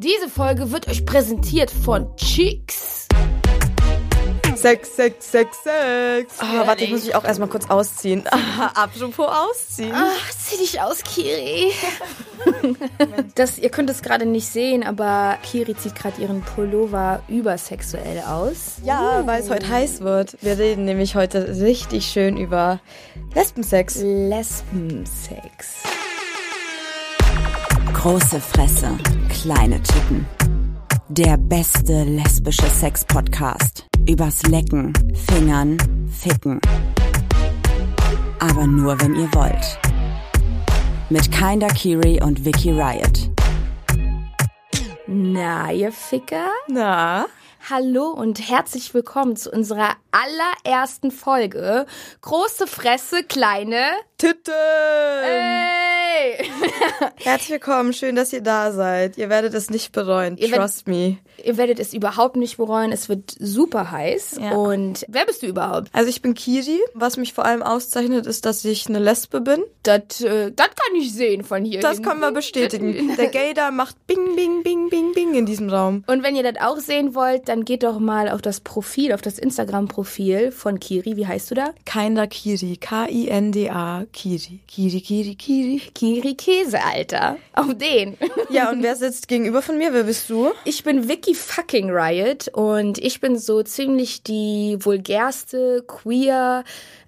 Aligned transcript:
Diese 0.00 0.28
Folge 0.28 0.70
wird 0.70 0.86
euch 0.86 1.04
präsentiert 1.04 1.72
von 1.72 2.14
Cheeks. 2.14 3.08
Sex, 4.54 4.94
Sex, 4.94 5.32
Sex, 5.32 5.58
Sex. 5.64 6.34
Ah, 6.38 6.64
warte, 6.68 6.84
ich 6.84 6.90
muss 6.92 7.04
mich 7.04 7.16
auch 7.16 7.24
erstmal 7.24 7.48
kurz 7.48 7.68
ausziehen. 7.68 8.22
Apropos 8.74 9.26
ausziehen. 9.26 9.90
Ach, 9.92 10.30
zieh 10.30 10.58
dich 10.58 10.80
aus, 10.80 11.02
Kiri. 11.02 11.72
das, 13.34 13.58
ihr 13.58 13.70
könnt 13.70 13.90
es 13.90 14.00
gerade 14.00 14.24
nicht 14.24 14.46
sehen, 14.46 14.84
aber 14.84 15.36
Kiri 15.42 15.76
zieht 15.76 15.96
gerade 15.96 16.22
ihren 16.22 16.42
Pullover 16.42 17.24
übersexuell 17.26 18.20
aus. 18.20 18.76
Ja, 18.84 19.26
weil 19.26 19.42
es 19.42 19.50
heute 19.50 19.68
heiß 19.68 20.02
wird. 20.02 20.36
Wir 20.42 20.58
reden 20.58 20.84
nämlich 20.84 21.16
heute 21.16 21.56
richtig 21.60 22.06
schön 22.06 22.36
über 22.36 22.78
Lesbensex. 23.34 23.96
Lesbensex. 24.00 25.82
Große 27.98 28.40
Fresse, 28.40 28.96
kleine 29.28 29.82
Titten. 29.82 30.24
Der 31.08 31.36
beste 31.36 32.04
lesbische 32.04 32.68
Sex-Podcast. 32.68 33.86
Übers 34.08 34.44
Lecken, 34.44 34.92
Fingern, 35.28 35.76
Ficken. 36.08 36.60
Aber 38.38 38.68
nur, 38.68 39.00
wenn 39.00 39.16
ihr 39.16 39.28
wollt. 39.34 39.80
Mit 41.10 41.32
Kinder 41.32 41.66
Kiri 41.66 42.22
und 42.22 42.44
Vicky 42.44 42.70
Riot. 42.70 43.30
Na, 45.08 45.72
ihr 45.72 45.90
Ficker? 45.90 46.50
Na? 46.68 47.26
Hallo 47.68 48.10
und 48.10 48.48
herzlich 48.48 48.94
willkommen 48.94 49.34
zu 49.34 49.50
unserer 49.50 49.96
allerersten 50.12 51.10
Folge. 51.10 51.84
Große 52.20 52.68
Fresse, 52.68 53.24
kleine. 53.24 53.90
Titten! 54.18 54.52
Hey! 55.22 56.50
Herzlich 57.18 57.50
willkommen, 57.50 57.92
schön, 57.92 58.16
dass 58.16 58.32
ihr 58.32 58.40
da 58.40 58.72
seid. 58.72 59.16
Ihr 59.16 59.28
werdet 59.28 59.54
es 59.54 59.70
nicht 59.70 59.92
bereuen, 59.92 60.36
Ihr 60.36 60.50
werdet- 60.50 60.58
trust 60.58 60.88
me. 60.88 61.18
Ihr 61.44 61.56
werdet 61.56 61.78
es 61.78 61.94
überhaupt 61.94 62.34
nicht 62.34 62.56
bereuen. 62.56 62.90
Es 62.90 63.08
wird 63.08 63.32
super 63.38 63.92
heiß. 63.92 64.40
Ja. 64.42 64.54
Und 64.54 65.06
wer 65.06 65.24
bist 65.24 65.44
du 65.44 65.46
überhaupt? 65.46 65.86
Also 65.92 66.10
ich 66.10 66.20
bin 66.20 66.34
Kiri. 66.34 66.80
Was 66.94 67.16
mich 67.16 67.32
vor 67.32 67.44
allem 67.44 67.62
auszeichnet, 67.62 68.26
ist, 68.26 68.44
dass 68.44 68.64
ich 68.64 68.88
eine 68.88 68.98
Lesbe 68.98 69.40
bin. 69.40 69.62
Das, 69.84 70.20
äh, 70.20 70.50
das 70.50 70.66
kann 70.66 70.96
ich 71.00 71.12
sehen 71.14 71.44
von 71.44 71.64
hier. 71.64 71.78
Das 71.80 72.02
können 72.02 72.18
wir 72.18 72.32
bestätigen. 72.32 73.14
Der 73.16 73.28
Gaydar 73.28 73.70
macht 73.70 74.04
Bing, 74.08 74.34
Bing, 74.34 74.64
Bing, 74.64 74.90
Bing, 74.90 75.12
Bing 75.12 75.34
in 75.34 75.46
diesem 75.46 75.70
Raum. 75.70 76.02
Und 76.08 76.24
wenn 76.24 76.34
ihr 76.34 76.42
das 76.42 76.60
auch 76.60 76.78
sehen 76.78 77.14
wollt, 77.14 77.48
dann 77.48 77.64
geht 77.64 77.84
doch 77.84 78.00
mal 78.00 78.28
auf 78.28 78.42
das 78.42 78.58
Profil, 78.58 79.12
auf 79.12 79.22
das 79.22 79.38
Instagram-Profil 79.38 80.50
von 80.50 80.80
Kiri. 80.80 81.16
Wie 81.16 81.28
heißt 81.28 81.52
du 81.52 81.54
da? 81.54 81.70
Kinder 81.84 82.26
Kiri. 82.26 82.78
K-I-N-D-A 82.78 84.06
Kiri. 84.12 84.60
Kiri, 84.66 85.00
Kiri, 85.00 85.34
Kiri. 85.34 85.80
Kiri 85.94 86.34
Käse, 86.34 86.78
Alter. 86.84 87.36
Auf 87.54 87.74
den. 87.76 88.16
Ja, 88.50 88.70
und 88.70 88.82
wer 88.82 88.96
sitzt 88.96 89.28
gegenüber 89.28 89.60
von 89.60 89.76
mir? 89.76 89.92
Wer 89.92 90.04
bist 90.04 90.30
du? 90.30 90.50
Ich 90.64 90.82
bin 90.82 91.06
Vicky 91.08 91.34
fucking 91.34 91.90
Riot 91.90 92.48
und 92.48 92.96
ich 92.98 93.20
bin 93.20 93.38
so 93.38 93.62
ziemlich 93.62 94.22
die 94.22 94.78
vulgärste, 94.80 95.84
queer, 95.86 96.64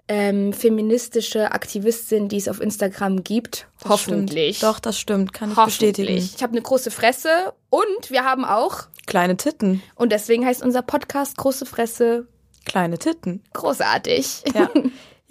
ähm, 0.06 0.52
feministische 0.52 1.52
Aktivistin, 1.52 2.28
die 2.28 2.36
es 2.36 2.48
auf 2.48 2.60
Instagram 2.60 3.24
gibt. 3.24 3.68
Hoffentlich. 3.88 4.58
Stimmt. 4.58 4.70
Doch, 4.74 4.80
das 4.80 4.98
stimmt. 4.98 5.32
Kann 5.32 5.52
ich 5.52 5.56
bestätigen. 5.64 6.14
Ich 6.16 6.42
habe 6.42 6.52
eine 6.52 6.62
große 6.62 6.90
Fresse 6.90 7.54
und 7.70 8.10
wir 8.10 8.24
haben 8.24 8.44
auch, 8.44 8.82
Kleine 9.06 9.36
Titten. 9.36 9.82
und 9.94 10.12
deswegen 10.12 10.44
heißt 10.44 10.62
unser 10.62 10.82
Podcast 10.82 11.36
Große 11.38 11.64
Fresse 11.64 12.26
Kleine 12.66 12.98
Titten. 12.98 13.42
großartig. 13.54 14.42
Ja. 14.54 14.68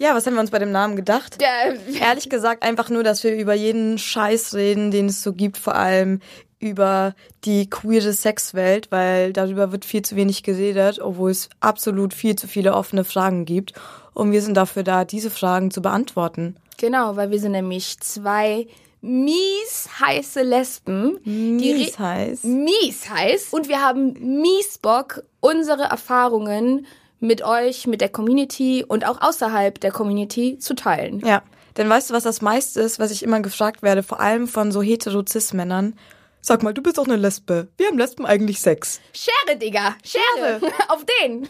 ja, 0.00 0.14
was 0.14 0.26
haben 0.26 0.32
wir 0.32 0.40
uns 0.40 0.50
bei 0.50 0.58
dem 0.58 0.72
Namen 0.72 0.96
gedacht? 0.96 1.38
Der, 1.40 1.76
Ehrlich 2.00 2.30
gesagt 2.30 2.62
einfach 2.62 2.88
nur, 2.88 3.04
dass 3.04 3.22
wir 3.22 3.36
über 3.36 3.52
jeden 3.52 3.98
Scheiß 3.98 4.54
reden, 4.54 4.90
den 4.90 5.06
es 5.06 5.22
so 5.22 5.34
gibt, 5.34 5.58
vor 5.58 5.74
allem 5.74 6.20
über 6.58 7.14
die 7.44 7.68
queere 7.68 8.14
Sexwelt, 8.14 8.90
weil 8.90 9.34
darüber 9.34 9.72
wird 9.72 9.84
viel 9.84 10.00
zu 10.00 10.16
wenig 10.16 10.42
geredet, 10.42 11.00
obwohl 11.00 11.30
es 11.30 11.50
absolut 11.60 12.14
viel 12.14 12.34
zu 12.34 12.48
viele 12.48 12.74
offene 12.74 13.04
Fragen 13.04 13.44
gibt. 13.44 13.74
Und 14.14 14.32
wir 14.32 14.40
sind 14.40 14.54
dafür 14.56 14.84
da, 14.84 15.04
diese 15.04 15.30
Fragen 15.30 15.70
zu 15.70 15.82
beantworten. 15.82 16.56
Genau, 16.78 17.16
weil 17.16 17.30
wir 17.30 17.38
sind 17.38 17.52
nämlich 17.52 18.00
zwei 18.00 18.68
mies 19.02 19.88
heiße 20.00 20.42
Lesben. 20.42 21.18
Mies 21.24 21.98
heiß. 21.98 22.44
Mies 22.44 23.10
heiß. 23.10 23.48
Und 23.50 23.68
wir 23.68 23.82
haben 23.82 24.40
mies 24.40 24.78
Bock, 24.78 25.24
unsere 25.40 25.82
Erfahrungen 25.82 26.86
mit 27.20 27.42
euch, 27.42 27.86
mit 27.86 28.00
der 28.00 28.08
Community 28.08 28.84
und 28.86 29.06
auch 29.06 29.20
außerhalb 29.20 29.78
der 29.80 29.92
Community 29.92 30.58
zu 30.58 30.74
teilen. 30.74 31.20
Ja, 31.20 31.42
denn 31.76 31.88
weißt 31.88 32.10
du, 32.10 32.14
was 32.14 32.24
das 32.24 32.42
meiste 32.42 32.80
ist, 32.80 32.98
was 32.98 33.10
ich 33.10 33.22
immer 33.22 33.40
gefragt 33.40 33.82
werde, 33.82 34.02
vor 34.02 34.20
allem 34.20 34.48
von 34.48 34.72
so 34.72 34.82
hetero-cis-Männern? 34.82 35.94
Sag 36.42 36.62
mal, 36.62 36.72
du 36.72 36.82
bist 36.82 36.98
auch 36.98 37.04
eine 37.04 37.16
Lesbe. 37.16 37.68
Wir 37.76 37.88
haben 37.88 37.98
Lesben 37.98 38.24
eigentlich 38.24 38.60
Sex. 38.60 39.00
Schere, 39.12 39.58
Digga, 39.58 39.94
Schere. 40.02 40.60
Auf 40.88 41.04
den. 41.04 41.46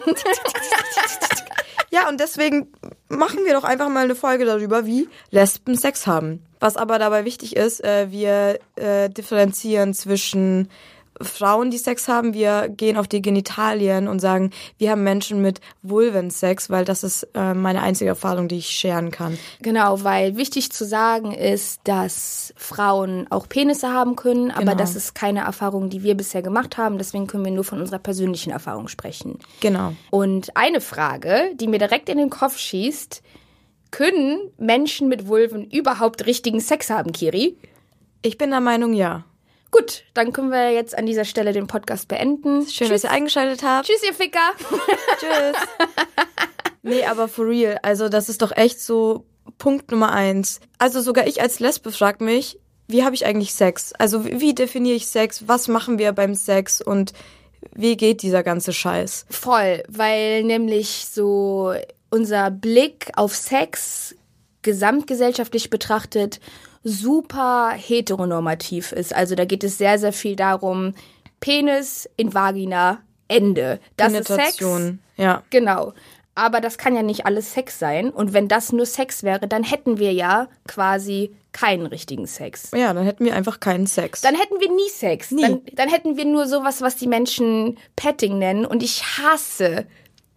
Ja, 1.91 2.09
und 2.09 2.21
deswegen 2.21 2.73
machen 3.09 3.45
wir 3.45 3.53
doch 3.53 3.65
einfach 3.65 3.89
mal 3.89 4.05
eine 4.05 4.15
Folge 4.15 4.45
darüber, 4.45 4.87
wie 4.87 5.09
Lesben 5.31 5.77
Sex 5.77 6.07
haben. 6.07 6.45
Was 6.61 6.77
aber 6.77 6.99
dabei 6.99 7.25
wichtig 7.25 7.57
ist, 7.57 7.83
äh, 7.83 8.11
wir 8.11 8.61
äh, 8.77 9.09
differenzieren 9.11 9.95
zwischen 9.95 10.69
Frauen, 11.23 11.71
die 11.71 11.79
Sex 11.79 12.09
haben, 12.09 12.35
wir 12.35 12.69
gehen 12.69 12.97
auf 12.97 13.09
die 13.09 13.21
Genitalien 13.23 14.09
und 14.09 14.21
sagen, 14.21 14.51
wir 14.79 14.91
haben 14.91 15.03
Menschen 15.03 15.43
mit 15.43 15.61
Vulvensex, 15.83 16.71
weil 16.71 16.85
das 16.85 17.03
ist 17.05 17.29
äh, 17.35 17.55
meine 17.55 17.83
einzige 17.83 18.09
Erfahrung, 18.11 18.49
die 18.49 18.59
ich 18.59 18.71
scheren 18.71 19.11
kann. 19.11 19.39
Genau, 19.61 20.03
weil 20.03 20.37
wichtig 20.37 20.73
zu 20.73 20.85
sagen 20.87 21.33
ist, 21.33 21.81
dass 21.85 22.55
Frauen 22.57 23.27
auch 23.31 23.49
Penisse 23.49 23.93
haben 23.93 24.17
können, 24.17 24.51
aber 24.51 24.61
Genau. 24.63 24.75
das 24.77 24.97
ist 24.97 25.15
keine 25.15 25.41
Erfahrung, 25.41 25.91
die 25.91 26.03
wir 26.03 26.15
bisher 26.17 26.43
gemacht 26.43 26.77
haben. 26.79 26.99
Deswegen 26.99 27.27
können 27.27 27.45
wir 27.45 27.53
nur 27.53 27.65
von 27.65 27.81
unserer 27.81 27.99
persönlichen 27.99 28.51
Erfahrung 28.51 28.89
sprechen. 28.89 29.39
Genau. 29.61 29.93
Und 30.11 30.57
eine 30.57 30.81
Frage, 30.81 31.51
die 31.55 31.67
mir 31.69 31.79
direkt 31.79 32.09
in 32.09 32.19
den 32.19 32.31
Kopf 32.31 32.57
schießt, 32.59 33.23
können 33.91 34.39
Menschen 34.57 35.09
mit 35.09 35.27
Vulven 35.27 35.69
überhaupt 35.71 36.27
richtigen 36.27 36.61
Sex 36.61 36.91
haben, 36.91 37.13
Kiri? 37.13 37.57
Ich 38.23 38.39
bin 38.39 38.51
der 38.51 38.61
Meinung, 38.61 38.93
ja. 38.93 39.25
Gut, 39.71 40.05
dann 40.15 40.33
können 40.33 40.51
wir 40.51 40.73
jetzt 40.73 40.97
an 40.97 41.07
dieser 41.07 41.25
Stelle 41.25 41.53
den 41.53 41.67
Podcast 41.67 42.09
beenden. 42.09 42.63
Schön, 42.63 42.89
Tschüss. 42.89 43.03
dass 43.03 43.05
ihr 43.05 43.11
eingeschaltet 43.11 43.63
habt. 43.63 43.87
Tschüss, 43.87 44.03
ihr 44.05 44.15
Ficker. 44.15 44.51
Tschüss. 45.21 45.63
nee, 46.83 47.05
aber 47.05 47.29
for 47.29 47.47
real. 47.47 47.79
Also, 47.83 48.09
das 48.09 48.29
ist 48.29 48.43
doch 48.43 48.57
echt 48.57 48.81
so 48.81 49.25
Punkt 49.59 49.91
Nummer 49.91 50.13
eins. 50.13 50.61
Also, 50.79 51.01
sogar 51.01 51.27
ich 51.27 51.41
als 51.41 51.61
Lesbe 51.61 51.93
frag 51.93 52.21
mich, 52.21 52.59
wie 52.89 53.05
habe 53.05 53.15
ich 53.15 53.25
eigentlich 53.27 53.55
Sex? 53.55 53.93
Also, 53.99 54.25
wie, 54.25 54.41
wie 54.41 54.55
definiere 54.55 54.97
ich 54.97 55.07
Sex? 55.07 55.47
Was 55.47 55.69
machen 55.69 55.99
wir 55.99 56.13
beim 56.13 56.35
Sex? 56.35 56.81
Und 56.83 57.13
wie 57.73 57.97
geht 57.97 58.23
dieser 58.23 58.43
ganze 58.43 58.73
Scheiß? 58.73 59.27
Voll, 59.31 59.85
weil 59.89 60.43
nämlich 60.43 61.07
so 61.11 61.75
unser 62.11 62.51
Blick 62.51 63.11
auf 63.15 63.37
Sex 63.37 64.17
gesamtgesellschaftlich 64.63 65.71
betrachtet 65.71 66.41
super 66.83 67.73
heteronormativ 67.77 68.93
ist. 68.93 69.15
Also 69.15 69.35
da 69.35 69.45
geht 69.45 69.65
es 69.65 69.79
sehr, 69.79 69.99
sehr 69.99 70.13
viel 70.13 70.37
darum, 70.37 70.95
Penis 71.41 72.09
in 72.17 72.35
Vagina, 72.35 73.03
Ende. 73.29 73.81
Das 73.97 74.13
ist 74.13 74.29
Sex. 74.29 74.59
Ja. 75.17 75.43
Genau. 75.51 75.93
Aber 76.35 76.61
das 76.61 76.79
kann 76.79 76.97
ja 76.97 77.03
nicht 77.03 77.27
alles 77.27 77.53
Sex 77.53 77.79
sein. 77.79 78.11
Und 78.11 78.33
wenn 78.33 78.49
das 78.49 78.73
nur 78.73 78.87
Sex 78.87 79.23
wäre, 79.23 79.47
dann 79.47 79.63
hätten 79.63 79.99
wir 79.99 80.13
ja 80.13 80.49
quasi 80.67 81.35
keinen 81.53 81.87
richtigen 81.87 82.27
Sex. 82.27 82.71
Ja, 82.75 82.95
dann 82.95 83.05
hätten 83.05 83.25
wir 83.25 83.35
einfach 83.35 83.61
keinen 83.61 83.87
Sex. 83.87 84.21
Dann 84.21 84.37
hätten 84.37 84.61
wir 84.61 84.71
nie 84.71 84.89
Sex. 84.89 85.33
Nie. 85.33 85.43
Dann, 85.43 85.63
dann 85.73 85.89
hätten 85.89 86.17
wir 86.17 86.25
nur 86.25 86.47
sowas, 86.47 86.81
was 86.81 86.97
die 86.97 87.09
Menschen 87.09 87.79
Petting 87.97 88.39
nennen. 88.39 88.65
Und 88.65 88.83
ich 88.83 89.03
hasse 89.19 89.87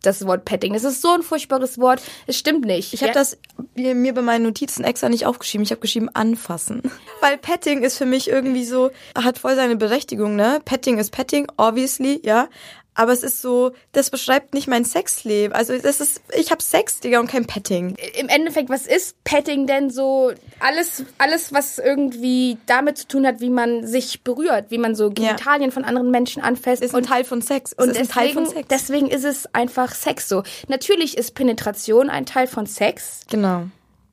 das 0.05 0.25
Wort 0.27 0.45
Petting. 0.45 0.73
Das 0.73 0.83
ist 0.83 1.01
so 1.01 1.11
ein 1.11 1.23
furchtbares 1.23 1.79
Wort. 1.79 2.01
Es 2.27 2.37
stimmt 2.37 2.65
nicht. 2.65 2.93
Ich 2.93 3.01
habe 3.01 3.09
Ja, 3.09 3.13
das 3.13 3.37
mir 3.75 3.95
mir 3.95 4.13
bei 4.13 4.21
meinen 4.21 4.43
Notizen 4.43 4.83
extra 4.83 5.09
nicht 5.09 5.25
aufgeschrieben. 5.25 5.63
Ich 5.63 5.71
habe 5.71 5.81
geschrieben 5.81 6.09
anfassen. 6.13 6.81
Weil 7.21 7.37
Petting 7.37 7.83
ist 7.83 7.97
für 7.97 8.05
mich 8.05 8.29
irgendwie 8.29 8.65
so, 8.65 8.91
hat 9.15 9.39
voll 9.39 9.55
seine 9.55 9.75
Berechtigung, 9.75 10.35
ne? 10.35 10.61
Petting 10.63 10.97
ist 10.97 11.11
Petting, 11.11 11.47
obviously, 11.57 12.21
ja. 12.23 12.47
Aber 12.95 13.11
es 13.11 13.23
ist 13.23 13.41
so, 13.41 13.71
das 13.91 14.09
beschreibt 14.09 14.53
nicht 14.53 14.67
mein 14.67 14.85
Sexleben. 14.85 15.53
Also 15.53 15.77
das 15.77 15.99
ist, 15.99 16.21
ich 16.37 16.51
habe 16.51 16.61
Sex, 16.61 16.99
Digga, 16.99 17.19
und 17.19 17.27
kein 17.27 17.45
Petting. 17.45 17.95
Im 18.19 18.29
Endeffekt, 18.29 18.69
was 18.69 18.85
ist 18.85 19.21
Petting 19.23 19.65
denn 19.65 19.89
so? 19.89 20.31
Alles, 20.59 21.03
alles, 21.17 21.51
was 21.53 21.79
irgendwie 21.79 22.57
damit 22.67 22.97
zu 22.97 23.07
tun 23.07 23.25
hat, 23.25 23.39
wie 23.39 23.49
man 23.49 23.87
sich 23.87 24.23
berührt, 24.23 24.65
wie 24.69 24.77
man 24.77 24.95
so 24.95 25.09
Genitalien 25.09 25.71
von 25.71 25.83
anderen 25.83 26.11
Menschen 26.11 26.43
anfasst. 26.43 26.83
Ist 26.83 26.95
ein 26.95 27.03
Teil 27.03 27.23
von 27.23 27.41
Sex. 27.41 27.71
Es 27.71 27.77
Und 27.77 27.97
ein 27.97 28.07
Teil 28.07 28.27
deswegen, 28.27 28.45
von 28.45 28.53
Sex. 28.53 28.67
deswegen 28.69 29.07
ist 29.07 29.25
es 29.25 29.53
einfach 29.53 29.93
Sex 29.93 30.29
so. 30.29 30.43
Natürlich 30.67 31.17
ist 31.17 31.33
Penetration 31.35 32.09
ein 32.09 32.25
Teil 32.25 32.47
von 32.47 32.65
Sex, 32.65 33.21
genau. 33.29 33.67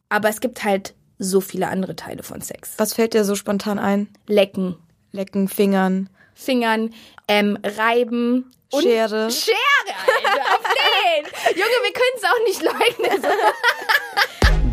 aber 0.09 0.29
es 0.29 0.41
gibt 0.41 0.65
halt 0.65 0.95
so 1.19 1.41
viele 1.41 1.69
andere 1.69 1.97
Teile 1.97 2.23
von 2.23 2.41
Sex. 2.41 2.73
Was 2.79 2.95
fällt 2.95 3.15
dir 3.15 3.25
so 3.25 3.35
spontan 3.35 3.79
ein? 3.79 4.09
Lecken, 4.27 4.77
Lecken, 5.13 5.49
Fingern, 5.49 6.09
Fingern, 6.35 6.95
ähm, 7.29 7.59
reiben. 7.63 8.51
Und 8.73 8.83
Schere. 8.83 9.31
Schere, 9.31 9.57
Alter, 9.89 10.43
auf 10.43 10.63
den! 10.63 11.25
Junge, 11.57 11.77
wir 11.83 11.93
können 11.93 12.17
es 12.17 12.25
auch 12.25 12.41
nicht 12.45 12.63
leugnen. 12.63 13.23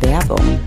Werbung. 0.00 0.60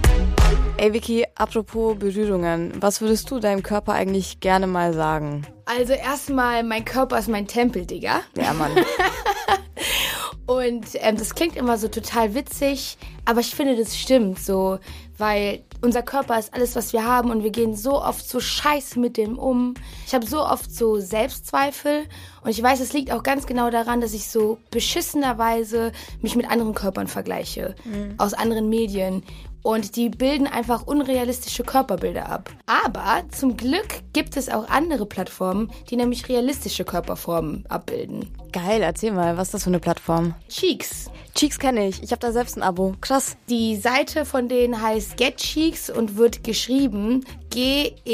Ey 0.75 0.91
Vicky, 0.93 1.25
apropos 1.35 1.97
Berührungen, 1.97 2.73
was 2.81 2.99
würdest 2.99 3.31
du 3.31 3.39
deinem 3.39 3.63
Körper 3.63 3.93
eigentlich 3.93 4.41
gerne 4.41 4.67
mal 4.67 4.93
sagen? 4.93 5.47
Also 5.65 5.93
erstmal, 5.93 6.63
mein 6.63 6.83
Körper 6.83 7.19
ist 7.19 7.29
mein 7.29 7.47
Tempel, 7.47 7.85
Digga. 7.85 8.21
Ja, 8.35 8.51
Mann. 8.51 8.71
Und 10.45 10.87
ähm, 10.95 11.15
das 11.15 11.33
klingt 11.33 11.55
immer 11.55 11.77
so 11.77 11.87
total 11.87 12.35
witzig, 12.35 12.97
aber 13.23 13.39
ich 13.39 13.55
finde, 13.55 13.77
das 13.77 13.95
stimmt 13.97 14.39
so, 14.39 14.79
weil 15.21 15.63
unser 15.81 16.01
Körper 16.01 16.37
ist 16.37 16.53
alles, 16.53 16.75
was 16.75 16.91
wir 16.91 17.05
haben 17.05 17.31
und 17.31 17.43
wir 17.43 17.51
gehen 17.51 17.75
so 17.75 18.01
oft 18.01 18.27
so 18.27 18.39
scheiße 18.39 18.99
mit 18.99 19.15
dem 19.15 19.39
um. 19.39 19.75
Ich 20.05 20.13
habe 20.13 20.25
so 20.25 20.43
oft 20.43 20.69
so 20.69 20.99
Selbstzweifel 20.99 22.03
und 22.43 22.49
ich 22.49 22.61
weiß, 22.61 22.81
es 22.81 22.91
liegt 22.91 23.11
auch 23.11 23.23
ganz 23.23 23.45
genau 23.45 23.69
daran, 23.69 24.01
dass 24.01 24.13
ich 24.13 24.27
so 24.27 24.57
beschissenerweise 24.71 25.91
mich 26.21 26.35
mit 26.35 26.49
anderen 26.49 26.73
Körpern 26.73 27.07
vergleiche, 27.07 27.75
aus 28.17 28.33
anderen 28.33 28.67
Medien. 28.69 29.23
Und 29.63 29.95
die 29.95 30.09
bilden 30.09 30.47
einfach 30.47 30.87
unrealistische 30.87 31.63
Körperbilder 31.63 32.29
ab. 32.29 32.49
Aber 32.65 33.23
zum 33.31 33.57
Glück 33.57 34.01
gibt 34.13 34.35
es 34.37 34.49
auch 34.49 34.67
andere 34.69 35.05
Plattformen, 35.05 35.71
die 35.89 35.95
nämlich 35.95 36.27
realistische 36.29 36.83
Körperformen 36.83 37.65
abbilden. 37.69 38.33
Geil, 38.51 38.81
erzähl 38.81 39.11
mal, 39.11 39.37
was 39.37 39.49
ist 39.49 39.53
das 39.53 39.63
für 39.63 39.69
eine 39.69 39.79
Plattform? 39.79 40.33
Cheeks. 40.49 41.11
Cheeks 41.35 41.59
kenne 41.59 41.87
ich. 41.87 42.01
Ich 42.03 42.11
habe 42.11 42.19
da 42.19 42.31
selbst 42.31 42.57
ein 42.57 42.63
Abo. 42.63 42.95
Krass. 43.01 43.37
Die 43.49 43.75
Seite 43.77 44.25
von 44.25 44.49
denen 44.49 44.81
heißt 44.81 45.15
Get 45.17 45.37
Cheeks 45.37 45.89
und 45.89 46.17
wird 46.17 46.43
geschrieben 46.43 47.23
G-E-T-C-H-E-E-X. 47.51 48.05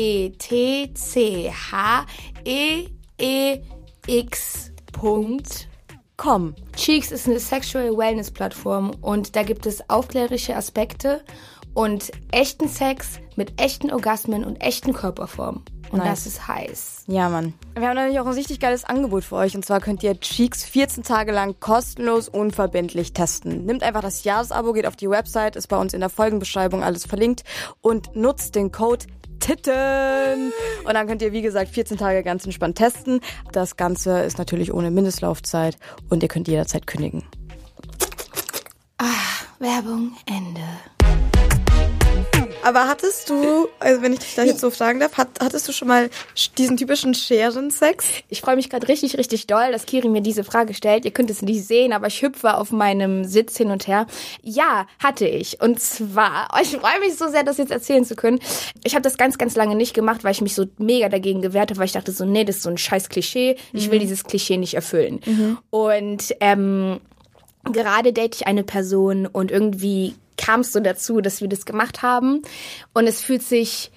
Punkt. 4.92 5.67
Komm. 6.18 6.56
Cheeks 6.76 7.12
ist 7.12 7.28
eine 7.28 7.40
Sexual 7.40 7.96
Wellness 7.96 8.32
Plattform 8.32 8.92
und 9.02 9.36
da 9.36 9.44
gibt 9.44 9.68
es 9.68 9.88
aufklärerische 9.88 10.56
Aspekte 10.56 11.22
und 11.76 12.12
echten 12.32 12.68
Sex 12.68 13.20
mit 13.36 13.62
echten 13.62 13.92
Orgasmen 13.92 14.44
und 14.44 14.56
echten 14.58 14.94
Körperformen. 14.94 15.64
Und 15.92 16.00
Nice. 16.00 16.08
das 16.10 16.28
ist 16.28 16.48
heiß. 16.48 17.04
Ja, 17.08 17.30
Mann. 17.30 17.54
Wir 17.76 17.88
haben 17.88 17.96
natürlich 17.96 18.20
auch 18.20 18.26
ein 18.26 18.34
richtig 18.34 18.60
geiles 18.60 18.84
Angebot 18.84 19.24
für 19.24 19.36
euch. 19.36 19.56
Und 19.56 19.64
zwar 19.64 19.80
könnt 19.80 20.04
ihr 20.04 20.20
Cheeks 20.20 20.64
14 20.66 21.04
Tage 21.04 21.32
lang 21.32 21.56
kostenlos 21.60 22.28
unverbindlich 22.28 23.14
testen. 23.14 23.66
Nimmt 23.66 23.84
einfach 23.84 24.02
das 24.02 24.24
Jahresabo, 24.24 24.74
geht 24.74 24.88
auf 24.88 24.96
die 24.96 25.10
Website, 25.10 25.56
ist 25.56 25.68
bei 25.68 25.78
uns 25.78 25.94
in 25.94 26.02
der 26.02 26.10
Folgenbeschreibung 26.10 26.84
alles 26.84 27.06
verlinkt 27.06 27.44
und 27.82 28.16
nutzt 28.16 28.56
den 28.56 28.72
Code 28.72 29.06
Titten. 29.40 30.52
Und 30.86 30.94
dann 30.94 31.08
könnt 31.08 31.22
ihr, 31.22 31.32
wie 31.32 31.42
gesagt, 31.42 31.72
14 31.72 31.98
Tage 31.98 32.24
ganz 32.24 32.46
entspannt 32.46 32.78
testen. 32.78 33.22
Das 33.52 33.78
Ganze 33.78 34.20
ist 34.22 34.38
natürlich 34.38 34.74
ohne 34.74 34.92
Mindestlaufzeit 34.92 35.78
und 36.10 36.24
ihr 36.24 36.30
könnt 36.30 36.48
jederzeit 36.48 36.88
kündigen. 36.88 37.24
Werbung 39.60 40.12
Ende. 40.28 41.37
Aber 42.68 42.90
hattest 42.90 43.30
du, 43.30 43.70
also 43.80 44.02
wenn 44.02 44.12
ich 44.12 44.20
dich 44.20 44.36
da 44.36 44.44
jetzt 44.44 44.60
so 44.60 44.70
fragen 44.70 45.00
darf, 45.00 45.16
hat, 45.16 45.30
hattest 45.40 45.70
du 45.70 45.72
schon 45.72 45.88
mal 45.88 46.10
diesen 46.58 46.76
typischen 46.76 47.14
Scherensex? 47.14 48.08
Ich 48.28 48.42
freue 48.42 48.58
mich 48.58 48.70
gerade 48.70 48.90
richtig, 48.90 49.18
richtig 49.18 49.48
doll, 49.48 49.72
dass 49.72 49.86
Kiri 49.86 50.10
mir 50.10 50.20
diese 50.20 50.44
Frage 50.44 50.74
stellt. 50.74 51.06
Ihr 51.06 51.12
könnt 51.12 51.30
es 51.30 51.42
nicht 51.42 51.66
sehen, 51.66 51.94
aber 51.94 52.08
ich 52.08 52.22
hüpfe 52.22 52.58
auf 52.58 52.74
meinem 52.74 53.24
Sitz 53.24 53.56
hin 53.56 53.72
und 53.72 53.88
her. 53.88 54.06
Ja, 54.42 54.86
hatte 55.02 55.26
ich. 55.26 55.62
Und 55.62 55.80
zwar, 55.80 56.50
ich 56.62 56.76
freue 56.76 57.00
mich 57.00 57.16
so 57.16 57.30
sehr, 57.30 57.46
das 57.46 57.56
jetzt 57.56 57.72
erzählen 57.72 58.04
zu 58.04 58.18
können. 58.18 58.42
Ich 58.84 58.96
habe 58.96 59.04
das 59.04 59.18
ganz, 59.18 59.38
ganz 59.38 59.56
lange 59.56 59.78
nicht 59.78 59.94
gemacht, 59.94 60.26
weil 60.26 60.34
ich 60.34 60.42
mich 60.42 60.54
so 60.54 60.66
mega 60.78 61.08
dagegen 61.08 61.42
gewehrt 61.42 61.70
habe, 61.70 61.80
weil 61.80 61.86
ich 61.86 61.94
dachte 61.94 62.12
so, 62.12 62.26
nee, 62.26 62.44
das 62.44 62.58
ist 62.58 62.64
so 62.64 62.70
ein 62.70 62.78
scheiß 62.78 63.08
Klischee. 63.08 63.56
Ich 63.72 63.92
will 63.92 64.00
dieses 64.00 64.26
Klischee 64.26 64.58
nicht 64.58 64.74
erfüllen. 64.74 65.22
Und 65.70 66.36
ähm, 66.42 67.00
gerade 67.64 68.12
date 68.12 68.36
ich 68.36 68.46
eine 68.46 68.66
Person 68.66 69.26
und 69.26 69.52
irgendwie 69.52 70.16
kam 70.48 70.62
es 70.62 70.72
so 70.72 70.80
dazu, 70.80 71.20
dass 71.20 71.42
wir 71.42 71.50
das 71.50 71.66
gemacht 71.66 72.02
haben. 72.02 72.42
Und 72.94 73.06
es 73.06 73.22
fühlt 73.22 73.44
sich 73.44 73.92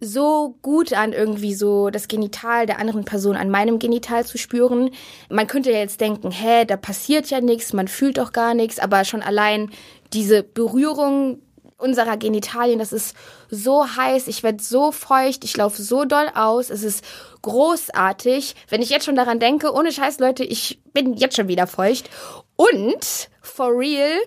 so 0.00 0.56
gut 0.62 0.92
an, 0.94 1.12
irgendwie 1.12 1.54
so 1.54 1.90
das 1.90 2.08
Genital 2.08 2.66
der 2.66 2.78
anderen 2.78 3.04
Person 3.04 3.36
an 3.36 3.50
meinem 3.50 3.78
Genital 3.78 4.24
zu 4.24 4.38
spüren. 4.38 4.90
Man 5.28 5.46
könnte 5.46 5.70
ja 5.70 5.78
jetzt 5.78 6.00
denken, 6.00 6.30
hä, 6.30 6.64
da 6.64 6.76
passiert 6.76 7.28
ja 7.30 7.40
nichts, 7.40 7.72
man 7.72 7.88
fühlt 7.88 8.18
doch 8.18 8.32
gar 8.32 8.54
nichts, 8.54 8.78
aber 8.78 9.04
schon 9.04 9.22
allein 9.22 9.70
diese 10.12 10.42
Berührung 10.42 11.40
unserer 11.76 12.16
Genitalien, 12.16 12.78
das 12.78 12.92
ist 12.92 13.14
so 13.50 13.86
heiß, 13.86 14.26
ich 14.28 14.42
werde 14.42 14.62
so 14.62 14.90
feucht, 14.90 15.44
ich 15.44 15.56
laufe 15.56 15.82
so 15.82 16.04
doll 16.04 16.30
aus, 16.34 16.70
es 16.70 16.82
ist 16.82 17.04
großartig. 17.42 18.54
Wenn 18.68 18.80
ich 18.80 18.88
jetzt 18.88 19.04
schon 19.04 19.16
daran 19.16 19.38
denke, 19.38 19.72
ohne 19.72 19.92
Scheiß, 19.92 20.18
Leute, 20.18 20.44
ich 20.44 20.80
bin 20.94 21.14
jetzt 21.14 21.36
schon 21.36 21.48
wieder 21.48 21.66
feucht. 21.66 22.08
Und, 22.56 23.28
for 23.42 23.76
real, 23.76 24.18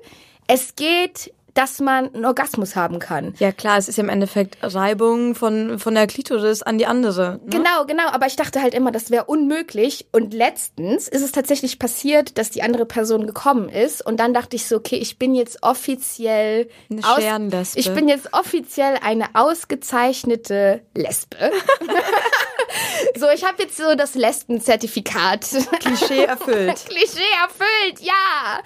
es 0.48 0.76
geht, 0.76 1.34
dass 1.58 1.80
man 1.80 2.14
einen 2.14 2.26
Orgasmus 2.26 2.76
haben 2.76 3.00
kann. 3.00 3.34
Ja 3.40 3.52
klar, 3.52 3.80
es 3.80 3.90
ist 3.90 3.98
ja 3.98 4.04
im 4.04 4.10
Endeffekt 4.10 4.58
Reibung 4.62 5.34
von, 5.34 5.80
von 5.80 5.96
der 5.96 6.06
Klitoris 6.06 6.62
an 6.62 6.78
die 6.78 6.86
andere. 6.86 7.40
Ne? 7.44 7.50
Genau, 7.50 7.86
genau, 7.88 8.08
aber 8.12 8.28
ich 8.28 8.36
dachte 8.36 8.62
halt 8.62 8.76
immer, 8.76 8.92
das 8.92 9.10
wäre 9.10 9.26
unmöglich. 9.26 10.08
Und 10.12 10.36
letztens 10.36 11.08
ist 11.08 11.24
es 11.24 11.32
tatsächlich 11.32 11.80
passiert, 11.80 12.38
dass 12.38 12.52
die 12.52 12.62
andere 12.62 12.86
Person 12.86 13.26
gekommen 13.26 13.70
ist. 13.70 14.06
Und 14.06 14.20
dann 14.20 14.36
dachte 14.36 14.56
ich 14.56 14.68
so, 14.68 14.76
okay, 14.76 14.98
ich 14.98 15.18
bin 15.18 15.34
jetzt 15.34 15.64
offiziell. 15.64 16.70
Eine 16.92 17.50
aus-. 17.52 17.76
Ich 17.76 17.92
bin 17.92 18.08
jetzt 18.08 18.34
offiziell 18.34 19.00
eine 19.02 19.26
ausgezeichnete 19.34 20.82
Lesbe. 20.94 21.38
so, 23.18 23.30
ich 23.34 23.44
habe 23.44 23.64
jetzt 23.64 23.78
so 23.78 23.96
das 23.96 24.16
Lesbenzertifikat. 24.16 25.48
Klischee 25.80 26.24
erfüllt. 26.24 26.86
Klischee 26.90 27.20
erfüllt, 27.42 28.00
ja. 28.02 28.60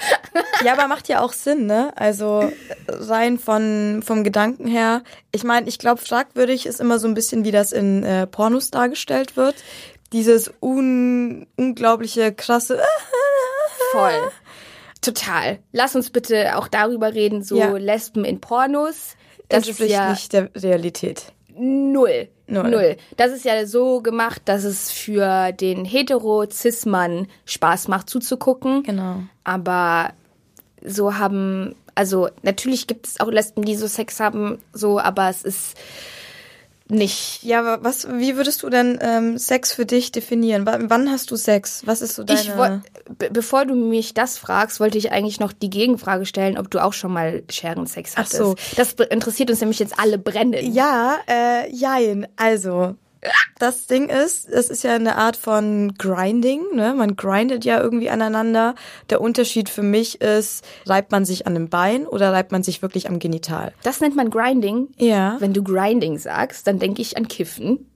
Ja, 0.66 0.74
aber 0.74 0.88
macht 0.88 1.08
ja 1.08 1.22
auch 1.22 1.34
Sinn, 1.34 1.66
ne? 1.66 1.94
Also 1.96 2.52
rein 2.88 3.38
von 3.38 4.02
vom 4.06 4.24
Gedanken 4.24 4.68
her. 4.68 5.04
Ich 5.32 5.44
meine, 5.44 5.68
ich 5.68 5.80
glaube, 5.80 6.02
fragwürdig 6.02 6.66
ist 6.66 6.80
immer 6.80 7.00
so 7.00 7.08
ein 7.08 7.14
bisschen, 7.14 7.44
wie 7.46 7.52
das 7.52 7.72
in 7.72 8.04
äh, 8.04 8.28
Pornos 8.28 8.72
dargestellt 8.72 9.38
wird. 9.38 9.56
Dieses 10.14 10.52
un 10.62 11.48
unglaubliche, 11.56 12.34
krasse. 12.34 12.80
Voll. 13.92 14.32
Total. 15.02 15.60
Lass 15.72 15.96
uns 15.96 16.10
bitte 16.12 16.58
auch 16.58 16.68
darüber 16.68 17.14
reden, 17.14 17.44
so 17.44 17.58
Ja. 17.58 17.76
Lesben 17.78 18.24
in 18.26 18.40
Pornos. 18.40 19.16
Das 19.50 19.64
ist 19.64 19.70
entspricht 19.70 19.92
ja 19.92 20.10
nicht 20.12 20.32
der 20.34 20.50
Realität. 20.56 21.24
null. 21.58 22.30
Null. 22.48 22.70
Null. 22.70 22.98
Das 23.16 23.32
ist 23.32 23.46
ja 23.46 23.66
so 23.66 24.02
gemacht, 24.02 24.42
dass 24.46 24.66
es 24.66 24.92
für 24.92 25.54
den 25.54 25.86
hetero-cis-Mann 25.86 27.28
Spaß 27.46 27.88
macht 27.88 28.10
zuzugucken. 28.10 28.84
Genau. 28.84 29.22
Aber 29.46 30.12
so 30.84 31.18
haben, 31.18 31.76
also 31.96 32.30
natürlich 32.42 32.88
gibt 32.88 33.08
es 33.08 33.20
auch 33.20 33.30
Lesben, 33.30 33.64
die 33.64 33.76
so 33.76 33.88
Sex 33.88 34.20
haben, 34.20 34.60
so, 34.74 35.00
aber 35.00 35.30
es 35.30 35.44
ist 35.44 35.76
nicht. 36.92 37.44
Ja, 37.44 37.60
aber 37.60 37.84
was, 37.84 38.08
wie 38.08 38.36
würdest 38.36 38.64
du 38.64 38.70
denn 38.70 39.00
ähm, 39.02 39.38
Sex 39.38 39.74
für 39.74 39.86
dich 39.86 40.12
definieren? 40.12 40.66
W 40.66 40.72
wann 40.90 41.10
hast 41.10 41.32
du 41.32 41.36
Sex? 41.36 41.84
Was 41.86 42.02
ist 42.02 42.16
so 42.16 42.24
deine... 42.24 42.40
Ich 42.40 42.56
woll, 42.58 42.82
be 43.18 43.30
bevor 43.32 43.66
du 43.66 43.76
mich 43.76 44.14
das 44.14 44.38
fragst, 44.38 44.80
wollte 44.80 44.98
ich 44.98 45.12
eigentlich 45.12 45.40
noch 45.40 45.54
die 45.54 45.70
Gegenfrage 45.70 46.26
stellen, 46.26 46.58
ob 46.58 46.70
du 46.70 46.84
auch 46.84 46.94
schon 46.94 47.14
mal 47.14 47.44
Scherensex 47.50 48.14
Ach 48.16 48.20
hattest. 48.20 48.36
so. 48.36 48.56
Das 48.76 48.94
interessiert 49.10 49.50
uns 49.50 49.62
nämlich 49.62 49.80
jetzt 49.80 49.98
alle 49.98 50.18
brennend. 50.18 50.62
Ja, 50.64 51.18
äh, 51.28 51.74
jein. 51.74 52.28
Also, 52.36 52.96
das 53.60 53.86
Ding 53.88 54.10
ist, 54.10 54.50
es 54.50 54.70
ist 54.70 54.84
ja 54.84 54.96
eine 54.96 55.16
Art 55.18 55.38
von 55.38 55.94
Grinding, 55.98 56.62
ne? 56.74 56.94
Man 56.96 57.16
grindet 57.16 57.64
ja 57.66 57.80
irgendwie 57.80 58.10
aneinander. 58.10 58.76
Der 59.10 59.22
Unterschied 59.22 59.70
für 59.70 59.84
mich 59.84 60.22
ist, 60.22 60.66
reibt 60.88 61.12
man 61.12 61.26
sich 61.26 61.46
an 61.48 61.54
dem 61.54 61.70
Bein 61.70 62.08
oder 62.08 62.34
reibt 62.34 62.52
man 62.52 62.64
sich 62.64 62.82
wirklich 62.82 63.08
am 63.08 63.20
Genital? 63.20 63.74
Das 63.84 64.02
nennt 64.02 64.16
man 64.16 64.30
Grinding. 64.30 64.88
Ja. 64.98 65.36
Wenn 65.40 65.54
du 65.54 65.64
Grinding 65.64 66.18
sagst, 66.18 66.66
dann 66.68 66.80
denke 66.80 67.02
ich 67.02 67.18
an 67.18 67.28
Kiffen. 67.28 67.88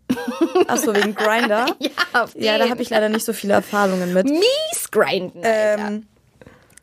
Ach 0.67 0.77
so, 0.77 0.96
wegen 0.96 1.15
Grinder? 1.15 1.65
Ja, 1.79 1.89
auf 2.24 2.36
Ja, 2.36 2.58
da 2.60 2.65
den. 2.65 2.72
habe 2.72 2.82
ich 2.84 2.89
leider 2.91 3.10
nicht 3.10 3.25
so 3.25 3.34
viele 3.34 3.53
Erfahrungen 3.53 4.13
mit. 4.13 4.25
mies 4.29 4.91
grinden. 4.91 5.39
Alter. 5.44 5.88
Ähm, 5.88 6.05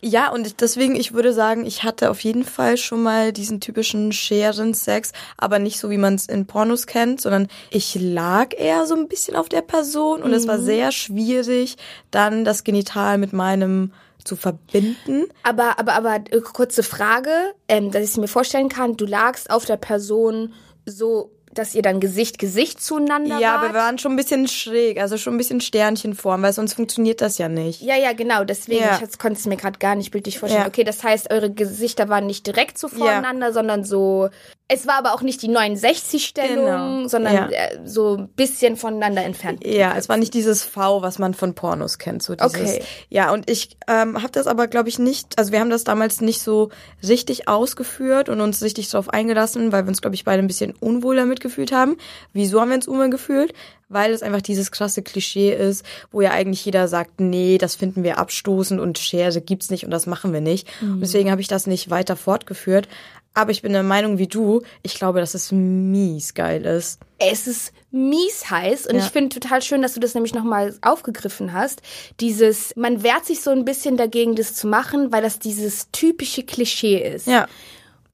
ja, 0.04 0.32
und 0.32 0.61
deswegen, 0.61 0.97
ich 0.97 1.14
würde 1.14 1.32
sagen, 1.32 1.64
ich 1.64 1.85
hatte 1.85 2.11
auf 2.11 2.21
jeden 2.21 2.44
Fall 2.44 2.76
schon 2.76 3.04
mal 3.04 3.32
diesen 3.32 3.61
typischen 3.61 4.12
Scherensex, 4.12 5.12
aber 5.37 5.61
nicht 5.61 5.78
so, 5.78 5.90
wie 5.90 5.99
man 5.99 6.16
es 6.16 6.26
in 6.26 6.47
Pornos 6.47 6.88
kennt, 6.88 7.21
sondern 7.21 7.47
ich 7.71 7.94
lag 7.94 8.49
eher 8.56 8.85
so 8.87 8.97
ein 8.97 9.06
bisschen 9.06 9.37
auf 9.37 9.49
der 9.49 9.62
Person 9.62 10.23
und 10.23 10.32
es 10.32 10.49
war 10.49 10.59
sehr 10.59 10.90
schwierig, 10.90 11.76
dann 12.11 12.44
das 12.44 12.64
Genital 12.64 13.16
mit 13.18 13.32
meinem 13.32 13.92
zu 14.25 14.35
verbinden. 14.35 15.25
Aber, 15.44 15.78
aber, 15.78 15.94
aber 15.94 16.16
äh, 16.30 16.40
kurze 16.40 16.82
Frage, 16.82 17.30
ähm, 17.68 17.90
dass 17.90 18.02
ich 18.02 18.11
es 18.11 18.16
mir 18.16 18.28
vorstellen 18.28 18.68
kann, 18.68 18.97
du 18.97 19.06
lagst 19.06 19.50
auf 19.50 19.64
der 19.64 19.76
Person 19.76 20.52
so, 20.85 21.30
dass 21.54 21.75
ihr 21.75 21.82
dann 21.82 22.00
Gesicht 22.00 22.38
Gesicht 22.38 22.82
zueinander 22.82 23.38
Ja, 23.38 23.52
wart. 23.54 23.59
aber 23.64 23.68
wir 23.75 23.80
waren 23.80 23.99
schon 23.99 24.12
ein 24.12 24.16
bisschen 24.16 24.49
schräg, 24.49 25.00
also 25.00 25.18
schon 25.18 25.35
ein 25.35 25.38
bisschen 25.38 25.61
Sternchenform, 25.61 26.42
weil 26.42 26.52
sonst 26.52 26.75
funktioniert 26.75 27.21
das 27.21 27.38
ja 27.38 27.49
nicht. 27.49 27.82
ja, 27.82 27.97
ja, 27.97 28.12
genau. 28.12 28.44
Deswegen, 28.44 28.80
Ja. 28.80 28.99
ich 29.02 29.18
konnte 29.18 29.38
es 29.38 29.47
mir 29.47 29.56
gerade 29.56 29.78
gar 29.78 29.94
nicht 29.94 30.11
bildlich 30.11 30.38
vorstellen. 30.38 30.62
Ja. 30.64 30.68
Okay, 30.68 30.85
das 30.85 31.02
heißt, 31.04 31.30
eure 31.30 31.50
Gesichter 31.52 32.09
waren 32.09 32.26
nicht 32.26 32.47
direkt 32.47 32.78
so 32.78 32.88
voreinander, 32.88 33.52
sondern 33.52 33.85
so 33.85 34.28
Es 34.68 34.87
war 34.87 34.94
aber 34.94 35.12
auch 35.12 35.21
nicht 35.21 35.42
die 35.42 35.50
69-Stellung, 35.50 36.64
Genau. 37.02 37.09
sondern 37.09 37.35
Ja. 37.35 37.47
äh, 37.50 37.80
so 37.85 38.16
ein 38.16 38.28
bisschen 38.28 38.76
voneinander 38.76 39.23
entfernt. 39.23 39.66
Ja, 39.66 39.94
es 39.99 40.09
war 40.09 40.16
nicht 40.16 40.32
dieses 40.32 40.62
V, 40.64 41.02
was 41.02 41.18
man 41.18 41.35
von 41.35 41.54
Pornos 41.54 41.99
kennt. 41.99 42.23
So 42.23 42.35
dieses, 42.35 42.54
Okay. 42.76 42.82
Ja, 43.11 43.32
und 43.32 43.50
ich 43.50 43.76
ähm, 43.87 44.23
habe 44.23 44.32
das 44.32 44.47
aber, 44.47 44.68
glaube 44.68 44.88
ich, 44.88 44.99
nicht, 44.99 45.38
also 45.38 45.52
wir 45.52 45.61
haben 45.61 45.68
das 45.68 45.85
damals 45.85 46.23
nicht 46.23 46.40
so 46.40 46.71
richtig 47.06 47.49
ausgeführt 47.49 48.30
und 48.30 48.40
uns 48.40 48.62
richtig 48.62 48.88
darauf 48.88 49.11
eingelassen, 49.11 49.73
weil 49.73 49.85
wir 49.85 49.88
uns, 49.88 50.00
glaube 50.00 50.14
ich, 50.14 50.25
beide 50.25 50.42
ein 50.42 50.47
bisschen 50.47 50.73
unwohl 50.80 51.16
damit 51.16 51.40
gefühlt 51.42 51.72
haben. 51.72 51.96
Wieso 52.32 52.61
haben 52.61 52.68
wir 52.70 52.76
uns 52.76 52.88
unwohl 52.88 53.11
gefühlt? 53.11 53.52
Weil 53.90 54.12
es 54.12 54.22
einfach 54.22 54.40
dieses 54.40 54.70
krasse 54.72 55.02
Klischee 55.02 55.52
ist, 55.54 55.84
wo 56.11 56.22
ja 56.22 56.30
eigentlich 56.30 56.64
jeder 56.64 56.88
sagt, 56.88 57.20
nee, 57.20 57.58
das 57.58 57.75
finden 57.75 58.04
wir 58.04 58.16
abstoßend 58.18 58.80
und 58.80 58.99
Schere 58.99 59.38
gibt's 59.42 59.68
nicht 59.70 59.84
und 59.84 59.90
das 59.90 60.06
machen 60.06 60.32
wir 60.32 60.40
nicht. 60.40 60.66
Und 60.80 61.00
deswegen 61.00 61.30
habe 61.30 61.42
ich 61.42 61.49
das 61.49 61.66
nicht 61.66 61.90
weiter 61.90 62.16
fortgeführt. 62.16 62.88
Aber 63.34 63.50
ich 63.50 63.62
bin 63.62 63.72
der 63.72 63.82
Meinung 63.82 64.18
wie 64.18 64.26
du, 64.26 64.61
ich 64.82 64.94
glaube, 64.94 65.20
dass 65.20 65.32
es 65.34 65.52
mies 65.52 66.34
geil 66.34 66.66
ist. 66.66 67.00
Es 67.18 67.46
ist 67.46 67.72
mies 67.90 68.50
heiß 68.50 68.87
und 68.87 68.96
Ja. 68.96 69.00
ich 69.04 69.11
finde 69.11 69.30
total 69.38 69.62
schön, 69.62 69.80
dass 69.80 69.94
du 69.94 70.00
das 70.00 70.12
nämlich 70.14 70.34
nochmal 70.34 70.75
aufgegriffen 70.82 71.54
hast. 71.54 71.80
Dieses, 72.20 72.76
man 72.76 73.02
wehrt 73.02 73.25
sich 73.25 73.40
so 73.40 73.50
ein 73.50 73.64
bisschen 73.64 73.96
dagegen, 73.96 74.37
das 74.37 74.54
zu 74.54 74.66
machen, 74.66 75.12
weil 75.12 75.22
das 75.22 75.38
dieses 75.38 75.90
typische 75.92 76.42
Klischee 76.42 76.99
ist. 76.99 77.26
Ja. 77.26 77.46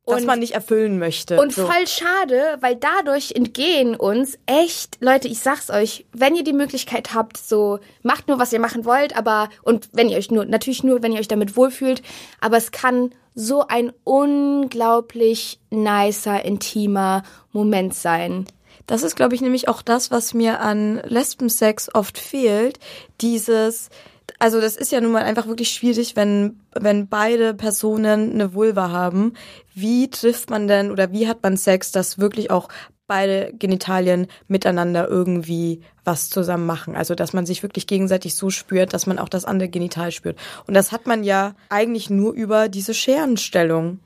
Dass 0.09 0.21
Und- 0.23 0.27
man 0.27 0.39
nicht 0.41 0.53
erfüllen 0.55 0.99
möchte. 0.99 1.41
Und 1.41 1.53
so. 1.53 1.67
voll 1.67 1.87
schade, 1.87 2.57
weil 2.61 2.77
dadurch 2.77 3.33
entgehen 3.33 3.95
uns 3.95 4.39
echt, 4.47 4.97
Leute, 5.01 5.29
ich 5.29 5.41
sag's 5.41 5.71
euch, 5.71 6.07
wenn 6.13 6.35
ihr 6.35 6.45
die 6.45 6.53
Möglichkeit 6.53 7.15
habt, 7.15 7.37
so 7.37 7.79
macht 8.03 8.29
nur, 8.29 8.39
was 8.39 8.53
ihr 8.53 8.61
machen 8.61 8.85
wollt, 8.85 9.17
aber 9.17 9.49
und 9.63 9.89
wenn 9.93 10.09
ihr 10.09 10.17
euch 10.19 10.31
nur, 10.31 10.45
natürlich 10.45 10.83
nur, 10.83 11.03
wenn 11.03 11.13
ihr 11.13 11.21
euch 11.21 11.29
damit 11.29 11.57
wohlfühlt, 11.57 12.03
aber 12.41 12.57
es 12.57 12.71
kann 12.71 13.11
so 13.35 13.67
ein 13.69 13.93
unglaublich 14.05 15.61
nicer, 15.71 16.45
intimer 16.45 17.23
Moment 17.53 17.95
sein. 17.95 18.47
Das 18.87 19.03
ist, 19.03 19.17
glaube 19.17 19.35
ich, 19.35 19.41
nämlich 19.43 19.69
auch 19.69 19.83
das, 19.83 20.11
was 20.11 20.33
mir 20.35 20.61
an 20.61 21.01
Lesbensex 21.05 21.95
oft 21.95 22.19
fehlt. 22.19 22.79
Dieses, 23.21 23.91
also 24.39 24.61
das 24.61 24.77
ist 24.77 24.93
ja 24.93 25.01
nun 25.01 25.13
mal 25.13 25.23
einfach 25.23 25.47
wirklich 25.47 25.71
schwierig, 25.71 26.15
wenn, 26.15 26.61
wenn 26.73 27.09
beide 27.09 27.55
Personen 27.55 28.33
eine 28.33 28.55
Vulva 28.55 28.91
haben. 28.91 29.35
Wie 29.75 30.11
trifft 30.11 30.51
man 30.51 30.69
denn 30.69 30.91
oder 30.91 31.13
wie 31.13 31.27
hat 31.27 31.43
man 31.43 31.57
Sex, 31.57 31.91
dass 31.93 32.19
wirklich 32.19 32.51
auch 32.51 32.69
beide 33.09 33.53
Genitalien 33.55 34.29
miteinander 34.47 35.09
irgendwie 35.09 35.81
was 36.05 36.31
zusammen 36.31 36.67
machen. 36.67 36.95
Also, 36.95 37.15
dass 37.15 37.33
man 37.33 37.47
sich 37.47 37.63
wirklich 37.63 37.87
gegenseitig 37.87 38.37
so 38.37 38.51
spürt, 38.51 38.93
dass 38.93 39.07
man 39.07 39.19
auch 39.19 39.29
das 39.29 39.45
andere 39.45 39.69
Genital 39.69 40.13
spürt. 40.13 40.39
Und 40.67 40.75
das 40.75 40.93
hat 40.93 41.07
man 41.07 41.25
ja 41.25 41.55
eigentlich 41.71 42.11
nur 42.11 42.35
über 42.35 42.69
diese 42.69 42.95
Scherenstellung. 42.95 43.99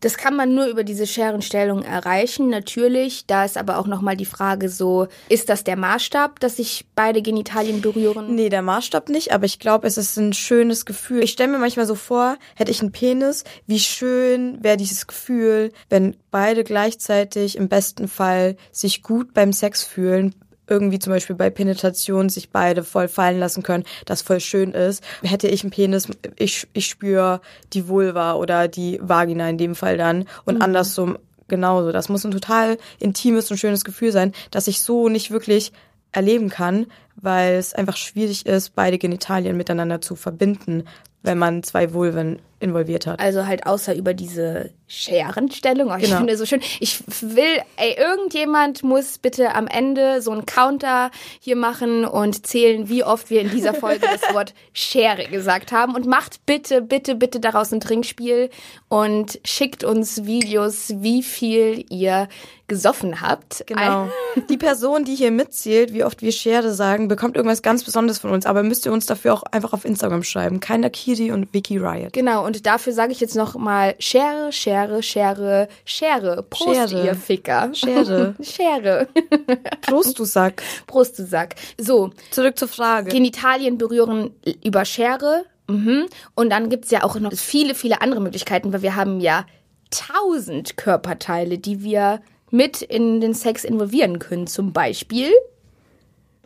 Das 0.00 0.16
kann 0.16 0.36
man 0.36 0.54
nur 0.54 0.66
über 0.66 0.84
diese 0.84 1.06
Scherenstellung 1.06 1.82
erreichen, 1.82 2.48
natürlich. 2.48 3.26
Da 3.26 3.44
ist 3.44 3.56
aber 3.56 3.78
auch 3.78 3.86
nochmal 3.86 4.16
die 4.16 4.24
Frage 4.24 4.68
so, 4.68 5.08
ist 5.28 5.48
das 5.48 5.64
der 5.64 5.76
Maßstab, 5.76 6.40
dass 6.40 6.56
sich 6.56 6.86
beide 6.94 7.22
Genitalien 7.22 7.80
berühren? 7.80 8.34
Nee, 8.34 8.48
der 8.48 8.62
Maßstab 8.62 9.08
nicht, 9.08 9.32
aber 9.32 9.46
ich 9.46 9.58
glaube, 9.58 9.86
es 9.86 9.96
ist 9.96 10.16
ein 10.16 10.32
schönes 10.32 10.86
Gefühl. 10.86 11.22
Ich 11.22 11.32
stelle 11.32 11.52
mir 11.52 11.58
manchmal 11.58 11.86
so 11.86 11.94
vor, 11.94 12.36
hätte 12.54 12.70
ich 12.70 12.80
einen 12.80 12.92
Penis, 12.92 13.44
wie 13.66 13.78
schön 13.78 14.62
wäre 14.62 14.76
dieses 14.76 15.06
Gefühl, 15.06 15.72
wenn 15.88 16.16
beide 16.30 16.64
gleichzeitig 16.64 17.56
im 17.56 17.68
besten 17.68 18.08
Fall 18.08 18.56
sich 18.72 19.02
gut 19.02 19.32
beim 19.32 19.52
Sex 19.52 19.84
fühlen. 19.84 20.34
Irgendwie 20.68 20.98
zum 20.98 21.12
Beispiel 21.12 21.36
bei 21.36 21.50
Penetration 21.50 22.28
sich 22.28 22.50
beide 22.50 22.82
voll 22.82 23.08
fallen 23.08 23.38
lassen 23.38 23.62
können, 23.62 23.84
das 24.04 24.22
voll 24.22 24.40
schön 24.40 24.72
ist. 24.72 25.02
Hätte 25.22 25.48
ich 25.48 25.62
einen 25.62 25.70
Penis, 25.70 26.08
ich, 26.36 26.66
ich 26.72 26.86
spüre 26.86 27.40
die 27.72 27.88
Vulva 27.88 28.34
oder 28.34 28.68
die 28.68 28.98
Vagina 29.00 29.48
in 29.48 29.58
dem 29.58 29.74
Fall 29.74 29.96
dann 29.96 30.26
und 30.44 30.62
andersrum 30.62 31.18
genauso. 31.48 31.92
Das 31.92 32.08
muss 32.08 32.24
ein 32.24 32.32
total 32.32 32.78
intimes 32.98 33.50
und 33.50 33.58
schönes 33.58 33.84
Gefühl 33.84 34.12
sein, 34.12 34.32
dass 34.50 34.66
ich 34.66 34.80
so 34.80 35.08
nicht 35.08 35.30
wirklich 35.30 35.72
erleben 36.12 36.48
kann, 36.48 36.86
weil 37.16 37.54
es 37.54 37.74
einfach 37.74 37.96
schwierig 37.96 38.46
ist, 38.46 38.74
beide 38.74 38.98
Genitalien 38.98 39.56
miteinander 39.56 40.00
zu 40.00 40.16
verbinden, 40.16 40.84
wenn 41.22 41.38
man 41.38 41.62
zwei 41.62 41.92
Vulven 41.92 42.38
involviert 42.60 43.06
hat. 43.06 43.20
Also 43.20 43.46
halt 43.46 43.66
außer 43.66 43.94
über 43.94 44.14
diese 44.14 44.70
Scherenstellung. 44.88 45.90
Oh, 45.90 45.96
ich 45.96 46.04
Genau. 46.04 46.18
finde 46.18 46.36
so 46.36 46.46
schön. 46.46 46.60
Ich 46.80 47.02
will, 47.20 47.60
ey, 47.76 47.96
irgendjemand 47.98 48.82
muss 48.82 49.18
bitte 49.18 49.54
am 49.54 49.66
Ende 49.66 50.22
so 50.22 50.30
einen 50.30 50.46
Counter 50.46 51.10
hier 51.40 51.56
machen 51.56 52.04
und 52.04 52.46
zählen, 52.46 52.88
wie 52.88 53.04
oft 53.04 53.30
wir 53.30 53.40
in 53.40 53.50
dieser 53.50 53.74
Folge 53.74 54.06
das 54.10 54.34
Wort 54.34 54.54
Schere 54.72 55.26
gesagt 55.28 55.72
haben. 55.72 55.94
Und 55.94 56.06
macht 56.06 56.46
bitte, 56.46 56.82
bitte, 56.82 57.14
bitte 57.14 57.40
daraus 57.40 57.72
ein 57.72 57.80
Trinkspiel 57.80 58.50
und 58.88 59.38
schickt 59.44 59.84
uns 59.84 60.24
Videos, 60.24 60.92
wie 60.96 61.22
viel 61.22 61.84
ihr 61.90 62.28
gesoffen 62.68 63.20
habt. 63.20 63.64
Genau. 63.66 64.08
Die 64.48 64.56
Person, 64.56 65.04
die 65.04 65.14
hier 65.14 65.30
mitzählt, 65.30 65.92
wie 65.92 66.02
oft 66.02 66.20
wir 66.22 66.32
Schere 66.32 66.72
sagen, 66.72 67.06
bekommt 67.06 67.36
irgendwas 67.36 67.62
ganz 67.62 67.84
Besonderes 67.84 68.18
von 68.18 68.30
uns. 68.30 68.44
Aber 68.44 68.62
müsst 68.64 68.86
ihr 68.86 68.92
uns 68.92 69.06
dafür 69.06 69.34
auch 69.34 69.44
einfach 69.44 69.72
auf 69.72 69.84
Instagram 69.84 70.24
schreiben. 70.24 70.58
Keiner 70.58 70.90
Kiri 70.90 71.30
und 71.30 71.52
Vicky 71.52 71.76
Riot. 71.78 72.12
Genau, 72.12 72.44
und 72.46 72.64
dafür 72.66 72.92
sage 72.92 73.12
ich 73.12 73.20
jetzt 73.20 73.36
noch 73.36 73.54
mal 73.56 73.94
Schere, 73.98 74.52
Schere, 74.52 75.02
Schere, 75.02 75.68
Schere. 75.84 76.42
Prost, 76.48 76.90
Schere. 76.90 77.04
ihr 77.06 77.14
Ficker. 77.14 77.70
Schere. 77.74 78.34
Schere. 78.42 79.08
Prost, 79.82 80.18
du 80.18 80.24
Sack. 80.24 80.62
Prost, 80.86 81.18
du 81.18 81.26
Sack. 81.26 81.56
So, 81.78 82.10
Zurück 82.30 82.58
zur 82.58 82.68
Frage. 82.68 83.10
Genitalien 83.10 83.76
berühren 83.78 84.30
über 84.64 84.84
Schere. 84.84 85.44
Mhm. 85.68 86.06
Und 86.34 86.50
dann 86.50 86.70
gibt's 86.70 86.90
ja 86.90 87.02
auch 87.02 87.18
noch 87.18 87.32
viele, 87.34 87.74
viele 87.74 88.00
andere 88.00 88.20
Möglichkeiten, 88.20 88.72
weil 88.72 88.82
wir 88.82 88.94
haben 88.96 89.20
ja 89.20 89.44
tausend 89.90 90.76
Körperteile, 90.76 91.58
die 91.58 91.82
wir 91.82 92.20
mit 92.50 92.82
in 92.82 93.20
den 93.20 93.34
Sex 93.34 93.64
involvieren 93.64 94.18
können. 94.18 94.46
Zum 94.46 94.72
Beispiel 94.72 95.30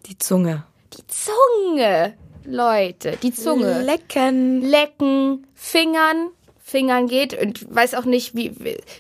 Die 0.07 0.16
Zunge. 0.19 0.64
die 0.95 1.07
Zunge. 1.07 2.14
Leute, 2.50 3.16
die 3.23 3.33
Zunge. 3.33 3.83
Lecken. 3.83 4.62
Lecken, 4.62 5.47
Fingern. 5.54 6.30
Fingern 6.62 7.09
geht 7.09 7.37
und 7.40 7.75
weiß 7.75 7.95
auch 7.95 8.04
nicht, 8.04 8.37
wie, 8.37 8.52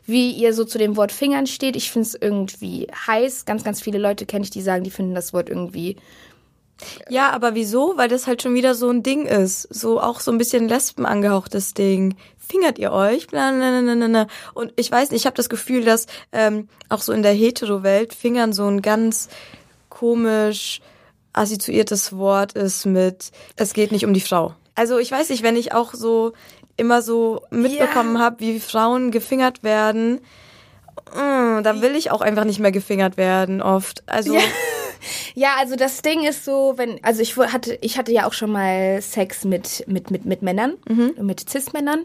wie 0.04 0.32
ihr 0.32 0.54
so 0.54 0.64
zu 0.64 0.76
dem 0.76 0.96
Wort 0.96 1.12
Fingern 1.12 1.46
steht. 1.46 1.76
Ich 1.76 1.92
finde 1.92 2.08
es 2.08 2.14
irgendwie 2.20 2.88
heiß. 3.06 3.44
Ganz, 3.44 3.62
ganz 3.62 3.80
viele 3.80 3.98
Leute 3.98 4.26
kenne 4.26 4.42
ich, 4.42 4.50
die 4.50 4.60
sagen, 4.60 4.82
die 4.82 4.90
finden 4.90 5.14
das 5.14 5.32
Wort 5.32 5.48
irgendwie 5.48 5.96
Ja, 7.08 7.30
aber 7.30 7.54
wieso? 7.54 7.96
Weil 7.96 8.08
das 8.08 8.26
halt 8.26 8.42
schon 8.42 8.54
wieder 8.54 8.74
so 8.74 8.90
ein 8.90 9.04
Ding 9.04 9.24
ist. 9.24 9.62
So 9.72 10.00
auch 10.00 10.18
so 10.18 10.32
ein 10.32 10.38
bisschen 10.38 10.68
Lesben 10.68 11.06
angehauchtes 11.06 11.72
Ding. 11.74 12.16
Fingert 12.38 12.78
ihr 12.80 12.90
euch? 12.90 13.28
Bla. 13.28 13.50
Und 14.54 14.72
ich 14.74 14.90
weiß 14.90 15.12
nicht, 15.12 15.20
ich 15.20 15.26
habe 15.26 15.36
das 15.36 15.48
Gefühl, 15.48 15.84
dass 15.84 16.06
ähm, 16.32 16.68
auch 16.88 17.00
so 17.00 17.12
in 17.12 17.22
der 17.22 17.34
Hetero-Welt 17.34 18.14
Fingern 18.14 18.52
so 18.52 18.66
ein 18.66 18.82
ganz 18.82 19.28
komisch 19.88 20.80
assoziiertes 21.32 22.16
Wort 22.16 22.52
ist 22.52 22.86
mit, 22.86 23.30
es 23.56 23.72
geht 23.72 23.92
nicht 23.92 24.04
um 24.04 24.12
die 24.14 24.20
Frau. 24.20 24.54
Also 24.74 24.98
ich 24.98 25.10
weiß 25.10 25.28
nicht, 25.30 25.42
wenn 25.42 25.56
ich 25.56 25.72
auch 25.72 25.94
so 25.94 26.32
immer 26.76 27.02
so 27.02 27.42
mitbekommen 27.50 28.14
Ja. 28.16 28.20
habe, 28.22 28.40
wie 28.40 28.60
Frauen 28.60 29.10
gefingert 29.10 29.62
werden, 29.62 30.20
mm, 31.14 31.62
da 31.62 31.80
will 31.80 31.96
ich 31.96 32.10
auch 32.10 32.20
einfach 32.20 32.44
nicht 32.44 32.60
mehr 32.60 32.72
gefingert 32.72 33.16
werden 33.16 33.62
oft. 33.62 34.02
Also 34.06 34.36
Ja, 35.34 35.54
also 35.58 35.76
das 35.76 36.02
Ding 36.02 36.24
ist 36.24 36.44
so, 36.44 36.74
wenn, 36.76 37.02
also 37.02 37.22
ich 37.22 37.36
hatte, 37.36 37.78
ich 37.80 37.98
hatte 37.98 38.12
ja 38.12 38.26
auch 38.26 38.32
schon 38.32 38.50
mal 38.50 39.00
Sex 39.02 39.44
mit, 39.44 39.84
mit, 39.86 40.10
mit, 40.10 40.24
mit 40.24 40.42
Männern, 40.42 40.74
mit 41.20 41.48
Cis-Männern. 41.48 42.04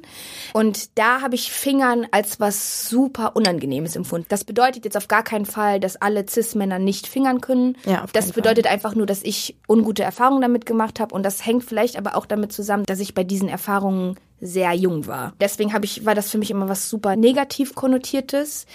Und 0.54 0.98
da 0.98 1.22
habe 1.22 1.36
ich 1.36 1.52
Fingern 1.52 2.08
als 2.12 2.40
was 2.40 2.90
super 2.90 3.36
Unangenehmes 3.36 3.96
empfunden. 3.96 4.28
Das 4.30 4.44
bedeutet 4.44 4.86
jetzt 4.86 4.98
auf 4.98 5.08
gar 5.08 5.24
keinen 5.24 5.46
Fall, 5.46 5.80
dass 5.80 5.96
alle 5.98 6.26
Cis-Männer 6.28 6.80
nicht 6.80 7.08
fingern 7.08 7.42
können. 7.42 7.78
Ja, 7.86 8.06
das 8.14 8.26
keinen 8.26 8.34
Fall. 8.34 8.34
bedeutet 8.34 8.68
einfach 8.68 8.96
nur, 8.96 9.06
dass 9.06 9.24
ich 9.24 9.56
ungute 9.68 10.04
Erfahrungen 10.04 10.42
damit 10.42 10.66
gemacht 10.66 11.00
habe. 11.00 11.14
Und 11.14 11.24
das 11.24 11.46
hängt 11.46 11.64
vielleicht 11.64 11.98
aber 11.98 12.16
auch 12.16 12.26
damit 12.26 12.54
zusammen, 12.54 12.86
dass 12.86 13.00
ich 13.00 13.14
bei 13.14 13.24
diesen 13.24 13.50
Erfahrungen 13.50 14.18
sehr 14.42 14.74
jung 14.74 15.08
war. 15.08 15.34
Deswegen 15.40 15.74
habe 15.74 15.86
ich, 15.86 16.06
war 16.06 16.16
das 16.16 16.30
für 16.30 16.38
mich 16.38 16.52
immer 16.52 16.70
was 16.70 16.90
super 16.90 17.16
negativ 17.16 17.76
konnotiertes. 17.76 18.66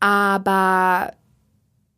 Aber 0.00 1.12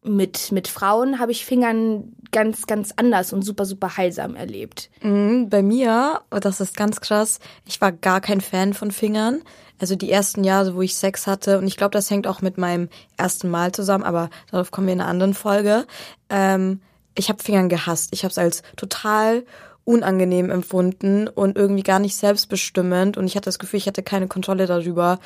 mit, 0.04 0.50
mit 0.50 0.68
Frauen 0.68 1.18
habe 1.20 1.32
ich 1.32 1.44
Fingern 1.44 2.14
ganz, 2.32 2.66
ganz 2.66 2.92
anders 2.96 3.32
und 3.32 3.42
super, 3.42 3.64
super 3.64 3.96
heilsam 3.96 4.34
erlebt. 4.34 4.90
Mhm, 5.02 5.48
Bei 5.48 5.62
mir, 5.62 6.22
das 6.30 6.60
ist 6.60 6.76
ganz 6.76 7.00
krass, 7.00 7.38
ich 7.66 7.80
war 7.80 7.92
gar 7.92 8.20
kein 8.20 8.40
Fan 8.40 8.74
von 8.74 8.90
Fingern. 8.90 9.42
Also 9.78 9.96
die 9.96 10.10
ersten 10.10 10.44
Jahre, 10.44 10.74
wo 10.74 10.82
ich 10.82 10.96
Sex 10.96 11.26
hatte, 11.26 11.58
und 11.58 11.66
ich 11.66 11.76
glaube, 11.76 11.92
das 11.92 12.10
hängt 12.10 12.26
auch 12.26 12.40
mit 12.40 12.56
meinem 12.58 12.88
ersten 13.16 13.48
Mal 13.50 13.72
zusammen, 13.72 14.04
aber 14.04 14.30
darauf 14.50 14.70
kommen 14.70 14.86
wir 14.86 14.94
in 14.94 15.00
einer 15.00 15.10
anderen 15.10 15.34
Folge. 15.34 15.86
Ähm, 16.28 16.80
ich 17.14 17.28
habe 17.28 17.42
Fingern 17.42 17.68
gehasst. 17.68 18.10
Ich 18.12 18.24
habe 18.24 18.30
es 18.30 18.38
als 18.38 18.62
total 18.76 19.44
unangenehm 19.84 20.50
empfunden 20.50 21.28
und 21.28 21.56
irgendwie 21.56 21.82
gar 21.82 21.98
nicht 21.98 22.16
selbstbestimmend 22.16 23.16
und 23.16 23.26
ich 23.26 23.36
hatte 23.36 23.46
das 23.46 23.58
Gefühl, 23.58 23.78
ich 23.78 23.86
hatte 23.86 24.02
keine 24.02 24.28
Kontrolle 24.28 24.66
darüber. 24.66 25.18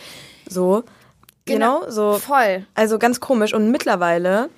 So. 0.48 0.84
Genau, 1.44 1.88
so. 1.88 2.14
Voll. 2.14 2.66
Also 2.74 2.98
ganz 2.98 3.20
komisch. 3.20 3.54
Und 3.54 3.70
mittlerweile, 3.70 4.48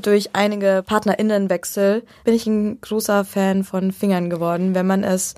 durch 0.00 0.30
einige 0.32 0.82
PartnerInnenwechsel, 0.86 2.04
bin 2.24 2.34
ich 2.34 2.46
ein 2.46 2.80
großer 2.80 3.24
Fan 3.24 3.64
von 3.64 3.92
Fingern 3.92 4.30
geworden, 4.30 4.74
wenn 4.74 4.86
man 4.86 5.04
es 5.04 5.34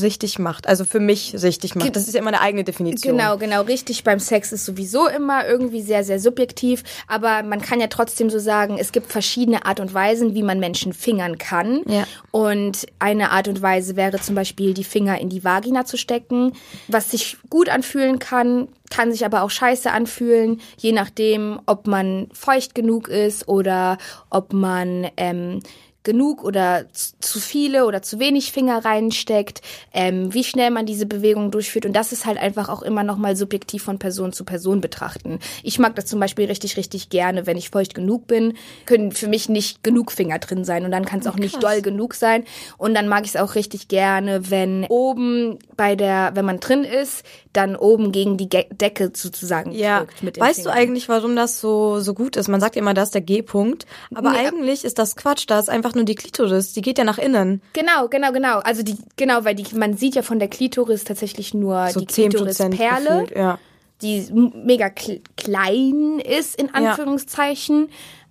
richtig 0.00 0.38
macht. 0.38 0.68
Also 0.68 0.84
für 0.84 1.00
mich 1.00 1.34
richtig 1.42 1.74
macht. 1.74 1.94
Das 1.96 2.06
ist 2.06 2.14
ja 2.14 2.20
immer 2.20 2.28
eine 2.28 2.40
eigene 2.40 2.64
Definition. 2.64 3.16
Genau, 3.16 3.36
genau. 3.36 3.62
Richtig 3.62 4.04
beim 4.04 4.20
Sex 4.20 4.52
ist 4.52 4.64
sowieso 4.64 5.08
immer 5.08 5.46
irgendwie 5.46 5.82
sehr, 5.82 6.04
sehr 6.04 6.20
subjektiv. 6.20 6.82
Aber 7.06 7.42
man 7.42 7.60
kann 7.60 7.80
ja 7.80 7.88
trotzdem 7.88 8.30
so 8.30 8.38
sagen, 8.38 8.76
es 8.78 8.92
gibt 8.92 9.10
verschiedene 9.10 9.64
Art 9.66 9.80
und 9.80 9.92
Weisen, 9.92 10.34
wie 10.34 10.42
man 10.42 10.60
Menschen 10.60 10.92
fingern 10.92 11.38
kann. 11.38 11.82
Ja. 11.86 12.06
Und 12.30 12.86
eine 12.98 13.30
Art 13.30 13.48
und 13.48 13.62
Weise 13.62 13.96
wäre 13.96 14.20
zum 14.20 14.34
Beispiel, 14.34 14.74
die 14.74 14.84
Finger 14.84 15.20
in 15.20 15.28
die 15.28 15.44
Vagina 15.44 15.84
zu 15.84 15.96
stecken, 15.96 16.52
was 16.88 17.10
sich 17.10 17.36
gut 17.48 17.68
anfühlen 17.68 18.18
kann, 18.18 18.68
kann 18.90 19.12
sich 19.12 19.24
aber 19.24 19.42
auch 19.42 19.50
scheiße 19.50 19.90
anfühlen, 19.90 20.60
je 20.76 20.92
nachdem, 20.92 21.60
ob 21.66 21.86
man 21.86 22.28
feucht 22.32 22.74
genug 22.74 23.08
ist 23.08 23.48
oder 23.48 23.98
ob 24.30 24.52
man 24.52 25.08
ähm, 25.16 25.62
genug 26.02 26.42
oder 26.44 26.86
zu 26.92 27.40
viele 27.40 27.84
oder 27.86 28.02
zu 28.02 28.18
wenig 28.18 28.52
Finger 28.52 28.84
reinsteckt, 28.84 29.60
ähm, 29.92 30.32
wie 30.32 30.44
schnell 30.44 30.70
man 30.70 30.86
diese 30.86 31.06
Bewegung 31.06 31.50
durchführt. 31.50 31.84
Und 31.86 31.92
das 31.92 32.12
ist 32.12 32.24
halt 32.26 32.38
einfach 32.38 32.68
auch 32.68 32.82
immer 32.82 33.02
nochmal 33.04 33.36
subjektiv 33.36 33.82
von 33.82 33.98
Person 33.98 34.32
zu 34.32 34.44
Person 34.44 34.80
betrachten. 34.80 35.38
Ich 35.62 35.78
mag 35.78 35.94
das 35.96 36.06
zum 36.06 36.18
Beispiel 36.20 36.46
richtig, 36.46 36.76
richtig 36.76 37.10
gerne, 37.10 37.46
wenn 37.46 37.56
ich 37.56 37.70
feucht 37.70 37.94
genug 37.94 38.26
bin, 38.26 38.54
können 38.86 39.12
für 39.12 39.28
mich 39.28 39.48
nicht 39.48 39.82
genug 39.82 40.12
Finger 40.12 40.38
drin 40.38 40.64
sein 40.64 40.84
und 40.84 40.90
dann 40.90 41.04
kann 41.04 41.20
es 41.20 41.26
auch 41.26 41.36
nicht 41.36 41.62
doll 41.62 41.82
genug 41.82 42.14
sein. 42.14 42.44
Und 42.78 42.94
dann 42.94 43.08
mag 43.08 43.24
ich 43.24 43.34
es 43.34 43.36
auch 43.36 43.54
richtig 43.54 43.88
gerne, 43.88 44.50
wenn 44.50 44.86
oben 44.88 45.58
bei 45.76 45.96
der, 45.96 46.30
wenn 46.34 46.44
man 46.44 46.60
drin 46.60 46.84
ist, 46.84 47.24
dann 47.52 47.76
oben 47.76 48.12
gegen 48.12 48.36
die 48.36 48.48
Ge 48.48 48.66
Decke 48.70 49.10
sozusagen 49.14 49.72
Ja, 49.72 50.06
weißt 50.22 50.60
du 50.60 50.62
Fingern. 50.62 50.78
eigentlich, 50.78 51.08
warum 51.08 51.34
das 51.36 51.60
so, 51.60 52.00
so 52.00 52.14
gut 52.14 52.36
ist? 52.36 52.48
Man 52.48 52.60
sagt 52.60 52.76
ja 52.76 52.82
immer, 52.82 52.94
das 52.94 53.08
ist 53.08 53.14
der 53.14 53.20
G-Punkt. 53.22 53.86
Aber 54.14 54.30
Nee, 54.32 54.38
eigentlich 54.38 54.84
ist 54.84 54.98
das 54.98 55.16
Quatsch. 55.16 55.44
Da 55.48 55.58
ist 55.58 55.68
einfach 55.68 55.89
nur 55.94 56.04
die 56.04 56.14
Klitoris. 56.14 56.72
Die 56.72 56.82
geht 56.82 56.98
ja 56.98 57.04
nach 57.04 57.18
innen. 57.18 57.62
Genau, 57.72 58.08
genau, 58.08 58.32
genau. 58.32 58.58
Also 58.58 58.82
die, 58.82 58.96
genau, 59.16 59.44
weil 59.44 59.54
die, 59.54 59.74
man 59.74 59.96
sieht 59.96 60.14
ja 60.14 60.22
von 60.22 60.38
der 60.38 60.48
Klitoris 60.48 61.04
tatsächlich 61.04 61.54
nur 61.54 61.88
So 61.88 62.00
die 62.00 62.06
10 62.06 62.32
Prozent 62.32 62.74
Klitorisperle, 62.74 63.20
gefühlt. 63.22 63.38
Ja. 63.38 63.58
die 64.02 64.28
mega 64.32 64.90
kl 64.90 65.20
klein 65.36 66.20
ist, 66.20 66.56
in 66.56 66.74
Anführungszeichen. 66.74 67.88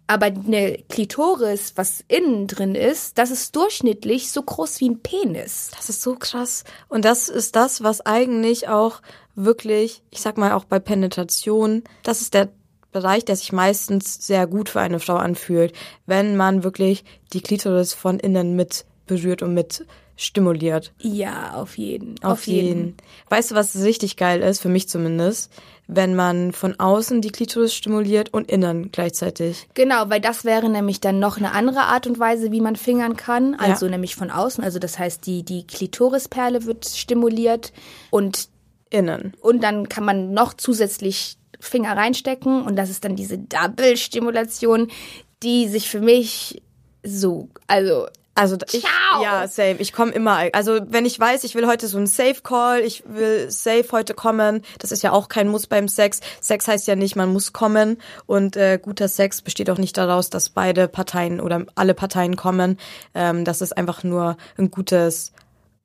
Aber 0.07 0.25
eine 0.25 0.79
Klitoris, 0.89 1.73
was 1.75 2.03
innen 2.07 2.47
drin 2.47 2.73
ist, 2.73 3.19
das 3.19 3.29
ist 3.29 3.55
durchschnittlich 3.55 4.31
so 4.31 4.41
groß 4.41 4.79
wie 4.79 4.89
ein 4.89 5.01
Penis. 5.01 5.69
Das 5.77 5.87
ist 5.87 6.01
so 6.01 6.15
krass. 6.15 6.63
Und 6.87 7.05
das 7.05 7.29
ist 7.29 7.55
das, 7.55 7.83
was 7.83 8.01
eigentlich 8.01 8.67
auch 8.67 9.01
wirklich, 9.35 10.01
ich 10.09 10.21
sag 10.21 10.37
mal 10.37 10.53
auch 10.53 10.65
bei 10.65 10.79
Penetration, 10.79 11.83
das 12.01 12.21
ist 12.21 12.33
der 12.33 12.49
Bereich, 12.91 13.25
der 13.25 13.35
sich 13.35 13.51
meistens 13.51 14.25
sehr 14.25 14.47
gut 14.47 14.69
für 14.69 14.79
eine 14.79 14.99
Frau 14.99 15.15
anfühlt, 15.15 15.73
wenn 16.05 16.35
man 16.35 16.63
wirklich 16.63 17.03
die 17.33 17.41
Klitoris 17.41 17.93
von 17.93 18.19
innen 18.19 18.55
mit 18.55 18.85
berührt 19.05 19.41
und 19.41 19.53
mit 19.53 19.85
stimuliert. 20.19 20.91
Ja, 20.99 21.53
auf 21.53 21.77
jeden. 21.77 22.21
Auf, 22.23 22.45
jeden. 22.45 22.97
Weißt 23.29 23.51
du, 23.51 23.55
was 23.55 23.81
richtig 23.81 24.17
geil 24.17 24.41
ist, 24.41 24.61
für 24.61 24.67
mich 24.67 24.89
zumindest, 24.89 25.49
wenn 25.87 26.13
man 26.13 26.51
von 26.51 26.77
außen 26.77 27.21
die 27.21 27.31
Klitoris 27.31 27.73
stimuliert 27.73 28.33
und 28.33 28.51
innen 28.51 28.91
gleichzeitig. 28.91 29.69
Genau, 29.75 30.09
weil 30.09 30.19
das 30.19 30.43
wäre 30.43 30.69
nämlich 30.69 30.99
dann 30.99 31.19
noch 31.19 31.37
eine 31.37 31.53
andere 31.53 31.81
Art 31.81 32.05
und 32.05 32.19
Weise, 32.19 32.51
wie 32.51 32.59
man 32.59 32.75
fingern 32.75 33.15
kann. 33.15 33.55
Also 33.55 33.87
nämlich 33.87 34.15
von 34.15 34.29
außen. 34.29 34.63
Also 34.63 34.77
das 34.77 34.99
heißt, 34.99 35.25
die, 35.25 35.43
die 35.43 35.65
Klitorisperle 35.65 36.65
wird 36.65 36.85
stimuliert 36.85 37.71
und 38.09 38.49
Innen. 38.91 39.33
Und 39.41 39.63
dann 39.63 39.87
kann 39.87 40.03
man 40.03 40.33
noch 40.33 40.55
zusätzlich 40.55 41.37
Finger 41.59 41.95
reinstecken 41.95 42.63
und 42.63 42.75
das 42.75 42.89
ist 42.89 43.03
dann 43.05 43.15
diese 43.15 43.37
Double-Stimulation, 43.37 44.89
die 45.43 45.67
sich 45.67 45.89
für 45.89 46.01
mich 46.01 46.61
so, 47.03 47.49
also 47.67 48.07
Also 48.35 48.57
ich, 48.71 48.81
Ciao. 48.81 49.21
ja, 49.23 49.47
same. 49.47 49.75
Ich 49.79 49.91
komme 49.91 50.11
immer. 50.13 50.47
Also 50.53 50.79
wenn 50.87 51.05
ich 51.05 51.19
weiß, 51.19 51.43
ich 51.43 51.55
will 51.55 51.67
heute 51.67 51.87
so 51.87 51.97
einen 51.97 52.07
Safe 52.07 52.41
Call, 52.41 52.79
ich 52.81 53.03
will 53.05 53.51
safe 53.51 53.87
heute 53.91 54.13
kommen. 54.13 54.61
Das 54.79 54.93
ist 54.93 55.01
ja 55.03 55.11
auch 55.11 55.27
kein 55.27 55.49
Muss 55.49 55.67
beim 55.67 55.89
Sex. 55.89 56.21
Sex 56.39 56.67
heißt 56.67 56.87
ja 56.87 56.95
nicht, 56.95 57.17
man 57.17 57.33
muss 57.33 57.51
kommen. 57.51 57.97
Und 58.27 58.55
äh, 58.55 58.79
guter 58.81 59.09
Sex 59.09 59.41
besteht 59.41 59.69
auch 59.69 59.77
nicht 59.77 59.97
daraus, 59.97 60.29
dass 60.29 60.49
beide 60.49 60.87
Parteien 60.87 61.41
oder 61.41 61.65
alle 61.75 61.93
Parteien 61.93 62.37
kommen. 62.37 62.77
Ähm, 63.13 63.43
das 63.43 63.61
ist 63.61 63.75
einfach 63.75 64.05
nur 64.05 64.37
ein 64.57 64.71
gutes 64.71 65.33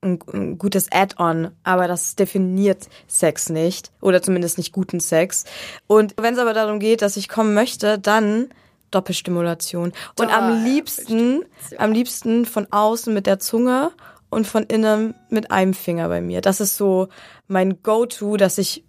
ein, 0.05 0.19
ein 0.33 0.59
gutes 0.59 0.93
Add-on, 0.93 1.51
aber 1.65 1.89
das 1.89 2.15
definiert 2.15 2.89
Sex 3.09 3.49
nicht 3.49 3.91
oder 4.01 4.23
zumindest 4.23 4.59
nicht 4.59 4.73
guten 4.73 5.01
Sex. 5.01 5.45
Und 5.87 6.15
wenn 6.21 6.35
es 6.35 6.41
aber 6.41 6.53
darum 6.53 6.79
geht, 6.79 7.03
dass 7.03 7.17
ich 7.17 7.29
kommen 7.29 7.55
möchte, 7.55 7.99
dann 7.99 8.49
Doppelstimulation. 8.91 9.93
Und 10.19 10.31
am 10.31 10.65
liebsten, 10.65 11.45
am 11.79 11.93
liebsten 11.93 12.47
von 12.47 12.69
außen 12.71 13.13
mit 13.13 13.27
der 13.27 13.41
Zunge 13.41 13.91
und 14.31 14.47
von 14.47 14.65
innen 14.65 15.15
mit 15.31 15.51
einem 15.51 15.75
Finger 15.75 16.09
bei 16.09 16.21
mir. 16.21 16.41
Das 16.41 16.61
ist 16.61 16.77
so 16.77 17.09
mein 17.49 17.83
Go-To, 17.83 18.37
dass 18.37 18.59
ich 18.59 18.85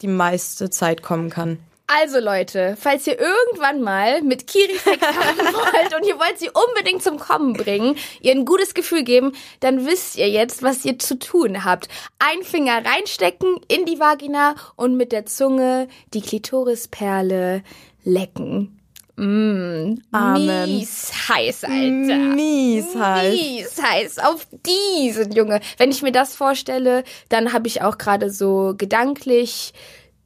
die 0.00 0.08
meiste 0.08 0.70
Zeit 0.70 1.02
kommen 1.02 1.30
kann. 1.30 1.58
Also 1.90 2.20
Leute, 2.20 2.76
falls 2.78 3.06
ihr 3.06 3.18
irgendwann 3.18 3.80
mal 3.80 4.20
mit 4.20 4.46
Kiri 4.46 4.76
Sex 4.76 5.02
haben 5.02 5.38
wollt 5.54 5.96
und 5.96 6.06
ihr 6.06 6.18
wollt 6.18 6.38
sie 6.38 6.50
unbedingt 6.50 7.02
zum 7.02 7.18
Kommen 7.18 7.54
bringen, 7.54 7.96
ihr 8.20 8.32
ein 8.32 8.44
gutes 8.44 8.74
Gefühl 8.74 9.04
geben, 9.04 9.32
dann 9.60 9.86
wisst 9.86 10.16
ihr 10.16 10.28
jetzt, 10.28 10.62
was 10.62 10.84
ihr 10.84 10.98
zu 10.98 11.18
tun 11.18 11.64
habt. 11.64 11.88
Ein 12.18 12.42
Finger 12.44 12.84
reinstecken 12.84 13.56
in 13.68 13.86
die 13.86 13.98
Vagina 13.98 14.54
und 14.76 14.98
mit 14.98 15.12
der 15.12 15.24
Zunge 15.24 15.88
die 16.12 16.20
Klitorisperle 16.20 17.62
lecken. 18.04 18.78
Mm, 19.16 20.00
Amen. 20.12 20.64
mies 20.66 21.10
heiß, 21.28 21.64
Alter. 21.64 21.74
Mies 21.80 22.94
heiß. 22.94 23.32
Mies 23.34 23.82
heiß 23.82 24.18
auf 24.18 24.46
diesen 24.64 25.32
Junge. 25.32 25.60
Wenn 25.78 25.90
ich 25.90 26.02
mir 26.02 26.12
das 26.12 26.36
vorstelle, 26.36 27.02
dann 27.28 27.52
habe 27.52 27.66
ich 27.66 27.82
auch 27.82 27.98
gerade 27.98 28.30
so 28.30 28.74
gedanklich 28.76 29.72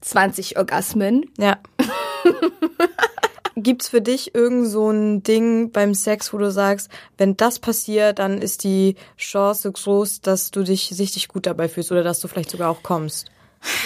20 0.02 0.58
Orgasmen. 0.58 1.30
Ja. 1.38 1.58
Gibt's 3.56 3.88
für 3.88 4.00
dich 4.00 4.34
irgend 4.34 4.68
so 4.68 4.90
ein 4.90 5.22
Ding 5.22 5.72
beim 5.72 5.94
Sex, 5.94 6.32
wo 6.32 6.38
du 6.38 6.50
sagst, 6.50 6.90
wenn 7.18 7.36
das 7.36 7.58
passiert, 7.58 8.18
dann 8.18 8.38
ist 8.38 8.64
die 8.64 8.96
Chance 9.18 9.70
groß, 9.70 10.20
dass 10.20 10.50
du 10.50 10.62
dich 10.62 10.98
richtig 10.98 11.28
gut 11.28 11.46
dabei 11.46 11.68
fühlst 11.68 11.92
oder 11.92 12.02
dass 12.02 12.20
du 12.20 12.28
vielleicht 12.28 12.50
sogar 12.50 12.70
auch 12.70 12.82
kommst? 12.82 13.31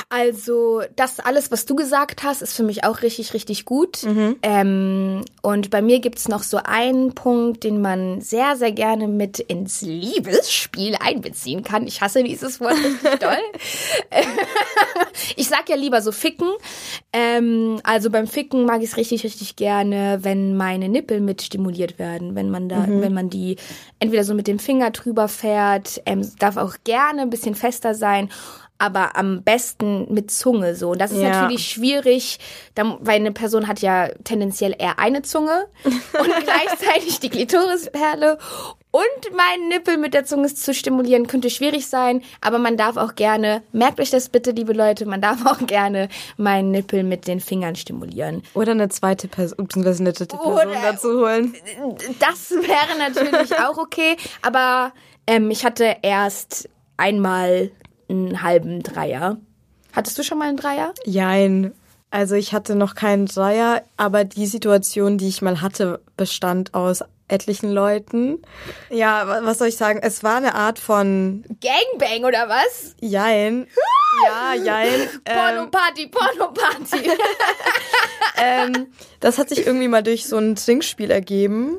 Also, 0.08 0.82
das 0.96 1.20
alles, 1.20 1.50
was 1.50 1.66
du 1.66 1.76
gesagt 1.76 2.22
hast, 2.22 2.42
ist 2.42 2.54
für 2.54 2.62
mich 2.62 2.84
auch 2.84 3.02
richtig, 3.02 3.34
richtig 3.34 3.64
gut. 3.64 4.04
Ähm, 4.42 5.24
und 5.42 5.70
bei 5.70 5.82
mir 5.82 6.00
gibt's 6.00 6.28
noch 6.28 6.42
so 6.42 6.58
einen 6.64 7.14
Punkt, 7.14 7.64
den 7.64 7.80
man 7.80 8.20
sehr, 8.20 8.56
sehr 8.56 8.72
gerne 8.72 9.08
mit 9.08 9.38
ins 9.38 9.82
Liebesspiel 9.82 10.96
einbeziehen 10.98 11.62
kann. 11.62 11.86
Ich 11.86 12.00
hasse 12.00 12.22
dieses 12.22 12.60
Wort 12.60 12.76
richtig 12.76 13.20
doll. 13.20 13.38
ich 15.36 15.48
sag 15.48 15.68
ja 15.68 15.76
lieber 15.76 16.00
so 16.02 16.12
ficken. 16.12 16.48
Ähm, 17.12 17.80
also 17.82 18.10
beim 18.10 18.26
Ficken 18.26 18.64
mag 18.64 18.82
ich 18.82 18.90
es 18.90 18.96
richtig, 18.96 19.24
richtig 19.24 19.56
gerne, 19.56 20.18
wenn 20.22 20.56
meine 20.56 20.88
Nippel 20.88 21.20
mit 21.20 21.42
stimuliert 21.42 21.98
werden. 21.98 22.34
Wenn 22.34 22.50
man 22.50 22.68
da, 22.68 22.86
wenn 22.88 23.14
man 23.14 23.30
die 23.30 23.56
entweder 23.98 24.24
so 24.24 24.34
mit 24.34 24.46
dem 24.46 24.58
Finger 24.58 24.90
drüber 24.90 25.28
fährt, 25.28 26.00
ähm, 26.06 26.30
darf 26.38 26.56
auch 26.56 26.76
gerne 26.84 27.22
ein 27.22 27.30
bisschen 27.30 27.54
fester 27.54 27.94
sein 27.94 28.30
aber 28.78 29.16
am 29.16 29.42
besten 29.42 30.12
mit 30.12 30.30
Zunge 30.30 30.74
so. 30.74 30.90
Und 30.90 31.00
das 31.00 31.10
ist 31.12 31.22
Ja. 31.22 31.42
natürlich 31.42 31.66
schwierig, 31.68 32.38
weil 32.74 33.16
eine 33.16 33.32
Person 33.32 33.68
hat 33.68 33.80
ja 33.80 34.08
tendenziell 34.24 34.74
eher 34.78 34.98
eine 34.98 35.22
Zunge 35.22 35.66
und 35.84 36.30
gleichzeitig 36.44 37.20
die 37.20 37.30
Klitorisperle 37.30 38.38
und 38.90 39.36
meinen 39.36 39.68
Nippel 39.68 39.98
mit 39.98 40.14
der 40.14 40.24
Zunge 40.24 40.52
zu 40.54 40.72
stimulieren 40.72 41.26
könnte 41.26 41.50
schwierig 41.50 41.86
sein, 41.86 42.22
aber 42.40 42.58
man 42.58 42.78
darf 42.78 42.96
auch 42.96 43.14
gerne, 43.14 43.62
merkt 43.72 44.00
euch 44.00 44.08
das 44.10 44.30
bitte, 44.30 44.52
liebe 44.52 44.72
Leute, 44.72 45.04
man 45.04 45.20
darf 45.20 45.44
auch 45.44 45.66
gerne 45.66 46.08
meinen 46.38 46.70
Nippel 46.70 47.02
mit 47.02 47.26
den 47.26 47.40
Fingern 47.40 47.76
stimulieren. 47.76 48.42
Oder 48.54 48.72
eine 48.72 48.88
zweite 48.88 49.28
Person, 49.28 49.66
beziehungsweise 49.66 50.02
eine 50.02 50.12
dritte 50.14 50.36
Person 50.38 50.52
Oder- 50.54 50.80
dazu 50.82 51.08
holen. 51.20 51.54
Das 52.20 52.50
wäre 52.52 52.98
natürlich 52.98 53.58
auch 53.60 53.76
okay, 53.76 54.16
aber 54.40 54.92
ähm, 55.26 55.50
ich 55.50 55.64
hatte 55.66 55.96
erst 56.00 56.68
einmal 56.96 57.70
einen 58.08 58.42
halben 58.42 58.82
Dreier. 58.82 59.38
Hattest 59.92 60.18
du 60.18 60.22
schon 60.22 60.38
mal 60.38 60.48
einen 60.48 60.56
Dreier? 60.56 60.92
Jein. 61.04 61.72
Also 62.10 62.34
ich 62.34 62.52
hatte 62.52 62.74
noch 62.76 62.94
keinen 62.94 63.26
Dreier, 63.26 63.82
aber 63.96 64.24
die 64.24 64.46
Situation, 64.46 65.18
die 65.18 65.28
ich 65.28 65.42
mal 65.42 65.60
hatte, 65.60 66.00
bestand 66.16 66.72
aus 66.74 67.02
etlichen 67.28 67.72
Leuten. 67.72 68.38
Ja, 68.88 69.26
wa- 69.26 69.40
was 69.42 69.58
soll 69.58 69.68
ich 69.68 69.76
sagen? 69.76 69.98
Es 70.00 70.22
war 70.22 70.36
eine 70.36 70.54
Art 70.54 70.78
von 70.78 71.44
Gangbang 71.60 72.24
oder 72.28 72.48
was? 72.48 72.94
Jein. 73.00 73.66
Ja, 74.24 74.54
jein. 74.54 74.88
Ähm, 75.26 75.36
Porno-Party, 75.36 76.06
Porno-Party. 76.06 77.10
ähm, 78.38 78.86
das 79.20 79.36
hat 79.36 79.50
sich 79.50 79.66
irgendwie 79.66 79.88
mal 79.88 80.02
durch 80.02 80.26
so 80.26 80.38
ein 80.38 80.56
Trinkspiel 80.56 81.10
ergeben. 81.10 81.78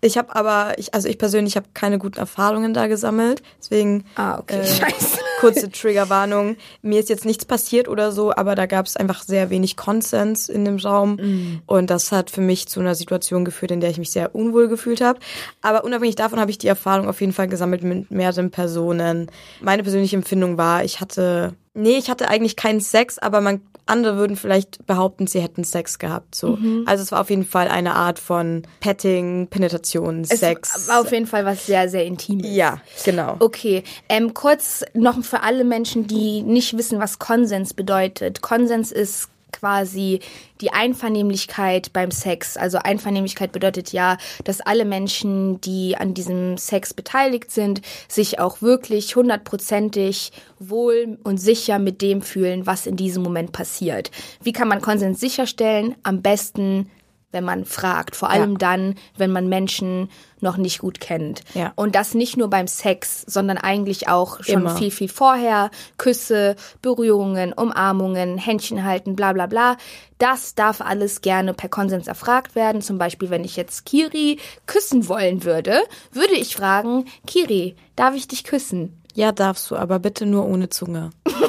Ich 0.00 0.16
habe 0.16 0.34
aber, 0.34 0.78
ich, 0.78 0.94
also 0.94 1.08
ich 1.08 1.18
persönlich 1.18 1.56
habe 1.56 1.66
keine 1.74 1.98
guten 1.98 2.18
Erfahrungen 2.18 2.72
da 2.72 2.86
gesammelt. 2.86 3.42
Deswegen 3.58 4.04
ah, 4.16 4.38
okay. 4.38 4.60
Äh, 4.60 4.66
Scheiße. 4.66 5.18
Kurze 5.40 5.70
Triggerwarnung. 5.70 6.56
Mir 6.82 7.00
ist 7.00 7.08
jetzt 7.08 7.24
nichts 7.24 7.44
passiert 7.44 7.88
oder 7.88 8.12
so, 8.12 8.34
aber 8.34 8.54
da 8.54 8.66
gab 8.66 8.86
es 8.86 8.96
einfach 8.96 9.22
sehr 9.22 9.50
wenig 9.50 9.76
Konsens 9.76 10.48
in 10.48 10.64
dem 10.64 10.76
Raum. 10.76 11.16
Mm. 11.16 11.62
Und 11.66 11.90
das 11.90 12.12
hat 12.12 12.30
für 12.30 12.40
mich 12.40 12.68
zu 12.68 12.80
einer 12.80 12.94
Situation 12.94 13.44
geführt, 13.44 13.70
in 13.70 13.80
der 13.80 13.90
ich 13.90 13.98
mich 13.98 14.10
sehr 14.10 14.34
unwohl 14.34 14.68
gefühlt 14.68 15.00
habe. 15.00 15.18
Aber 15.62 15.84
unabhängig 15.84 16.16
davon 16.16 16.40
habe 16.40 16.50
ich 16.50 16.58
die 16.58 16.68
Erfahrung 16.68 17.08
auf 17.08 17.20
jeden 17.20 17.32
Fall 17.32 17.48
gesammelt 17.48 17.82
mit 17.82 18.10
mehreren 18.10 18.50
Personen. 18.50 19.30
Meine 19.60 19.82
persönliche 19.82 20.16
Empfindung 20.16 20.58
war, 20.58 20.84
ich 20.84 21.00
hatte, 21.00 21.54
nee, 21.74 21.96
ich 21.98 22.10
hatte 22.10 22.28
eigentlich 22.28 22.56
keinen 22.56 22.80
Sex, 22.80 23.18
aber 23.18 23.40
man 23.40 23.60
andere 23.86 24.16
würden 24.16 24.36
vielleicht 24.36 24.86
behaupten, 24.86 25.26
sie 25.26 25.40
hätten 25.42 25.62
Sex 25.62 25.98
gehabt. 25.98 26.34
So. 26.34 26.56
Mhm. 26.56 26.84
Also 26.86 27.02
es 27.02 27.12
war 27.12 27.20
auf 27.20 27.28
jeden 27.28 27.44
Fall 27.44 27.68
eine 27.68 27.94
Art 27.94 28.18
von 28.18 28.62
Petting, 28.80 29.48
Penetration, 29.48 30.22
Es 30.22 30.40
Sex. 30.40 30.88
war 30.88 31.02
auf 31.02 31.12
jeden 31.12 31.26
Fall 31.26 31.44
was 31.44 31.66
sehr, 31.66 31.88
sehr 31.90 32.06
Intimes. 32.06 32.46
ja, 32.48 32.78
genau. 33.04 33.36
Okay, 33.40 33.82
ähm, 34.08 34.32
kurz 34.32 34.84
noch 34.94 35.22
für 35.22 35.42
alle 35.42 35.64
Menschen, 35.64 36.06
die 36.06 36.42
nicht 36.42 36.78
wissen, 36.78 36.98
was 36.98 37.18
Konsens 37.18 37.74
bedeutet. 37.74 38.40
Konsens 38.40 38.90
ist 38.90 39.28
quasi 39.54 40.20
die 40.60 40.72
Einvernehmlichkeit 40.72 41.92
beim 41.92 42.10
Sex. 42.10 42.56
Also 42.56 42.78
Einvernehmlichkeit 42.78 43.52
bedeutet 43.52 43.92
ja, 43.92 44.18
dass 44.44 44.60
alle 44.60 44.84
Menschen, 44.84 45.60
die 45.60 45.96
an 45.96 46.14
diesem 46.14 46.58
Sex 46.58 46.92
beteiligt 46.94 47.50
sind, 47.50 47.80
sich 48.08 48.38
auch 48.38 48.62
wirklich 48.62 49.16
hundertprozentig 49.16 50.32
wohl 50.58 51.18
und 51.24 51.38
sicher 51.38 51.78
mit 51.78 52.02
dem 52.02 52.22
fühlen, 52.22 52.66
was 52.66 52.86
in 52.86 52.96
diesem 52.96 53.22
Moment 53.22 53.52
passiert. 53.52 54.10
Wie 54.42 54.52
kann 54.52 54.68
man 54.68 54.80
Konsens 54.80 55.20
sicherstellen? 55.20 55.94
Am 56.02 56.22
besten 56.22 56.90
wenn 57.34 57.44
man 57.44 57.66
fragt. 57.66 58.16
Vor 58.16 58.30
allem 58.30 58.52
Ja. 58.52 58.58
dann, 58.58 58.94
wenn 59.18 59.30
man 59.30 59.48
Menschen 59.50 60.08
noch 60.40 60.56
nicht 60.56 60.78
gut 60.78 61.00
kennt. 61.00 61.42
Ja. 61.54 61.72
Und 61.76 61.94
das 61.94 62.14
nicht 62.14 62.36
nur 62.36 62.48
beim 62.48 62.66
Sex, 62.66 63.22
sondern 63.26 63.58
eigentlich 63.58 64.08
auch 64.08 64.42
schon 64.42 64.62
Immer. 64.62 64.76
viel, 64.76 64.90
viel 64.90 65.08
vorher. 65.08 65.70
Küsse, 65.98 66.56
Berührungen, 66.82 67.52
Umarmungen, 67.52 68.38
Händchen 68.38 68.84
halten, 68.84 69.16
bla 69.16 69.32
bla 69.32 69.46
bla. 69.46 69.76
Das 70.18 70.54
darf 70.54 70.80
alles 70.80 71.20
gerne 71.20 71.54
per 71.54 71.68
Konsens 71.68 72.06
erfragt 72.06 72.54
werden. 72.54 72.80
Zum 72.82 72.98
Beispiel, 72.98 73.30
wenn 73.30 73.44
ich 73.44 73.56
jetzt 73.56 73.84
Kiri 73.84 74.38
küssen 74.66 75.08
wollen 75.08 75.44
würde, 75.44 75.80
würde 76.12 76.34
ich 76.34 76.54
fragen, 76.56 77.06
Kiri, 77.26 77.74
darf 77.96 78.14
ich 78.14 78.28
dich 78.28 78.44
küssen? 78.44 79.00
Ja, 79.14 79.32
darfst 79.32 79.70
du, 79.70 79.76
aber 79.76 79.98
bitte 79.98 80.26
nur 80.26 80.44
ohne 80.46 80.68
Zunge. 80.68 81.10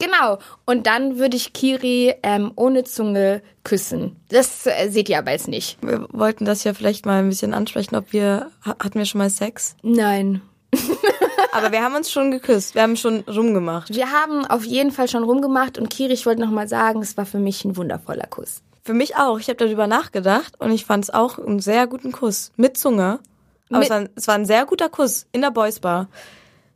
Genau. 0.00 0.38
Und 0.66 0.86
dann 0.86 1.18
würde 1.18 1.36
ich 1.36 1.52
Kiri 1.52 2.14
ähm, 2.22 2.52
ohne 2.56 2.84
Zunge 2.84 3.42
küssen. 3.62 4.16
Das 4.28 4.66
äh, 4.66 4.88
seht 4.90 5.08
ihr 5.08 5.18
aber 5.18 5.30
jetzt 5.30 5.48
nicht. 5.48 5.78
Wir 5.82 6.06
wollten 6.12 6.44
das 6.44 6.64
ja 6.64 6.74
vielleicht 6.74 7.06
mal 7.06 7.20
ein 7.20 7.28
bisschen 7.28 7.54
ansprechen, 7.54 7.94
ob 7.96 8.12
wir, 8.12 8.50
ha- 8.66 8.76
hatten 8.82 8.98
wir 8.98 9.04
schon 9.06 9.20
mal 9.20 9.30
Sex? 9.30 9.76
Nein. 9.82 10.42
Aber 11.52 11.70
wir 11.70 11.82
haben 11.82 11.94
uns 11.94 12.10
schon 12.10 12.32
geküsst, 12.32 12.74
wir 12.74 12.82
haben 12.82 12.96
schon 12.96 13.20
rumgemacht. 13.20 13.94
Wir 13.94 14.10
haben 14.10 14.44
auf 14.44 14.64
jeden 14.64 14.90
Fall 14.90 15.08
schon 15.08 15.22
rumgemacht 15.22 15.78
und 15.78 15.88
Kiri, 15.88 16.12
ich 16.12 16.26
wollte 16.26 16.40
noch 16.42 16.50
mal 16.50 16.66
sagen, 16.68 17.00
es 17.00 17.16
war 17.16 17.24
für 17.26 17.38
mich 17.38 17.64
ein 17.64 17.76
wundervoller 17.76 18.26
Kuss. 18.26 18.60
Für 18.82 18.92
mich 18.94 19.16
auch, 19.16 19.38
ich 19.38 19.46
habe 19.48 19.56
darüber 19.64 19.86
nachgedacht 19.86 20.54
und 20.60 20.72
ich 20.72 20.84
fand 20.84 21.04
es 21.04 21.10
auch 21.14 21.38
einen 21.38 21.60
sehr 21.60 21.86
guten 21.86 22.10
Kuss. 22.10 22.50
Mit 22.56 22.76
Zunge. 22.76 23.20
Aber 23.70 23.78
Mit- 23.78 23.84
es, 23.84 23.90
war, 23.90 23.96
ein- 23.98 24.08
es 24.16 24.26
war 24.28 24.34
ein 24.34 24.46
sehr 24.46 24.66
guter 24.66 24.88
Kuss 24.88 25.26
in 25.30 25.40
der 25.42 25.52
Boys 25.52 25.78
Bar. 25.78 26.08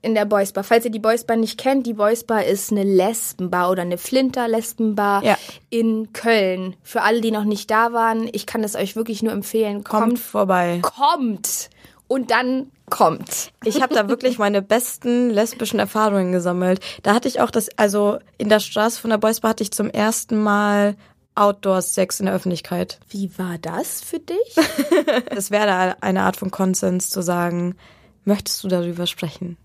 In 0.01 0.15
der 0.15 0.25
Boys 0.27 0.53
Bar. 0.53 0.63
Falls 0.65 0.85
ihr 0.85 0.91
die 0.93 1.01
Boys 1.01 1.25
Bar 1.25 1.37
nicht 1.37 1.59
kennt, 1.59 1.87
die 1.87 1.95
Boys 1.95 2.23
Bar 2.25 2.45
ist 2.45 2.71
eine 2.71 2.85
Lesbenbar 2.85 3.71
oder 3.71 3.83
eine 3.83 3.99
Flinter-Lesbenbar 3.99 5.25
Ja. 5.25 5.37
in 5.71 6.13
Köln. 6.13 6.77
Für 6.85 7.03
alle, 7.03 7.21
die 7.21 7.33
noch 7.33 7.45
nicht 7.45 7.71
da 7.71 7.93
waren, 7.93 8.29
ich 8.33 8.47
kann 8.47 8.63
es 8.63 8.77
euch 8.77 8.95
wirklich 8.97 9.23
nur 9.23 9.33
empfehlen. 9.33 9.83
Kommt 9.85 10.03
Kommt, 10.05 10.19
vorbei. 10.21 10.81
kommt. 10.83 11.71
Und 12.07 12.31
dann 12.31 12.71
kommt. 12.89 13.51
Ich 13.65 13.83
habe 13.83 13.93
da 13.95 14.09
wirklich 14.09 14.39
meine 14.39 14.63
besten 14.63 15.31
lesbischen 15.31 15.79
Erfahrungen 15.79 16.33
gesammelt. 16.33 16.81
Da 17.03 17.13
hatte 17.15 17.29
ich 17.29 17.41
auch 17.41 17.51
das, 17.51 17.69
also 17.77 18.19
in 18.39 18.49
der 18.49 18.61
Straße 18.61 19.01
von 19.01 19.11
der 19.11 19.19
Boys 19.19 19.41
Bar 19.41 19.51
hatte 19.51 19.63
ich 19.65 19.73
zum 19.73 19.91
ersten 19.91 20.41
Mal 20.43 20.97
Outdoor-Sex 21.35 22.21
in 22.21 22.27
der 22.27 22.35
Öffentlichkeit. 22.35 22.99
Wie 23.11 23.37
war 23.39 23.59
das 23.59 24.01
für 24.01 24.21
dich? 24.21 24.57
Das 25.35 25.51
wäre 25.51 25.67
da 25.67 25.97
eine 26.01 26.23
Art 26.23 26.37
von 26.37 26.51
Konsens 26.51 27.11
zu 27.11 27.21
sagen, 27.23 27.77
möchtest 28.25 28.63
du 28.65 28.69
darüber 28.69 29.07
sprechen? 29.07 29.57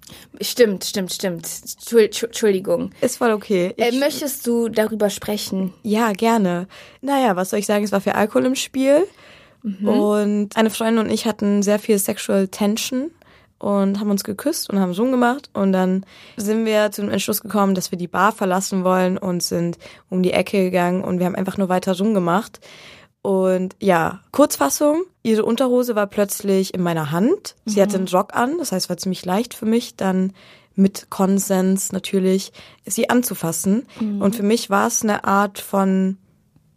stimmt, 0.42 0.84
stimmt, 0.86 1.12
stimmt. 1.13 1.46
Entschuld- 1.46 2.24
Entschuldigung. 2.24 2.92
Ist 3.02 3.18
voll 3.18 3.32
okay. 3.32 3.74
Äh, 3.78 3.92
möchtest 4.00 4.46
du 4.48 4.70
darüber 4.70 5.10
sprechen? 5.10 5.74
Ja, 5.84 6.12
gerne. 6.13 6.68
Naja, 7.02 7.36
was 7.36 7.50
soll 7.50 7.60
ich 7.60 7.66
sagen? 7.66 7.84
Es 7.84 7.92
war 7.92 8.02
viel 8.02 8.13
Alkohol 8.13 8.46
im 8.46 8.56
Spiel. 8.56 9.06
Und 9.63 10.50
eine 10.58 10.70
Freundin 10.70 11.06
und 11.06 11.10
ich 11.10 11.26
hatten 11.26 11.63
sehr 11.63 11.80
viel 11.80 11.98
Sexual 11.98 12.50
Tension 12.50 13.12
und 13.60 13.98
haben 14.02 14.12
uns 14.12 14.26
geküsst 14.26 14.70
und 14.70 14.78
haben 14.78 14.94
Zoom 14.94 15.10
gemacht. 15.12 15.50
Und 15.54 15.72
dann 15.72 16.06
sind 16.36 16.66
wir 16.66 16.92
zu 16.92 17.00
dem 17.02 17.10
Entschluss 17.10 17.39
gekommen, 17.42 17.74
dass 17.74 17.89
wir 17.89 17.98
die 17.98 18.10
Bar 18.10 18.34
verlassen 18.34 18.84
wollen 18.84 19.18
und 19.18 19.42
sind 19.42 19.78
um 20.10 20.22
die 20.22 20.34
Ecke 20.34 20.63
gegangen 20.66 21.02
und 21.02 21.20
wir 21.20 21.26
haben 21.28 21.36
einfach 21.36 21.58
nur 21.58 21.70
weiter 21.70 21.96
Zoom 21.96 22.13
gemacht. 22.13 22.60
Und 23.24 23.78
ja, 23.80 24.20
Kurzfassung, 24.32 25.06
ihre 25.24 25.46
Unterhose 25.46 25.96
war 25.96 26.08
plötzlich 26.08 26.74
in 26.74 26.82
meiner 26.82 27.12
Hand. 27.12 27.56
Sie 27.66 27.82
hatte 27.82 27.96
einen 27.96 28.10
Rock 28.10 28.36
an, 28.36 28.58
das 28.58 28.74
heißt, 28.74 28.90
war 28.90 28.98
ziemlich 28.98 29.24
leicht 29.24 29.54
für 29.54 29.66
mich, 29.66 29.96
dann 29.96 30.34
mit 30.76 31.10
Konsens 31.10 31.94
natürlich 31.94 32.52
sie 32.86 33.10
anzufassen. 33.10 33.88
Und 34.20 34.36
für 34.36 34.44
mich 34.44 34.70
war 34.70 34.88
es 34.88 35.04
eine 35.04 35.24
Art 35.24 35.60
von 35.60 36.18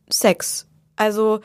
Sex. 0.08 0.66
Also 0.94 1.40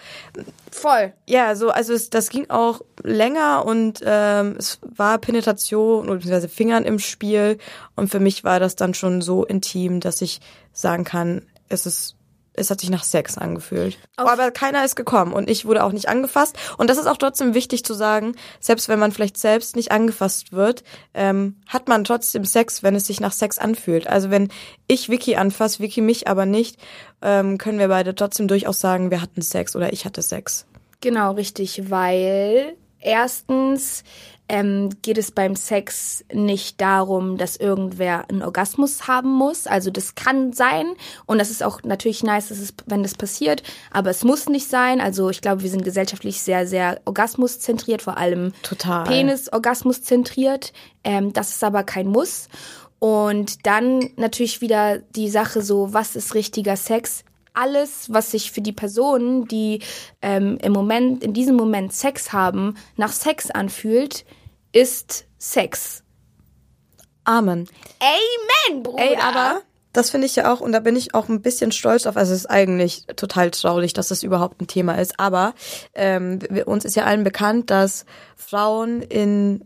Voll. 0.71 1.13
ja, 1.27 1.55
so 1.55 1.71
also 1.71 1.93
es, 1.93 2.09
das 2.09 2.29
ging 2.29 2.49
auch 2.49 2.81
länger 3.03 3.65
und 3.65 4.01
ähm, 4.05 4.55
es 4.57 4.79
war 4.95 5.17
Penetration 5.17 6.05
oder 6.05 6.15
beziehungsweise 6.15 6.47
Fingern 6.47 6.85
im 6.85 6.99
Spiel 6.99 7.57
und 7.97 8.07
für 8.07 8.21
mich 8.21 8.45
war 8.45 8.61
das 8.61 8.77
dann 8.77 8.93
schon 8.93 9.21
so 9.21 9.43
intim, 9.43 9.99
dass 9.99 10.21
ich 10.21 10.39
sagen 10.71 11.03
kann, 11.03 11.41
es 11.67 11.85
ist 11.85 12.15
es 12.53 12.69
hat 12.69 12.81
sich 12.81 12.89
nach 12.89 13.03
Sex 13.03 13.37
angefühlt. 13.37 13.97
Aber 14.17 14.51
keiner 14.51 14.83
ist 14.83 14.95
gekommen 14.95 15.33
und 15.33 15.49
ich 15.49 15.65
wurde 15.65 15.83
auch 15.83 15.91
nicht 15.91 16.09
angefasst. 16.09 16.57
Und 16.77 16.89
das 16.89 16.97
ist 16.97 17.07
auch 17.07 17.17
trotzdem 17.17 17.53
wichtig 17.53 17.85
zu 17.85 17.93
sagen, 17.93 18.35
selbst 18.59 18.89
wenn 18.89 18.99
man 18.99 19.11
vielleicht 19.11 19.37
selbst 19.37 19.75
nicht 19.75 19.91
angefasst 19.91 20.51
wird, 20.51 20.83
ähm, 21.13 21.55
hat 21.67 21.87
man 21.87 22.03
trotzdem 22.03 22.43
Sex, 22.45 22.83
wenn 22.83 22.95
es 22.95 23.07
sich 23.07 23.19
nach 23.19 23.31
Sex 23.31 23.57
anfühlt. 23.57 24.07
Also 24.07 24.29
wenn 24.31 24.49
ich 24.87 25.09
Vicky 25.09 25.35
anfasse, 25.35 25.79
Vicky 25.79 26.01
mich 26.01 26.27
aber 26.27 26.45
nicht, 26.45 26.77
ähm, 27.21 27.57
können 27.57 27.79
wir 27.79 27.87
beide 27.87 28.15
trotzdem 28.15 28.47
durchaus 28.47 28.79
sagen, 28.79 29.11
wir 29.11 29.21
hatten 29.21 29.41
Sex 29.41 29.75
oder 29.75 29.93
ich 29.93 30.05
hatte 30.05 30.21
Sex. 30.21 30.65
Genau, 30.99 31.31
richtig, 31.31 31.89
weil 31.89 32.75
erstens 32.99 34.03
ähm, 34.51 34.89
geht 35.01 35.17
es 35.17 35.31
beim 35.31 35.55
Sex 35.55 36.25
nicht 36.31 36.81
darum, 36.81 37.37
dass 37.37 37.55
irgendwer 37.55 38.29
einen 38.29 38.43
Orgasmus 38.43 39.07
haben 39.07 39.31
muss. 39.31 39.65
Also 39.65 39.91
das 39.91 40.15
kann 40.15 40.51
sein 40.51 40.87
und 41.25 41.39
das 41.39 41.49
ist 41.49 41.63
auch 41.63 41.81
natürlich 41.83 42.21
nice, 42.21 42.49
dass 42.49 42.59
es, 42.59 42.73
wenn 42.85 43.01
das 43.01 43.15
passiert, 43.15 43.63
aber 43.91 44.09
es 44.09 44.25
muss 44.25 44.49
nicht 44.49 44.67
sein. 44.67 44.99
Also 44.99 45.29
ich 45.29 45.39
glaube, 45.39 45.63
wir 45.63 45.69
sind 45.69 45.85
gesellschaftlich 45.85 46.41
sehr, 46.41 46.67
sehr 46.67 46.99
orgasmuszentriert, 47.05 48.01
vor 48.01 48.17
allem 48.17 48.51
Total. 48.61 49.05
Penis 49.05 49.51
orgasmuszentriert. 49.51 50.73
Ähm, 51.05 51.31
das 51.31 51.51
ist 51.51 51.63
aber 51.63 51.83
kein 51.83 52.07
Muss. 52.07 52.49
Und 52.99 53.65
dann 53.65 54.09
natürlich 54.17 54.59
wieder 54.59 54.99
die 54.99 55.29
Sache 55.29 55.61
so, 55.61 55.93
was 55.93 56.17
ist 56.17 56.35
richtiger 56.35 56.75
Sex? 56.75 57.23
Alles, 57.53 58.11
was 58.11 58.31
sich 58.31 58.51
für 58.51 58.61
die 58.61 58.73
Personen, 58.73 59.47
die 59.47 59.79
ähm, 60.21 60.57
im 60.61 60.73
Moment, 60.73 61.23
in 61.23 61.33
diesem 61.33 61.55
Moment 61.55 61.93
Sex 61.93 62.33
haben, 62.33 62.75
nach 62.97 63.13
Sex 63.13 63.49
anfühlt, 63.49 64.25
ist 64.71 65.25
Sex. 65.37 66.03
Amen. 67.23 67.67
Amen, 67.99 68.83
Bruder. 68.83 69.03
Ey, 69.03 69.15
aber 69.17 69.61
das 69.93 70.09
finde 70.09 70.25
ich 70.25 70.35
ja 70.35 70.51
auch, 70.51 70.61
und 70.61 70.71
da 70.71 70.79
bin 70.79 70.95
ich 70.95 71.13
auch 71.13 71.27
ein 71.27 71.41
bisschen 71.41 71.71
stolz 71.71 72.05
auf, 72.05 72.15
also 72.15 72.33
es 72.33 72.41
ist 72.41 72.45
eigentlich 72.49 73.05
total 73.15 73.51
traurig, 73.51 73.93
dass 73.93 74.07
das 74.07 74.23
überhaupt 74.23 74.61
ein 74.61 74.67
Thema 74.67 74.95
ist, 74.95 75.19
aber 75.19 75.53
ähm, 75.93 76.39
wir, 76.49 76.67
uns 76.67 76.85
ist 76.85 76.95
ja 76.95 77.03
allen 77.03 77.23
bekannt, 77.23 77.69
dass 77.69 78.05
Frauen 78.35 79.01
in 79.01 79.65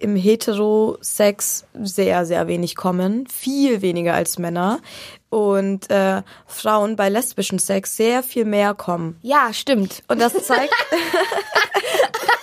im 0.00 0.16
Heterosex 0.16 1.66
sehr, 1.74 2.24
sehr 2.24 2.46
wenig 2.46 2.76
kommen, 2.76 3.26
viel 3.26 3.82
weniger 3.82 4.14
als 4.14 4.38
Männer 4.38 4.80
und 5.28 5.90
äh, 5.90 6.22
Frauen 6.46 6.96
bei 6.96 7.10
lesbischen 7.10 7.58
Sex 7.58 7.94
sehr 7.96 8.22
viel 8.22 8.46
mehr 8.46 8.72
kommen. 8.72 9.18
Ja, 9.22 9.52
stimmt. 9.52 10.02
Und 10.08 10.18
das 10.20 10.32
zeigt. 10.44 10.72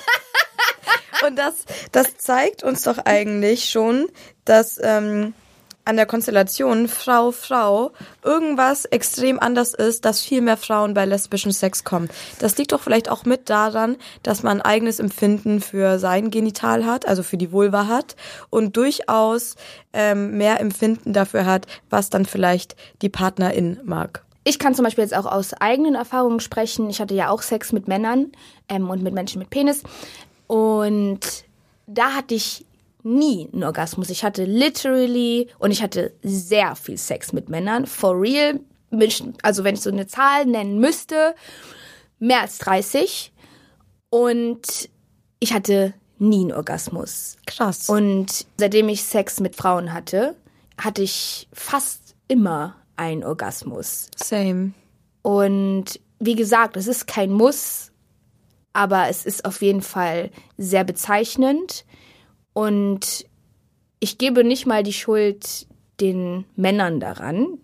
Und 1.25 1.37
das, 1.37 1.65
das 1.91 2.17
zeigt 2.17 2.63
uns 2.63 2.83
doch 2.83 2.97
eigentlich 3.05 3.69
schon, 3.69 4.07
dass 4.45 4.79
ähm, 4.81 5.33
an 5.85 5.97
der 5.97 6.05
Konstellation 6.05 6.87
Frau, 6.87 7.31
Frau 7.31 7.91
irgendwas 8.23 8.85
extrem 8.85 9.39
anders 9.39 9.73
ist, 9.73 10.05
dass 10.05 10.21
viel 10.21 10.41
mehr 10.41 10.57
Frauen 10.57 10.93
bei 10.93 11.05
lesbischen 11.05 11.51
Sex 11.51 11.83
kommen. 11.83 12.09
Das 12.39 12.57
liegt 12.57 12.71
doch 12.71 12.81
vielleicht 12.81 13.09
auch 13.09 13.25
mit 13.25 13.49
daran, 13.49 13.97
dass 14.21 14.43
man 14.43 14.61
ein 14.61 14.65
eigenes 14.65 14.99
Empfinden 14.99 15.61
für 15.61 15.99
sein 15.99 16.31
Genital 16.31 16.85
hat, 16.85 17.07
also 17.07 17.23
für 17.23 17.37
die 17.37 17.51
Vulva 17.51 17.87
hat 17.87 18.15
und 18.49 18.77
durchaus 18.77 19.55
ähm, 19.91 20.37
mehr 20.37 20.59
Empfinden 20.59 21.13
dafür 21.13 21.45
hat, 21.45 21.67
was 21.89 22.09
dann 22.09 22.25
vielleicht 22.25 22.75
die 23.01 23.09
Partnerin 23.09 23.79
mag. 23.83 24.23
Ich 24.45 24.59
kann 24.59 24.75
zum 24.75 24.83
Beispiel 24.83 25.05
jetzt 25.05 25.15
auch 25.15 25.25
aus 25.25 25.53
eigenen 25.53 25.95
Erfahrungen 25.95 26.41
sprechen. 26.41 26.89
Ich 26.89 26.99
hatte 26.99 27.13
ja 27.13 27.29
auch 27.29 27.41
Sex 27.41 27.71
mit 27.71 27.87
Männern 27.87 28.33
ähm, 28.67 28.89
und 28.89 29.01
mit 29.01 29.13
Menschen 29.13 29.39
mit 29.39 29.49
Penis. 29.49 29.83
Und 30.47 31.19
da 31.87 32.13
hatte 32.13 32.35
ich 32.35 32.65
nie 33.03 33.49
einen 33.51 33.63
Orgasmus. 33.63 34.09
Ich 34.09 34.23
hatte 34.23 34.45
literally 34.45 35.49
und 35.59 35.71
ich 35.71 35.81
hatte 35.81 36.13
sehr 36.23 36.75
viel 36.75 36.97
Sex 36.97 37.33
mit 37.33 37.49
Männern. 37.49 37.85
For 37.85 38.19
real. 38.19 38.59
Also 39.41 39.63
wenn 39.63 39.75
ich 39.75 39.81
so 39.81 39.89
eine 39.89 40.07
Zahl 40.07 40.45
nennen 40.45 40.79
müsste, 40.79 41.35
mehr 42.19 42.41
als 42.41 42.59
30. 42.59 43.31
Und 44.09 44.89
ich 45.39 45.53
hatte 45.53 45.93
nie 46.19 46.41
einen 46.41 46.51
Orgasmus. 46.53 47.37
Krass. 47.45 47.89
Und 47.89 48.45
seitdem 48.57 48.89
ich 48.89 49.03
Sex 49.03 49.39
mit 49.39 49.55
Frauen 49.55 49.93
hatte, 49.93 50.35
hatte 50.77 51.01
ich 51.01 51.47
fast 51.51 52.15
immer 52.27 52.75
einen 52.95 53.23
Orgasmus. 53.23 54.09
Same. 54.15 54.73
Und 55.23 55.99
wie 56.19 56.35
gesagt, 56.35 56.77
es 56.77 56.87
ist 56.87 57.07
kein 57.07 57.31
Muss, 57.31 57.91
aber 58.73 59.07
es 59.07 59.25
ist 59.25 59.45
auf 59.45 59.61
jeden 59.61 59.81
Fall 59.81 60.31
sehr 60.57 60.83
bezeichnend. 60.83 61.85
Und 62.53 63.25
ich 63.99 64.17
gebe 64.17 64.43
nicht 64.43 64.65
mal 64.65 64.83
die 64.83 64.93
Schuld 64.93 65.67
den 66.01 66.45
Männern 66.55 66.99
daran. 66.99 67.59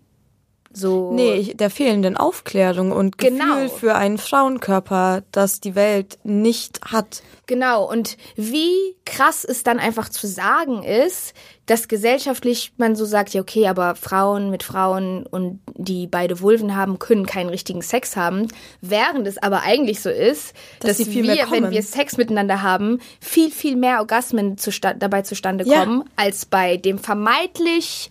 So 0.72 1.12
Nee, 1.12 1.54
der 1.54 1.68
fehlenden 1.68 2.16
Aufklärung 2.16 2.92
und 2.92 3.18
Gefühl 3.18 3.38
Genau. 3.38 3.68
für 3.68 3.96
einen 3.96 4.18
Frauenkörper, 4.18 5.22
das 5.32 5.60
die 5.60 5.74
Welt 5.74 6.18
nicht 6.22 6.80
hat. 6.84 7.22
Genau, 7.46 7.90
und 7.90 8.16
wie 8.36 8.94
krass 9.04 9.44
es 9.44 9.64
dann 9.64 9.80
einfach 9.80 10.08
zu 10.08 10.28
sagen 10.28 10.84
ist, 10.84 11.34
dass 11.66 11.88
gesellschaftlich 11.88 12.72
man 12.76 12.94
so 12.94 13.04
sagt, 13.04 13.34
ja 13.34 13.40
okay, 13.40 13.66
aber 13.66 13.96
Frauen 13.96 14.50
mit 14.50 14.62
Frauen 14.62 15.26
und 15.26 15.58
die 15.74 16.06
beide 16.06 16.40
Vulven 16.40 16.76
haben, 16.76 17.00
können 17.00 17.26
keinen 17.26 17.50
richtigen 17.50 17.82
Sex 17.82 18.14
haben, 18.14 18.46
während 18.80 19.26
es 19.26 19.38
aber 19.38 19.62
eigentlich 19.62 20.00
so 20.00 20.10
ist, 20.10 20.52
Dass 20.78 20.90
dass, 20.90 20.96
sie 20.98 21.04
viel 21.06 21.24
wir, 21.24 21.50
wenn 21.50 21.72
wir 21.72 21.82
Sex 21.82 22.16
miteinander 22.16 22.62
haben, 22.62 23.00
viel, 23.20 23.50
viel 23.50 23.74
mehr 23.74 23.98
Orgasmen 23.98 24.56
zusta 24.56 24.94
dabei 24.94 25.22
zustande 25.22 25.64
Ja. 25.66 25.80
kommen, 25.84 26.04
als 26.14 26.46
bei 26.46 26.76
dem 26.76 26.98
vermeidlich 26.98 28.10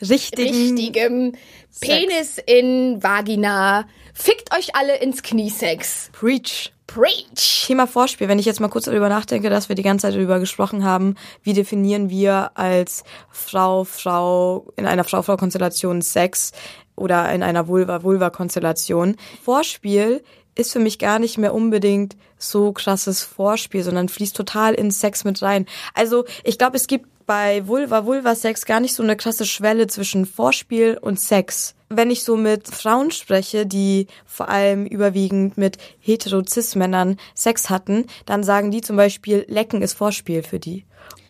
Richtigen. 0.00 0.48
richtigem 0.50 1.32
Penis 1.80 2.38
in 2.44 3.02
Vagina. 3.02 3.86
Fickt 4.14 4.54
euch 4.56 4.74
alle 4.74 4.96
ins 4.96 5.22
Kniesex. 5.22 6.10
Preach. 6.12 6.72
Preach! 6.86 7.64
Thema 7.66 7.86
Vorspiel, 7.86 8.28
wenn 8.28 8.38
ich 8.38 8.46
jetzt 8.46 8.60
mal 8.60 8.68
kurz 8.68 8.84
darüber 8.84 9.08
nachdenke, 9.08 9.48
dass 9.48 9.68
wir 9.68 9.76
die 9.76 9.82
ganze 9.82 10.06
Zeit 10.06 10.14
darüber 10.14 10.38
gesprochen 10.38 10.84
haben, 10.84 11.16
wie 11.42 11.54
definieren 11.54 12.10
wir 12.10 12.52
als 12.54 13.04
Frau, 13.30 13.84
Frau, 13.84 14.66
in 14.76 14.86
einer 14.86 15.02
Frau-Frau-Konstellation 15.02 16.02
Sex 16.02 16.52
oder 16.94 17.32
in 17.32 17.42
einer 17.42 17.68
Vulva-Vulva-Konstellation. 17.68 19.16
Vorspiel 19.42 20.22
ist 20.54 20.72
für 20.72 20.78
mich 20.78 20.98
gar 20.98 21.18
nicht 21.18 21.38
mehr 21.38 21.54
unbedingt 21.54 22.16
so 22.38 22.72
krasses 22.72 23.22
Vorspiel, 23.22 23.82
sondern 23.82 24.08
fließt 24.08 24.36
total 24.36 24.74
in 24.74 24.90
Sex 24.90 25.24
mit 25.24 25.42
rein. 25.42 25.66
Also 25.94 26.24
ich 26.44 26.58
glaube, 26.58 26.76
es 26.76 26.86
gibt 26.86 27.08
bei 27.26 27.66
Vulva-Vulva-Sex 27.66 28.66
gar 28.66 28.80
nicht 28.80 28.94
so 28.94 29.02
eine 29.02 29.16
krasse 29.16 29.44
Schwelle 29.44 29.86
zwischen 29.86 30.26
Vorspiel 30.26 30.98
und 31.00 31.20
Sex. 31.20 31.74
Wenn 31.88 32.10
ich 32.10 32.24
so 32.24 32.36
mit 32.36 32.68
Frauen 32.68 33.10
spreche, 33.10 33.66
die 33.66 34.06
vor 34.26 34.48
allem 34.48 34.86
überwiegend 34.86 35.56
mit 35.56 35.78
hetero-cis-Männern 36.00 37.18
Sex 37.34 37.70
hatten, 37.70 38.06
dann 38.26 38.42
sagen 38.42 38.70
die 38.70 38.80
zum 38.80 38.96
Beispiel, 38.96 39.44
Lecken 39.48 39.82
ist 39.82 39.94
Vorspiel 39.94 40.42
für 40.42 40.58
die. 40.58 40.84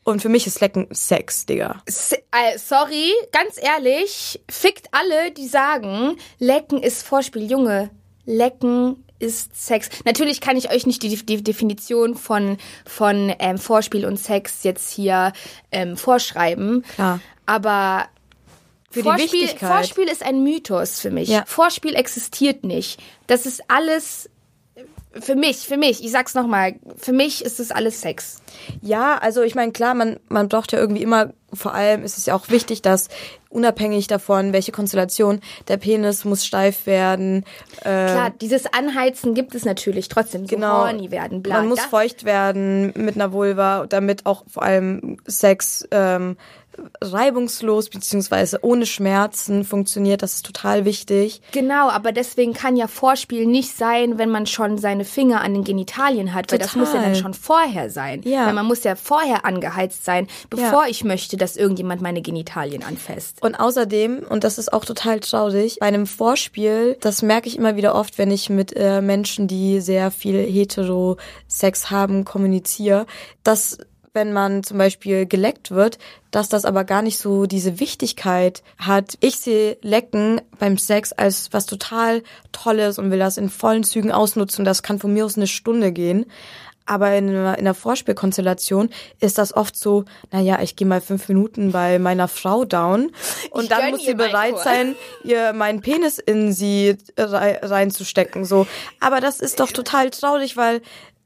Und 0.05 0.21
für 0.21 0.29
mich 0.29 0.47
ist 0.47 0.61
Lecken 0.61 0.87
Sex, 0.91 1.47
Digga. 1.47 1.83
S 1.87 2.13
äh, 2.13 2.59
sorry, 2.59 3.11
ganz 3.33 3.59
ehrlich, 3.61 4.41
fickt 4.51 4.89
alle, 4.93 5.31
die 5.33 5.49
sagen, 5.49 6.17
Lecken 6.39 6.83
ist 6.83 7.03
Vorspiel. 7.03 7.51
Junge, 7.51 7.91
Lecken 8.27 9.05
ist 9.25 9.67
Sex. 9.67 9.89
Natürlich 10.05 10.41
kann 10.41 10.57
ich 10.57 10.71
euch 10.71 10.87
nicht 10.87 11.03
die, 11.03 11.17
die 11.17 11.43
Definition 11.43 12.15
von, 12.15 12.59
von 12.85 13.35
ähm, 13.39 13.59
Vorspiel 13.59 14.07
und 14.07 14.19
Sex 14.19 14.63
jetzt 14.63 14.93
hier 14.93 15.33
ähm, 15.73 15.97
vorschreiben. 15.97 16.85
Klar. 16.95 17.21
Aber 17.47 18.07
Vorspiel. 18.91 19.49
Vorspiel 19.49 20.05
ist 20.05 20.25
ein 20.25 20.45
Mythos 20.45 21.01
für 21.01 21.11
mich. 21.11 21.29
Ja. 21.29 21.45
Vorspiel 21.47 21.97
existiert 21.97 22.63
nicht. 22.63 23.03
Das 23.27 23.45
ist 23.45 23.63
alles 23.69 24.31
für 25.21 25.37
mich, 25.37 25.59
für 25.59 25.77
mich, 25.77 26.03
ich 26.03 26.11
sag's 26.11 26.35
nochmal, 26.35 26.75
für 26.97 27.13
mich 27.13 27.45
ist 27.45 27.61
das 27.61 27.71
alles 27.71 28.01
Sex. 28.01 28.39
Ja, 28.81 29.17
also 29.19 29.43
ich 29.43 29.55
meine, 29.55 29.73
klar, 29.73 29.95
man, 29.95 30.19
man 30.29 30.49
braucht 30.49 30.73
ja 30.73 30.79
irgendwie 30.79 31.03
immer, 31.03 31.33
vor 31.53 31.75
allem 31.75 32.03
ist 32.03 32.19
es 32.19 32.27
ja 32.27 32.35
auch 32.35 32.49
wichtig, 32.49 32.83
dass 32.83 33.09
unabhängig 33.55 34.07
davon, 34.07 34.53
welche 34.53 34.73
Konstellation, 34.73 35.41
der 35.69 35.77
Penis 35.77 36.25
muss 36.25 36.45
steif 36.45 36.87
werden. 36.87 37.45
Äh, 37.81 37.83
Klar, 37.83 38.31
dieses 38.41 38.67
Anheizen 38.73 39.35
gibt 39.35 39.55
es 39.55 39.65
natürlich 39.65 40.09
trotzdem. 40.09 40.47
So 40.47 40.57
genau. 40.57 40.85
horny 40.85 41.11
werden, 41.11 41.43
bla. 41.43 41.59
Man 41.59 41.69
muss 41.69 41.81
feucht 41.81 42.25
werden 42.25 42.93
mit 42.97 43.15
einer 43.15 43.33
Vulva, 43.33 43.87
damit 43.89 44.27
auch 44.27 44.45
vor 44.49 44.63
allem 44.63 45.19
Sex 45.27 45.87
ähm, 45.91 46.37
reibungslos 47.01 47.89
beziehungsweise 47.89 48.59
ohne 48.63 48.87
Schmerzen 48.87 49.65
funktioniert. 49.65 50.23
Das 50.23 50.35
ist 50.35 50.47
total 50.47 50.85
wichtig. 50.85 51.41
Genau, 51.53 51.89
aber 51.89 52.13
deswegen 52.13 52.53
kann 52.53 52.77
ja 52.77 52.89
Vorspiel 52.89 53.47
nicht 53.47 53.77
sein, 53.77 54.19
wenn 54.19 54.31
man 54.31 54.47
schon 54.47 54.79
seine 54.79 55.05
Finger 55.05 55.41
an 55.41 55.55
den 55.55 55.65
Genitalien 55.65 56.35
hat, 56.35 56.51
weil 56.51 56.59
das 56.59 56.75
muss 56.75 56.89
ja 56.89 56.95
Total. 56.95 57.13
dann 57.13 57.23
schon 57.23 57.35
vorher 57.35 57.91
sein. 57.91 58.23
Ja. 58.25 58.47
Weil 58.47 58.55
man 58.55 58.67
muss 58.67 58.85
ja 58.85 58.97
vorher 58.97 59.45
angeheizt 59.45 60.05
sein, 60.05 60.27
bevor 60.51 60.87
ich 60.89 61.05
möchte, 61.05 61.37
dass 61.37 61.57
irgendjemand 61.57 62.01
meine 62.01 62.23
Genitalien 62.23 62.83
anfasst. 62.83 63.43
Und 63.43 63.55
außerdem, 63.55 64.25
und 64.29 64.45
das 64.45 64.59
ist 64.59 64.73
auch 64.73 64.85
total 64.85 65.21
traurig, 65.21 65.79
bei 65.81 65.87
einem 65.87 66.07
Vorspiel, 66.07 66.97
das 67.01 67.23
merke 67.23 67.49
ich 67.49 67.57
immer 67.57 67.77
wieder 67.77 67.95
oft, 67.95 68.19
wenn 68.19 68.31
ich 68.31 68.51
mit 68.51 68.75
äh, 68.77 69.01
Menschen, 69.01 69.49
die 69.49 69.81
sehr 69.81 70.11
viel 70.11 70.39
Hetero-Sex 70.39 71.91
haben, 71.91 72.25
kommuniziere, 72.25 73.07
dass 73.43 73.79
wenn 74.15 74.33
man 74.33 74.63
zum 74.63 74.79
Beispiel 74.79 75.27
geleckt 75.27 75.71
wird, 75.73 75.99
dass 76.31 76.49
das 76.49 76.65
aber 76.65 76.85
gar 76.85 77.03
nicht 77.03 77.19
so 77.19 77.47
diese 77.47 77.81
Wichtigkeit 77.81 78.63
hat. 78.79 79.19
Ich 79.21 79.37
sehe 79.37 79.77
Lecken 79.83 80.41
beim 80.59 80.79
Sex 80.79 81.13
als 81.13 81.53
was 81.53 81.67
total 81.67 82.23
Tolles 82.53 82.99
und 82.99 83.11
will 83.11 83.19
das 83.19 83.37
in 83.37 83.51
vollen 83.51 83.85
Zügen 83.85 84.13
ausnutzen. 84.13 84.65
Das 84.65 84.83
kann 84.83 84.99
von 84.99 85.13
mir 85.13 85.25
aus 85.25 85.37
eine 85.37 85.47
Stunde 85.49 85.93
gehen. 85.93 86.27
Aber 86.87 87.15
in 87.15 87.31
einer, 87.31 87.55
in 87.59 87.61
einer 87.65 87.73
Vorspielkonstellation 87.73 88.91
ist 89.19 89.39
das 89.39 89.57
oft 89.57 89.75
so, 89.75 90.05
naja, 90.31 90.59
ich 90.61 90.77
gehe 90.77 90.87
mal 90.87 91.01
fünf 91.01 91.29
Minuten 91.29 91.73
bei 91.73 91.99
meiner 91.99 92.29
Frau 92.29 92.67
down 92.67 93.11
und 93.51 93.63
Ich 93.65 93.69
dann 93.71 93.91
muss 93.91 94.05
sie 94.05 94.13
bereit 94.13 94.59
sein, 94.59 94.95
ihr 95.25 95.55
meinen 95.55 95.81
Penis 95.81 96.19
in 96.19 96.53
sie 96.53 96.99
rei- 97.17 97.59
reinzustecken. 97.63 98.45
So. 98.45 98.67
Aber 99.01 99.21
das 99.23 99.41
ist 99.41 99.61
doch 99.61 99.73
total 99.73 100.11
traurig, 100.11 100.59
weil 100.59 100.83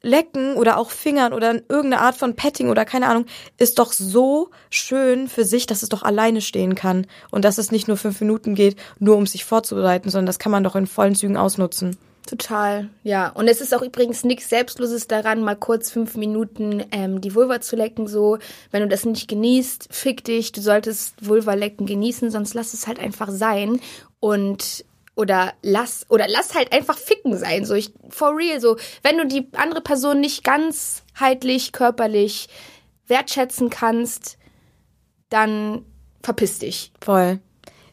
Lecken 0.08 0.54
oder 0.54 0.78
auch 0.78 0.90
Fingern 0.90 1.32
oder 1.32 1.54
irgendeine 1.68 2.00
Art 2.00 2.16
von 2.16 2.34
Petting 2.34 2.70
oder 2.70 2.84
keine 2.84 3.06
Ahnung, 3.06 3.26
ist 3.58 3.78
doch 3.78 3.92
so 3.92 4.50
schön 4.70 5.28
für 5.28 5.44
sich, 5.44 5.66
dass 5.66 5.82
es 5.82 5.88
doch 5.88 6.02
alleine 6.02 6.40
stehen 6.40 6.74
kann. 6.74 7.06
Und 7.30 7.44
dass 7.44 7.58
es 7.58 7.70
nicht 7.70 7.86
nur 7.86 7.96
fünf 7.96 8.20
Minuten 8.20 8.54
geht, 8.54 8.76
nur 8.98 9.16
um 9.16 9.26
sich 9.26 9.44
vorzubereiten, 9.44 10.10
sondern 10.10 10.26
das 10.26 10.38
kann 10.38 10.52
man 10.52 10.64
doch 10.64 10.76
in 10.76 10.86
vollen 10.86 11.14
Zügen 11.14 11.36
ausnutzen. 11.36 11.96
Total, 12.28 12.90
ja. 13.04 13.30
Und 13.30 13.48
es 13.48 13.62
ist 13.62 13.74
auch 13.74 13.80
übrigens 13.80 14.22
nichts 14.22 14.50
Selbstloses 14.50 15.06
daran, 15.06 15.42
mal 15.42 15.56
kurz 15.56 15.90
fünf 15.90 16.14
Minuten 16.14 16.84
ähm, 16.92 17.22
die 17.22 17.34
Vulva 17.34 17.62
zu 17.62 17.74
lecken. 17.74 18.06
So, 18.06 18.38
wenn 18.70 18.82
du 18.82 18.88
das 18.88 19.06
nicht 19.06 19.28
genießt, 19.28 19.88
fick 19.90 20.24
dich. 20.24 20.52
Du 20.52 20.60
solltest 20.60 21.14
Vulva 21.26 21.54
lecken 21.54 21.86
genießen, 21.86 22.30
sonst 22.30 22.52
lass 22.52 22.74
es 22.74 22.86
halt 22.86 22.98
einfach 22.98 23.30
sein 23.30 23.80
und 24.20 24.84
oder 25.18 25.52
lass 25.62 26.06
oder 26.08 26.28
lass 26.28 26.54
halt 26.54 26.72
einfach 26.72 26.96
ficken 26.96 27.36
sein. 27.36 27.64
So, 27.64 27.74
ich 27.74 27.92
for 28.08 28.36
real. 28.36 28.60
So, 28.60 28.76
wenn 29.02 29.18
du 29.18 29.26
die 29.26 29.48
andere 29.56 29.80
Person 29.80 30.20
nicht 30.20 30.44
ganzheitlich, 30.44 31.72
körperlich 31.72 32.48
wertschätzen 33.08 33.68
kannst, 33.68 34.38
dann 35.28 35.84
verpiss 36.22 36.60
dich. 36.60 36.92
Voll. 37.00 37.40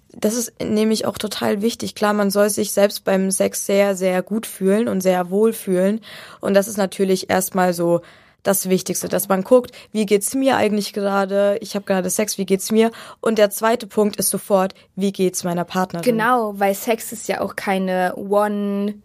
Das 0.09 0.35
ist 0.35 0.53
nämlich 0.61 1.07
auch 1.07 1.17
total 1.17 1.63
wichtig. 1.63 1.95
Klar, 1.95 2.13
man 2.13 2.29
soll 2.29 2.51
sich 2.51 2.71
selbst 2.71 3.03
beim 3.03 3.31
Sex 3.31 3.65
sehr, 3.65 3.95
sehr 3.95 4.21
gut 4.21 4.45
fühlen 4.45 4.87
und 4.87 5.01
sehr 5.01 5.31
wohl 5.31 5.51
fühlen. 5.51 6.01
Und 6.41 6.53
das 6.53 6.67
ist 6.67 6.77
natürlich 6.77 7.29
erstmal 7.31 7.73
so 7.73 8.01
das 8.45 8.69
Wichtigste, 8.69 9.09
dass 9.09 9.27
man 9.27 9.43
guckt, 9.43 9.71
wie 9.91 10.05
geht's 10.05 10.35
mir 10.35 10.57
eigentlich 10.57 10.93
gerade? 10.93 11.57
Ich 11.61 11.75
habe 11.75 11.85
gerade 11.85 12.09
Sex, 12.09 12.37
wie 12.37 12.45
geht's 12.45 12.71
mir? 12.71 12.91
Und 13.19 13.37
der 13.37 13.49
zweite 13.49 13.87
Punkt 13.87 14.17
ist 14.17 14.29
sofort, 14.29 14.73
wie 14.95 15.11
geht's 15.11 15.43
meiner 15.43 15.65
Partnerin? 15.65 16.03
Genau, 16.03 16.53
weil 16.57 16.75
Sex 16.75 17.11
ist 17.11 17.27
ja 17.27 17.41
auch 17.41 17.55
keine 17.55 18.13
One 18.15 18.95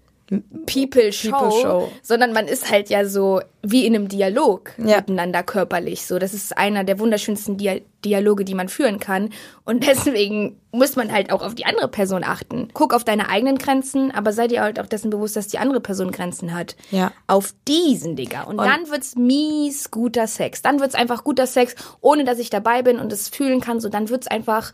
People 0.66 1.12
Show, 1.12 1.30
People 1.32 1.60
Show. 1.60 1.92
sondern 2.02 2.32
man 2.32 2.46
ist 2.46 2.70
halt 2.70 2.88
ja 2.88 3.04
so 3.04 3.40
wie 3.62 3.84
in 3.84 3.94
einem 3.96 4.08
Dialog 4.08 4.70
Ja. 4.78 4.98
miteinander 4.98 5.42
körperlich. 5.42 6.06
So, 6.06 6.20
das 6.20 6.34
ist 6.34 6.56
einer 6.56 6.84
der 6.84 6.98
wunderschönsten 7.00 7.56
Dia 7.56 7.78
Dialoge, 8.04 8.44
die 8.46 8.54
man 8.54 8.68
führen 8.68 8.98
kann. 9.00 9.30
Und 9.64 9.84
deswegen 9.86 10.58
muss 10.72 10.94
man 10.96 11.12
halt 11.12 11.32
auch 11.32 11.42
auf 11.42 11.54
die 11.54 11.66
andere 11.66 11.88
Person 11.88 12.22
achten. 12.24 12.68
Guck 12.72 12.94
auf 12.94 13.02
deine 13.04 13.28
eigenen 13.28 13.58
Grenzen, 13.58 14.10
aber 14.12 14.32
sei 14.32 14.46
dir 14.46 14.62
halt 14.62 14.78
auch 14.80 14.86
dessen 14.86 15.10
bewusst, 15.10 15.34
dass 15.36 15.48
die 15.48 15.58
andere 15.58 15.80
Person 15.80 16.12
Grenzen 16.12 16.54
hat. 16.54 16.76
Ja. 16.92 17.12
Auf 17.26 17.52
diesen, 17.66 18.14
Digga. 18.16 18.44
Und, 18.44 18.56
dann 18.58 18.88
wird's 18.88 19.16
mies 19.16 19.90
guter 19.90 20.26
Sex. 20.28 20.62
Dann 20.62 20.80
wird's 20.80 20.94
einfach 20.94 21.24
guter 21.24 21.46
Sex, 21.48 21.74
ohne 22.00 22.24
dass 22.24 22.38
ich 22.38 22.50
dabei 22.50 22.82
bin 22.82 22.98
und 23.00 23.12
es 23.12 23.28
fühlen 23.28 23.60
kann. 23.60 23.80
So, 23.80 23.88
dann 23.88 24.08
wird's 24.08 24.28
einfach 24.28 24.72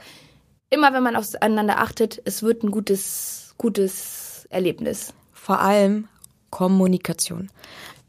immer, 0.71 0.92
wenn 0.92 1.03
man 1.03 1.16
aufeinander 1.16 1.79
achtet, 1.79 2.21
es 2.27 2.42
wird 2.42 2.62
ein 2.62 2.71
gutes, 2.71 3.55
gutes 3.59 4.47
Erlebnis. 4.51 5.12
Vor 5.46 5.61
allem 5.61 6.09
Kommunikation. 6.50 7.52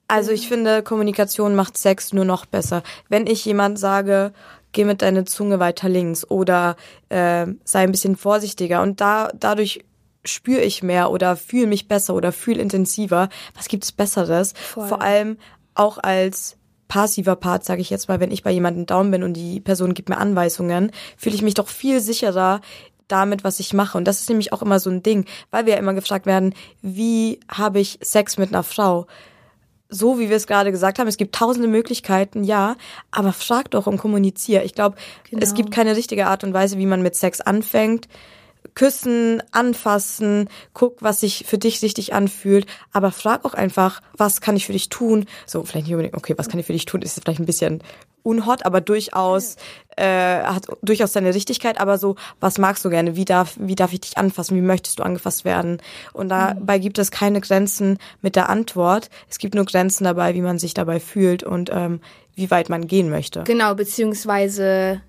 Also 0.08 0.32
ich 0.32 0.48
finde, 0.48 0.82
Kommunikation 0.82 1.54
macht 1.54 1.78
Sex 1.78 2.12
nur 2.12 2.26
noch 2.26 2.48
besser. 2.48 2.82
Wenn 3.10 3.28
ich 3.28 3.46
jemand 3.46 3.78
sage, 3.78 4.34
geh 4.72 4.86
mit 4.86 5.04
deiner 5.04 5.24
Zunge 5.28 5.60
weiter 5.60 5.88
links 5.88 6.28
oder 6.28 6.78
äh, 7.10 7.46
sei 7.64 7.82
ein 7.82 7.92
bisschen 7.92 8.16
vorsichtiger 8.16 8.82
und 8.82 9.02
da 9.02 9.30
dadurch 9.40 9.86
spüre 10.26 10.62
ich 10.62 10.82
mehr 10.82 11.12
oder 11.12 11.36
fühle 11.36 11.68
mich 11.68 11.88
besser 11.88 12.16
oder 12.16 12.32
fühle 12.32 12.60
intensiver. 12.60 13.30
Was 13.54 13.68
gibt's 13.68 13.92
Besseres? 13.92 14.54
Voll. 14.54 14.88
Vor 14.88 15.04
allem 15.04 15.38
auch 15.76 16.00
als 16.00 16.58
passiver 16.88 17.36
Part, 17.36 17.66
sage 17.66 17.82
ich 17.82 17.92
jetzt 17.92 18.08
mal, 18.10 18.20
wenn 18.20 18.32
ich 18.32 18.42
bei 18.42 18.50
jemandem 18.50 18.88
down 18.88 19.12
bin 19.12 19.22
und 19.22 19.34
die 19.34 19.60
Person 19.60 19.94
gibt 19.94 20.10
mir 20.10 20.18
Anweisungen, 20.18 20.90
fühle 21.18 21.36
ich 21.36 21.44
mich 21.44 21.54
doch 21.54 21.68
viel 21.68 22.00
sicherer 22.00 22.62
damit, 23.08 23.44
was 23.44 23.60
ich 23.60 23.74
mache. 23.74 23.98
Und 23.98 24.06
das 24.06 24.22
ist 24.22 24.30
nämlich 24.30 24.54
auch 24.54 24.62
immer 24.62 24.80
so 24.80 24.90
ein 24.90 25.04
Ding, 25.04 25.26
weil 25.52 25.66
wir 25.66 25.74
ja 25.74 25.80
immer 25.80 25.94
gefragt 25.94 26.26
werden, 26.26 26.54
wie 26.82 27.40
habe 27.50 27.80
ich 27.80 28.00
Sex 28.02 28.38
mit 28.38 28.50
einer 28.50 28.64
Frau? 28.64 29.08
so 29.90 30.20
wie 30.20 30.30
wir 30.30 30.36
es 30.36 30.48
gerade 30.48 30.72
gesagt 30.72 31.00
haben, 31.00 31.08
es 31.08 31.16
gibt 31.16 31.34
tausende 31.34 31.70
Möglichkeiten, 31.70 32.44
ja, 32.44 32.76
aber 33.10 33.32
frag 33.32 33.72
doch 33.72 33.88
und 33.88 33.98
kommunizier. 33.98 34.64
Ich 34.66 34.74
glaube, 34.74 34.98
Genau. 35.30 35.42
es 35.42 35.54
gibt 35.54 35.72
keine 35.72 35.96
richtige 35.96 36.28
Art 36.28 36.44
und 36.44 36.54
Weise, 36.54 36.78
wie 36.78 36.86
man 36.86 37.02
mit 37.02 37.16
Sex 37.16 37.40
anfängt. 37.42 38.10
Küssen, 38.76 39.42
anfassen, 39.52 40.50
guck, 40.74 41.02
was 41.02 41.22
sich 41.22 41.46
für 41.48 41.58
dich 41.58 41.82
richtig 41.82 42.14
anfühlt, 42.14 42.68
aber 42.92 43.12
frag 43.12 43.46
auch 43.46 43.54
einfach, 43.54 44.02
was 44.18 44.42
kann 44.42 44.58
ich 44.58 44.66
für 44.66 44.74
dich 44.74 44.90
tun? 44.90 45.26
So, 45.46 45.64
vielleicht 45.64 45.88
nicht 45.88 45.96
unbedingt, 45.96 46.16
okay, 46.18 46.34
was 46.38 46.50
kann 46.50 46.60
ich 46.60 46.66
für 46.66 46.74
dich 46.74 46.86
tun, 46.86 47.02
ist 47.02 47.20
vielleicht 47.24 47.40
ein 47.40 47.46
bisschen 47.46 47.82
unhot, 48.28 48.66
aber 48.66 48.82
durchaus 48.82 49.56
äh, 49.96 50.44
hat 50.44 50.68
durchaus 50.82 51.14
seine 51.14 51.34
Richtigkeit, 51.34 51.80
aber 51.80 51.98
so, 51.98 52.16
was 52.40 52.58
magst 52.58 52.86
du 52.86 52.90
gerne? 52.90 53.16
Wie 53.16 53.26
darf, 53.26 53.56
wie 53.58 53.76
darf 53.76 53.94
ich 53.94 54.02
dich 54.02 54.18
anfassen? 54.18 54.56
Wie 54.56 54.62
möchtest 54.62 55.00
du 55.00 55.04
angefasst 55.04 55.46
werden? 55.46 55.82
Und 56.14 56.30
dabei 56.30 56.78
gibt 56.78 57.00
es 57.00 57.10
keine 57.10 57.42
Grenzen 57.42 57.98
mit 58.22 58.36
der 58.36 58.50
Antwort. 58.50 59.10
Es 59.30 59.40
gibt 59.40 59.56
nur 59.56 59.66
Grenzen 59.66 60.04
dabei, 60.04 60.36
wie 60.36 60.42
man 60.42 60.60
sich 60.60 60.74
dabei 60.74 61.00
fühlt 61.00 61.44
und 61.44 61.72
ähm, 61.74 62.02
wie 62.36 62.52
weit 62.52 62.70
man 62.70 62.86
gehen 62.86 63.10
möchte. 63.10 63.44
Genau, 63.46 63.74
beziehungsweise 63.74 65.02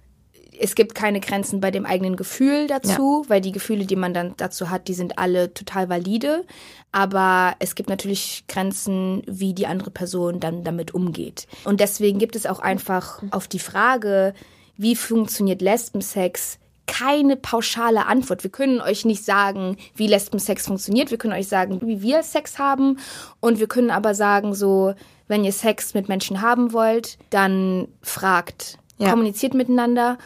es 0.61 0.75
gibt 0.75 0.94
keine 0.94 1.21
Grenzen 1.21 1.61
bei 1.61 1.71
dem 1.71 1.87
eigenen 1.87 2.16
Gefühl 2.16 2.66
dazu, 2.66 3.25
weil 3.29 3.40
die 3.40 3.53
Gefühle, 3.53 3.87
die 3.87 3.97
man 3.97 4.12
dann 4.14 4.35
dazu 4.37 4.71
hat, 4.71 4.88
die 4.88 4.94
sind 4.94 5.18
alle 5.18 5.53
total 5.55 5.88
valide. 5.88 6.44
Aber 6.92 7.55
es 7.59 7.75
gibt 7.75 7.88
natürlich 7.88 8.44
Grenzen, 8.49 9.23
wie 9.27 9.55
die 9.55 9.66
andere 9.66 9.90
Person 9.90 10.40
dann 10.40 10.64
damit 10.64 10.94
umgeht. 10.94 11.47
Und 11.64 11.81
deswegen 11.81 12.18
gibt 12.18 12.35
es 12.37 12.47
auch 12.47 12.61
einfach 12.61 13.23
auf 13.31 13.47
die 13.47 13.59
Frage, 13.59 14.35
wie 14.77 14.97
funktioniert 14.97 15.61
Lesbensex, 15.61 16.59
keine 16.87 17.37
pauschale 17.37 18.07
Antwort. 18.07 18.42
Wir 18.44 18.51
können 18.51 18.81
euch 18.81 19.05
nicht 19.05 19.25
sagen, 19.25 19.77
wie 19.94 20.07
Lesbensex 20.07 20.66
funktioniert. 20.66 21.11
Wir 21.11 21.18
können 21.18 21.35
euch 21.35 21.49
sagen, 21.49 21.81
wie 21.83 22.01
wir 22.01 22.23
Sex 22.23 22.59
haben. 22.59 22.99
Und 23.40 23.61
wir 23.61 23.68
können 23.68 23.90
aber 23.90 24.14
sagen, 24.14 24.55
so, 24.55 24.94
wenn 25.27 25.44
ihr 25.44 25.53
Sex 25.53 25.92
mit 25.92 26.09
Menschen 26.09 26.40
haben 26.40 26.73
wollt, 26.73 27.18
dann 27.29 27.88
fragt, 28.01 28.79
Ja. 28.97 29.11
kommuniziert 29.11 29.53
miteinander, 29.53 30.16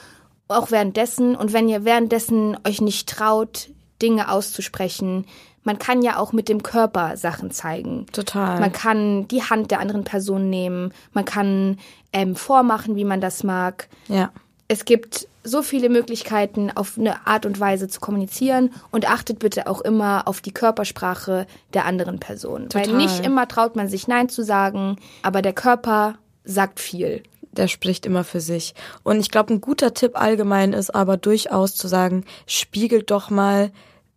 auch 0.48 0.70
währenddessen. 0.70 1.36
Und 1.36 1.52
wenn 1.52 1.68
ihr 1.68 1.84
währenddessen 1.84 2.56
euch 2.66 2.80
nicht 2.80 3.08
traut, 3.08 3.70
Dinge 4.00 4.30
auszusprechen, 4.30 5.26
man 5.64 5.78
kann 5.78 6.02
ja 6.02 6.18
auch 6.18 6.32
mit 6.32 6.48
dem 6.48 6.62
Körper 6.62 7.16
Sachen 7.16 7.50
zeigen. 7.50 8.06
Total. 8.12 8.58
Man 8.60 8.72
kann 8.72 9.28
die 9.28 9.42
Hand 9.42 9.70
der 9.70 9.80
anderen 9.80 10.04
Person 10.04 10.50
nehmen, 10.50 10.92
man 11.12 11.24
kann 11.24 11.78
ähm, 12.12 12.34
vormachen, 12.34 12.96
wie 12.96 13.04
man 13.04 13.20
das 13.20 13.44
mag. 13.44 13.88
Ja. 14.08 14.32
Es 14.68 14.84
gibt 14.84 15.28
so 15.44 15.62
viele 15.62 15.88
Möglichkeiten, 15.88 16.70
auf 16.74 16.96
eine 16.96 17.26
Art 17.26 17.46
und 17.46 17.58
Weise 17.58 17.88
zu 17.88 18.00
kommunizieren 18.00 18.70
und 18.90 19.10
achtet 19.10 19.40
bitte 19.40 19.66
auch 19.66 19.80
immer 19.80 20.28
auf 20.28 20.40
die 20.40 20.52
Körpersprache 20.52 21.46
der 21.74 21.84
anderen 21.84 22.20
Person. 22.20 22.68
Weil 22.72 22.84
Total. 22.84 22.96
nicht 22.96 23.24
immer 23.24 23.48
traut 23.48 23.76
man 23.76 23.88
sich 23.88 24.08
Nein 24.08 24.28
zu 24.28 24.44
sagen, 24.44 24.96
aber 25.22 25.42
der 25.42 25.52
Körper 25.52 26.14
sagt 26.44 26.80
viel. 26.80 27.22
Der 27.52 27.68
spricht 27.68 28.06
immer 28.06 28.24
für 28.24 28.40
sich. 28.40 28.74
Und 29.02 29.20
ich 29.20 29.30
glaube, 29.30 29.52
ein 29.54 29.60
guter 29.60 29.94
Tipp 29.94 30.12
allgemein 30.20 30.72
ist 30.72 30.94
aber 30.94 31.16
durchaus 31.16 31.74
zu 31.74 31.88
sagen, 31.88 32.24
spiegelt 32.46 33.10
doch 33.10 33.30
mal 33.30 33.70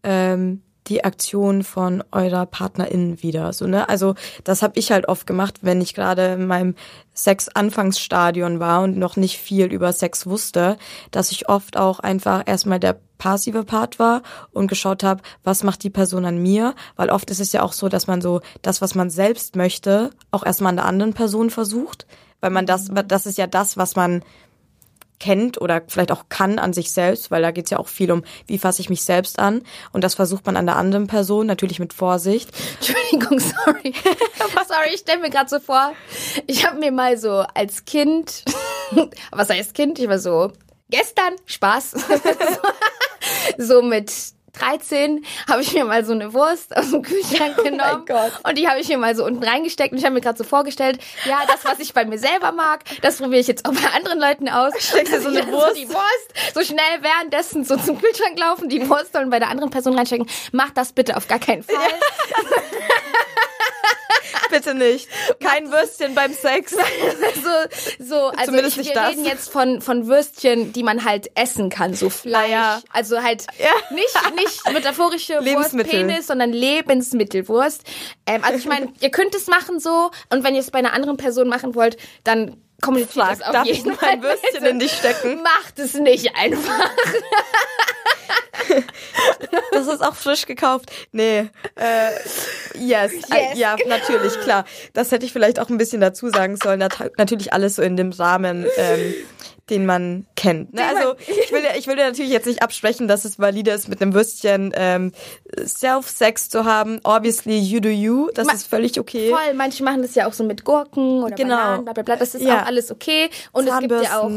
ähm, 0.04 0.62
die 0.88 1.04
Aktion 1.04 1.64
von 1.64 2.04
eurer 2.12 2.46
Partnerin 2.46 3.22
wieder. 3.24 3.54
So, 3.54 3.66
ne? 3.66 3.90
Also 3.90 4.16
das 4.44 4.62
habe 4.62 4.78
ich 4.78 4.92
halt 4.92 5.08
oft 5.08 5.26
gemacht, 5.26 5.60
wenn 5.62 5.82
ich 5.82 5.94
gerade 5.94 6.34
in 6.34 6.48
meinem 6.48 6.76
Sex-Anfangsstadion 7.14 8.60
war 8.60 8.84
und 8.84 8.98
noch 8.98 9.16
nicht 9.16 9.38
viel 9.38 9.66
über 9.72 9.94
Sex 9.94 10.28
wusste, 10.28 10.78
dass 11.12 11.32
ich 11.32 11.50
oft 11.50 11.78
auch 11.78 12.00
einfach 12.00 12.44
erstmal 12.46 12.80
der 12.80 13.00
passive 13.18 13.64
Part 13.64 13.98
war 13.98 14.22
und 14.52 14.68
geschaut 14.68 15.04
habe, 15.04 15.24
was 15.44 15.64
macht 15.64 15.84
die 15.84 15.90
Person 15.90 16.26
an 16.26 16.38
mir, 16.38 16.76
weil 16.96 17.10
oft 17.10 17.32
ist 17.32 17.40
es 17.40 17.54
ja 17.54 17.64
auch 17.64 17.74
so, 17.74 17.90
dass 17.90 18.08
man 18.08 18.22
so 18.22 18.42
das, 18.62 18.82
was 18.82 18.94
man 18.94 19.10
selbst 19.10 19.56
möchte, 19.56 20.12
auch 20.32 20.46
erstmal 20.46 20.72
an 20.72 20.76
der 20.78 20.86
anderen 20.86 21.14
Person 21.14 21.50
versucht, 21.50 22.06
weil 22.42 22.52
man 22.52 22.66
das, 22.66 22.90
das 23.08 23.26
ist 23.26 23.38
ja 23.38 23.48
das, 23.48 23.78
was 23.78 23.96
man 23.96 24.24
kennt 25.20 25.60
oder 25.60 25.82
vielleicht 25.88 26.12
auch 26.12 26.26
kann 26.30 26.60
an 26.60 26.74
sich 26.74 26.92
selbst, 26.92 27.32
weil 27.32 27.42
da 27.42 27.52
geht's 27.52 27.70
ja 27.70 27.80
auch 27.80 27.88
viel 27.88 28.12
um, 28.12 28.24
wie 28.48 28.58
fasse 28.58 28.82
ich 28.82 28.90
mich 28.90 29.04
selbst 29.04 29.40
an. 29.40 29.62
Und 29.92 30.04
das 30.04 30.16
versucht 30.16 30.46
man 30.46 30.58
an 30.58 30.66
der 30.66 30.76
anderen 30.76 31.08
Person, 31.08 31.48
natürlich 31.48 31.80
mit 31.80 31.94
Vorsicht. 31.94 32.50
Entschuldigung, 32.76 33.40
sorry. 33.40 33.94
sorry, 34.68 34.94
ich 34.94 35.00
stelle 35.02 35.22
mir 35.22 35.30
gerade 35.30 35.50
so 35.50 35.60
vor, 35.60 35.94
ich 36.48 36.66
habe 36.66 36.80
mir 36.80 36.92
mal 36.92 37.18
so 37.18 37.44
als 37.54 37.86
Kind, 37.86 38.44
was 39.32 39.50
heißt 39.50 39.74
Kind? 39.74 40.00
Ich 40.00 40.10
war 40.10 40.20
so, 40.20 40.52
gestern, 40.90 41.34
Spaß. 41.46 41.96
so 43.58 43.82
mit 43.82 44.12
13 44.60 45.26
habe 45.50 45.62
ich 45.62 45.74
mir 45.74 45.86
mal 45.86 46.04
so 46.06 46.14
eine 46.14 46.34
Wurst 46.34 46.76
aus 46.76 46.92
dem 46.92 47.02
Kühlschrank 47.02 47.58
genommen 47.64 48.06
Gott. 48.06 48.32
und 48.44 48.58
die 48.58 48.68
habe 48.68 48.80
ich 48.80 48.88
mir 48.90 48.98
mal 48.98 49.16
so 49.16 49.26
unten 49.26 49.44
reingesteckt 49.44 49.92
und 49.92 49.98
ich 50.00 50.06
habe 50.06 50.14
mir 50.16 50.22
gerade 50.22 50.38
so 50.38 50.44
vorgestellt, 50.44 51.00
ja, 51.26 51.42
das, 51.48 51.64
was 51.66 51.80
ich 51.80 51.94
bei 51.94 52.06
mir 52.06 52.18
selber 52.18 52.52
mag, 52.52 52.82
das 53.02 53.18
probiere 53.18 53.40
ich 53.42 53.48
jetzt 53.48 53.66
auch 53.68 53.74
bei 53.74 53.88
anderen 53.96 54.20
Leuten 54.20 54.50
aus. 54.50 54.74
Steckst 54.80 55.14
du 55.14 55.22
so 55.22 55.28
eine 55.30 55.40
Ja, 55.40 55.48
Wurst? 55.52 55.78
die 55.78 55.90
Wurst, 55.90 56.54
so 56.54 56.62
schnell 56.64 57.02
währenddessen 57.02 57.64
so 57.64 57.78
zum 57.78 58.00
Kühlschrank 58.00 58.38
laufen, 58.40 58.70
die 58.70 58.88
Wurst 58.90 59.14
dann 59.14 59.30
bei 59.30 59.40
der 59.40 59.50
anderen 59.50 59.70
Person 59.70 59.96
reinstecken. 59.98 60.28
Mach 60.52 60.72
das 60.72 60.92
bitte 60.94 61.18
auf 61.18 61.28
gar 61.28 61.40
keinen 61.40 61.64
Fall. 61.64 61.76
Bitte 64.50 64.74
nicht. 64.76 65.08
Kein 65.40 65.72
Würstchen 65.72 66.14
beim 66.16 66.34
Sex. 66.34 66.72
so, 67.44 68.06
so, 68.06 68.16
also 68.28 68.46
Zumindest 68.46 68.78
ich, 68.78 68.88
wir 68.88 68.94
das. 68.94 69.10
reden 69.12 69.26
jetzt 69.26 69.50
von, 69.52 69.82
von 69.82 70.08
Würstchen, 70.08 70.72
die 70.74 70.84
man 70.84 71.04
halt 71.06 71.30
essen 71.36 71.70
kann, 71.70 71.94
so 71.94 72.10
Fleisch. 72.10 72.50
Naja. 72.50 72.82
Also 72.92 73.22
halt 73.24 73.46
Ja. 73.58 73.70
nicht, 73.96 74.36
nicht 74.36 74.70
metaphorische 74.74 75.34
Wurst. 75.46 75.76
Penis, 75.78 76.28
sondern 76.28 76.52
Lebensmittelwurst. 76.52 77.82
Ähm, 78.26 78.44
also 78.44 78.58
ich 78.58 78.66
meine, 78.66 78.92
ihr 79.02 79.10
könnt 79.10 79.34
es 79.36 79.48
machen 79.48 79.80
so 79.80 80.12
und 80.30 80.44
wenn 80.44 80.54
ihr 80.56 80.62
es 80.62 80.72
bei 80.72 80.80
einer 80.80 80.94
anderen 80.94 81.18
Person 81.18 81.48
machen 81.48 81.76
wollt, 81.76 81.98
dann 82.24 82.62
kommuniziert 82.82 83.26
Frag, 83.26 83.34
es 83.34 83.42
auf 83.42 83.52
darf 83.54 83.66
ich 83.68 83.78
jeden 83.78 83.92
noch 83.92 84.00
Fall. 84.00 84.10
ein 84.10 84.22
Würstchen 84.22 84.66
in 84.66 84.80
dich 84.80 84.92
stecken? 84.92 85.42
Macht 85.42 85.80
es 85.80 85.94
nicht 85.96 86.36
einfach. 86.36 86.90
Das 89.72 89.88
ist 89.88 90.02
auch 90.02 90.16
frisch 90.16 90.46
gekauft. 90.46 90.90
Nee. 91.12 91.50
Äh, 91.76 92.10
yes. 92.80 93.12
Äh, 93.30 93.58
ja, 93.58 93.76
natürlich, 93.88 94.40
klar. 94.42 94.64
Das 94.94 95.12
hätte 95.12 95.26
ich 95.26 95.34
vielleicht 95.34 95.60
auch 95.60 95.70
ein 95.70 95.78
bisschen 95.78 96.00
dazu 96.02 96.30
sagen 96.30 96.56
sollen. 96.56 96.80
Nat 96.80 97.12
natürlich 97.18 97.52
alles 97.54 97.76
so 97.76 97.82
in 97.82 97.98
dem 97.98 98.12
Rahmen, 98.12 98.66
ähm, 98.78 99.14
den 99.70 99.86
man 99.86 100.26
kennt. 100.38 100.74
Ne? 100.74 100.82
Also 100.86 101.16
ich 101.20 101.52
will, 101.52 101.62
ich 101.78 101.88
will 101.88 101.96
dir 101.98 102.06
natürlich 102.06 102.32
jetzt 102.32 102.46
nicht 102.46 102.62
absprechen, 102.64 103.08
dass 103.10 103.26
es 103.26 103.38
valide 103.38 103.72
ist, 103.72 103.90
mit 103.90 104.02
einem 104.02 104.14
Würstchen 104.14 104.72
ähm, 104.76 105.12
Self-Sex 105.66 106.50
zu 106.50 106.66
haben. 106.66 107.00
Obviously, 107.04 107.58
you 107.58 107.80
do 107.80 107.90
you. 107.90 108.30
Das 108.34 108.48
Ma- 108.48 108.54
ist 108.54 108.68
völlig 108.68 109.00
okay. 109.00 109.30
Voll, 109.30 109.54
manche 109.56 109.84
machen 109.84 110.02
das 110.02 110.16
ja 110.16 110.28
auch 110.28 110.34
so 110.34 110.44
mit 110.44 110.64
Gurken 110.64 111.24
oder 111.24 111.36
Genau. 111.36 111.56
Bananen, 111.58 111.84
bla 111.86 111.94
bla 111.94 112.04
bla. 112.04 112.16
Das 112.16 112.36
ist 112.36 112.44
Ja. 112.44 112.62
auch 112.62 112.66
alles 112.68 112.92
okay. 112.92 113.30
Und 113.52 113.68
es 113.68 113.80
gibt 113.80 113.92
ja 114.04 114.20
auch, 114.22 114.32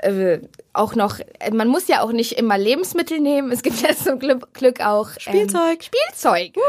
äh, 0.00 0.38
auch 0.78 0.94
noch, 0.94 1.18
äh, 1.18 1.50
man 1.52 1.68
muss 1.68 1.88
ja 1.88 2.02
auch 2.02 2.12
nicht 2.12 2.32
immer 2.32 2.56
Lebensmittel 2.56 3.20
nehmen. 3.20 3.52
Es 3.52 3.62
gibt 3.62 3.82
ja 3.82 3.94
zum 3.94 4.18
Glück, 4.18 4.80
auch 4.80 5.10
Spielzeug. 5.18 5.80
Ähm, 5.80 5.82
Spielzeuge. 5.82 6.60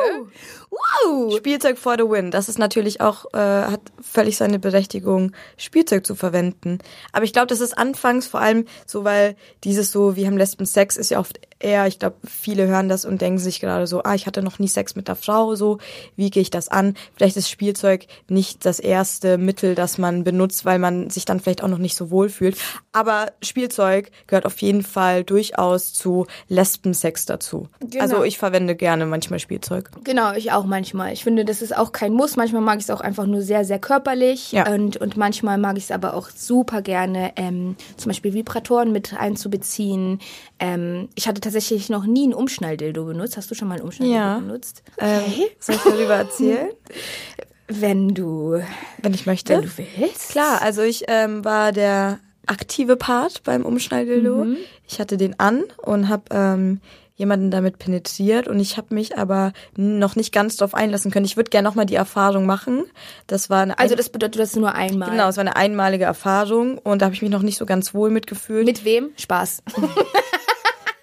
Wow. 0.69 1.35
Spielzeug 1.37 1.77
for 1.77 1.95
the 1.97 2.03
win. 2.03 2.31
Das 2.31 2.47
ist 2.47 2.59
natürlich 2.59 3.01
auch, 3.01 3.25
äh, 3.33 3.37
hat 3.37 3.81
völlig 4.01 4.37
seine 4.37 4.59
Berechtigung, 4.59 5.31
Spielzeug 5.57 6.05
zu 6.05 6.15
verwenden. 6.15 6.79
Aber 7.11 7.25
ich 7.25 7.33
glaube, 7.33 7.47
das 7.47 7.59
ist 7.59 7.77
anfangs 7.77 8.27
vor 8.27 8.39
allem 8.39 8.65
so, 8.85 9.03
weil 9.03 9.35
dieses 9.63 9.91
so, 9.91 10.15
wir 10.15 10.27
haben 10.27 10.37
Lesben 10.37 10.65
Sex, 10.65 10.95
ist 10.95 11.11
ja 11.11 11.19
oft 11.19 11.39
eher, 11.59 11.87
ich 11.87 11.99
glaube, 11.99 12.17
viele 12.25 12.67
hören 12.67 12.87
das 12.87 13.03
und 13.03 13.21
denken 13.21 13.39
sich 13.39 13.59
gerade 13.59 13.87
so, 13.87 14.03
ah, 14.03 14.15
ich 14.15 14.27
hatte 14.27 14.41
noch 14.41 14.59
nie 14.59 14.67
Sex 14.67 14.95
mit 14.95 15.09
einer 15.09 15.15
Frau, 15.15 15.55
so, 15.55 15.79
wie 16.15 16.29
gehe 16.29 16.41
ich 16.41 16.51
das 16.51 16.69
an? 16.69 16.95
Vielleicht 17.15 17.35
ist 17.35 17.49
Spielzeug 17.49 18.05
nicht 18.27 18.65
das 18.65 18.79
erste 18.79 19.37
Mittel, 19.37 19.75
das 19.75 19.97
man 19.97 20.23
benutzt, 20.23 20.65
weil 20.65 20.79
man 20.79 21.09
sich 21.09 21.25
dann 21.25 21.39
vielleicht 21.39 21.63
auch 21.63 21.67
noch 21.67 21.77
nicht 21.77 21.95
so 21.95 22.11
wohl 22.11 22.29
fühlt. 22.29 22.57
Aber 22.91 23.31
Spielzeug 23.41 23.98
gehört 24.27 24.45
auf 24.45 24.57
jeden 24.61 24.83
Fall 24.83 25.23
durchaus 25.23 25.93
zu 25.93 26.25
Lesbensex 26.47 27.25
dazu. 27.25 27.67
Genau. 27.79 28.01
Also 28.03 28.23
ich 28.23 28.37
verwende 28.37 28.75
gerne 28.75 29.05
manchmal 29.05 29.39
Spielzeug. 29.39 29.89
Genau, 30.03 30.33
ich 30.33 30.51
auch 30.51 30.65
manchmal. 30.65 31.13
Ich 31.13 31.23
finde, 31.23 31.45
das 31.45 31.61
ist 31.61 31.75
auch 31.75 31.91
kein 31.91 32.13
Muss. 32.13 32.35
Manchmal 32.35 32.61
mag 32.61 32.77
ich 32.77 32.83
es 32.85 32.89
auch 32.89 33.01
einfach 33.01 33.25
nur 33.25 33.41
sehr, 33.41 33.65
sehr 33.65 33.79
körperlich. 33.79 34.51
Ja. 34.51 34.71
Und, 34.71 34.97
und 34.97 35.17
manchmal 35.17 35.57
mag 35.57 35.77
ich 35.77 35.85
es 35.85 35.91
aber 35.91 36.13
auch 36.13 36.29
super 36.29 36.81
gerne, 36.81 37.33
ähm, 37.35 37.75
zum 37.97 38.09
Beispiel 38.09 38.33
Vibratoren 38.33 38.91
mit 38.91 39.13
einzubeziehen. 39.13 40.19
Ähm, 40.59 41.09
ich 41.15 41.27
hatte 41.27 41.41
tatsächlich 41.41 41.89
noch 41.89 42.05
nie 42.05 42.27
ein 42.27 42.33
Umschnalldildo 42.33 43.05
benutzt. 43.05 43.37
Hast 43.37 43.49
du 43.51 43.55
schon 43.55 43.67
mal 43.67 43.75
ein 43.75 43.81
Umschnalldildo 43.81 44.21
Ja. 44.23 44.39
benutzt? 44.39 44.83
Ähm, 44.97 45.23
soll 45.59 45.75
ich 45.75 45.81
darüber 45.83 46.15
erzählen? 46.15 46.69
Wenn 47.71 48.15
du, 48.15 48.59
wenn 49.03 49.13
ich 49.13 49.27
möchte. 49.27 49.53
wenn 49.53 49.61
du 49.61 49.69
willst. 49.99 50.29
Klar, 50.31 50.59
also 50.63 50.81
ich 50.81 51.03
ähm, 51.07 51.45
war 51.45 51.71
der 51.71 52.17
aktive 52.49 52.95
Part 52.95 53.43
beim 53.43 53.63
Umschnalldildo. 53.65 54.45
Mhm. 54.45 54.57
Ich 54.87 54.99
hatte 54.99 55.17
den 55.17 55.39
an 55.39 55.63
und 55.77 56.09
habe 56.09 56.23
ähm, 56.31 56.81
jemanden 57.15 57.51
damit 57.51 57.79
penetriert 57.79 58.47
und 58.47 58.59
ich 58.59 58.77
habe 58.77 58.95
mich 58.95 59.17
aber 59.17 59.51
noch 59.75 60.15
nicht 60.15 60.33
ganz 60.33 60.55
drauf 60.55 60.73
einlassen 60.73 61.11
können. 61.11 61.25
Ich 61.25 61.35
würde 61.35 61.49
gerne 61.49 61.67
nochmal 61.67 61.85
die 61.85 61.95
Erfahrung 61.95 62.45
machen. 62.45 62.85
Das 63.27 63.49
war 63.49 63.61
eine 63.63 63.77
Also 63.77 63.95
das 63.95 64.09
bedeutet 64.09 64.41
das 64.41 64.55
nur 64.55 64.73
einmal. 64.73 65.11
genau, 65.11 65.27
es 65.27 65.35
war 65.35 65.41
eine 65.41 65.57
einmalige 65.57 66.05
Erfahrung 66.05 66.77
und 66.77 67.01
da 67.01 67.07
habe 67.07 67.15
ich 67.15 67.21
mich 67.21 67.31
noch 67.31 67.41
nicht 67.41 67.57
so 67.57 67.65
ganz 67.65 67.93
wohl 67.93 68.09
mitgefühlt. 68.09 68.65
Mit 68.65 68.85
wem? 68.85 69.09
Spaß. 69.17 69.63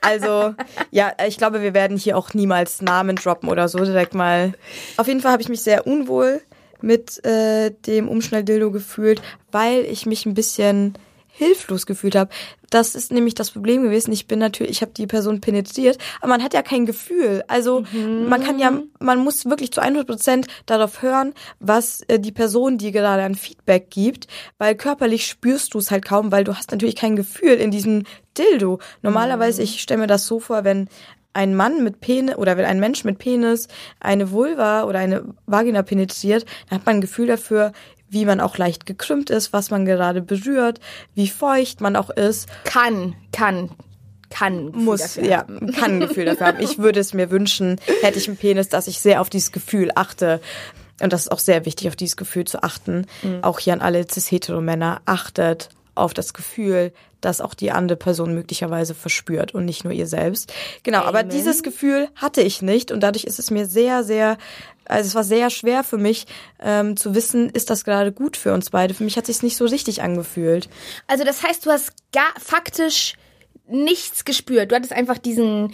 Also, 0.02 0.54
ja, 0.92 1.10
ich 1.26 1.36
glaube, 1.36 1.62
wir 1.62 1.74
werden 1.74 1.96
hier 1.96 2.16
auch 2.16 2.32
niemals 2.32 2.80
Namen 2.80 3.16
droppen 3.16 3.48
oder 3.48 3.66
so 3.66 3.78
direkt 3.78 4.14
mal. 4.14 4.52
Auf 4.98 5.08
jeden 5.08 5.20
Fall 5.20 5.32
habe 5.32 5.42
ich 5.42 5.48
mich 5.48 5.62
sehr 5.62 5.84
unwohl 5.84 6.42
mit 6.80 7.24
äh, 7.24 7.72
dem 7.72 8.06
Umschnelldildo 8.08 8.70
gefühlt, 8.70 9.20
weil 9.50 9.80
ich 9.80 10.06
mich 10.06 10.24
ein 10.24 10.34
bisschen 10.34 10.94
hilflos 11.36 11.86
gefühlt 11.86 12.16
habe. 12.16 12.30
Das 12.70 12.94
ist 12.94 13.12
nämlich 13.12 13.34
das 13.34 13.50
Problem 13.50 13.82
gewesen. 13.82 14.12
Ich 14.12 14.26
bin 14.26 14.38
natürlich, 14.38 14.72
ich 14.72 14.82
habe 14.82 14.92
die 14.92 15.06
Person 15.06 15.40
penetriert, 15.40 15.98
aber 16.20 16.30
man 16.30 16.42
hat 16.42 16.54
ja 16.54 16.62
kein 16.62 16.86
Gefühl. 16.86 17.44
Also 17.46 17.84
man 17.92 18.42
kann 18.42 18.58
ja, 18.58 18.72
man 18.98 19.18
muss 19.22 19.44
wirklich 19.44 19.72
zu 19.72 19.80
100 19.80 20.06
Prozent 20.06 20.46
darauf 20.64 21.02
hören, 21.02 21.34
was 21.60 22.00
äh, 22.08 22.18
die 22.18 22.32
Person 22.32 22.78
dir 22.78 22.90
gerade 22.90 23.22
an 23.22 23.34
Feedback 23.34 23.90
gibt, 23.90 24.26
weil 24.58 24.74
körperlich 24.74 25.26
spürst 25.26 25.74
du 25.74 25.78
es 25.78 25.90
halt 25.90 26.04
kaum, 26.04 26.32
weil 26.32 26.44
du 26.44 26.56
hast 26.56 26.70
natürlich 26.72 26.96
kein 26.96 27.16
Gefühl 27.16 27.52
in 27.52 27.70
diesem 27.70 28.04
Dildo. 28.36 28.80
Normalerweise, 29.02 29.62
ich 29.62 29.80
stelle 29.80 30.00
mir 30.00 30.06
das 30.06 30.26
so 30.26 30.40
vor, 30.40 30.64
wenn 30.64 30.88
ein 31.36 31.54
Mann 31.54 31.84
mit 31.84 32.00
Penis 32.00 32.36
oder 32.36 32.56
wenn 32.56 32.64
ein 32.64 32.80
Mensch 32.80 33.04
mit 33.04 33.18
Penis 33.18 33.68
eine 34.00 34.30
Vulva 34.30 34.84
oder 34.84 34.98
eine 34.98 35.34
Vagina 35.44 35.82
penetriert, 35.82 36.46
dann 36.68 36.78
hat 36.78 36.86
man 36.86 36.96
ein 36.96 37.00
Gefühl 37.02 37.26
dafür, 37.26 37.72
wie 38.08 38.24
man 38.24 38.40
auch 38.40 38.58
leicht 38.58 38.86
gekrümmt 38.86 39.30
ist, 39.30 39.52
was 39.52 39.70
man 39.70 39.84
gerade 39.84 40.22
berührt, 40.22 40.80
wie 41.14 41.28
feucht 41.28 41.80
man 41.80 41.96
auch 41.96 42.10
ist. 42.10 42.48
Kann, 42.64 43.14
kann, 43.32 43.70
kann. 44.30 44.70
Muss, 44.72 45.00
dafür 45.00 45.24
ja, 45.24 45.38
haben. 45.38 45.72
kann 45.78 45.92
ein 45.92 46.00
Gefühl 46.00 46.24
dafür 46.26 46.46
haben. 46.46 46.60
Ich 46.60 46.78
würde 46.78 47.00
es 47.00 47.14
mir 47.14 47.30
wünschen, 47.30 47.80
hätte 48.02 48.18
ich 48.18 48.28
einen 48.28 48.36
Penis, 48.36 48.68
dass 48.68 48.86
ich 48.86 49.00
sehr 49.00 49.20
auf 49.20 49.30
dieses 49.30 49.52
Gefühl 49.52 49.90
achte. 49.94 50.40
Und 51.00 51.12
das 51.12 51.22
ist 51.22 51.32
auch 51.32 51.38
sehr 51.38 51.66
wichtig, 51.66 51.88
auf 51.88 51.96
dieses 51.96 52.16
Gefühl 52.16 52.46
zu 52.46 52.62
achten. 52.62 53.06
Auch 53.42 53.58
hier 53.58 53.74
an 53.74 53.82
alle 53.82 54.06
cis-hetero-Männer, 54.08 55.02
achtet 55.04 55.68
auf 55.96 56.14
das 56.14 56.34
Gefühl, 56.34 56.92
das 57.20 57.40
auch 57.40 57.54
die 57.54 57.70
andere 57.72 57.96
Person 57.96 58.34
möglicherweise 58.34 58.94
verspürt 58.94 59.54
und 59.54 59.64
nicht 59.64 59.84
nur 59.84 59.92
ihr 59.92 60.06
selbst. 60.06 60.52
Genau, 60.82 61.00
aber 61.00 61.20
Amen. 61.20 61.30
dieses 61.30 61.62
Gefühl 61.62 62.08
hatte 62.14 62.42
ich 62.42 62.62
nicht 62.62 62.92
und 62.92 63.00
dadurch 63.00 63.24
ist 63.24 63.38
es 63.38 63.50
mir 63.50 63.66
sehr, 63.66 64.04
sehr, 64.04 64.38
also 64.84 65.08
es 65.08 65.14
war 65.14 65.24
sehr 65.24 65.50
schwer 65.50 65.82
für 65.82 65.98
mich 65.98 66.26
ähm, 66.60 66.96
zu 66.96 67.14
wissen, 67.14 67.50
ist 67.50 67.70
das 67.70 67.84
gerade 67.84 68.12
gut 68.12 68.36
für 68.36 68.52
uns 68.52 68.70
beide. 68.70 68.94
Für 68.94 69.04
mich 69.04 69.16
hat 69.16 69.26
sich 69.26 69.42
nicht 69.42 69.56
so 69.56 69.64
richtig 69.64 70.02
angefühlt. 70.02 70.68
Also 71.06 71.24
das 71.24 71.42
heißt, 71.42 71.66
du 71.66 71.70
hast 71.70 71.92
gar 72.12 72.32
faktisch 72.38 73.14
nichts 73.66 74.24
gespürt. 74.24 74.70
Du 74.70 74.76
hattest 74.76 74.92
einfach 74.92 75.18
diesen 75.18 75.72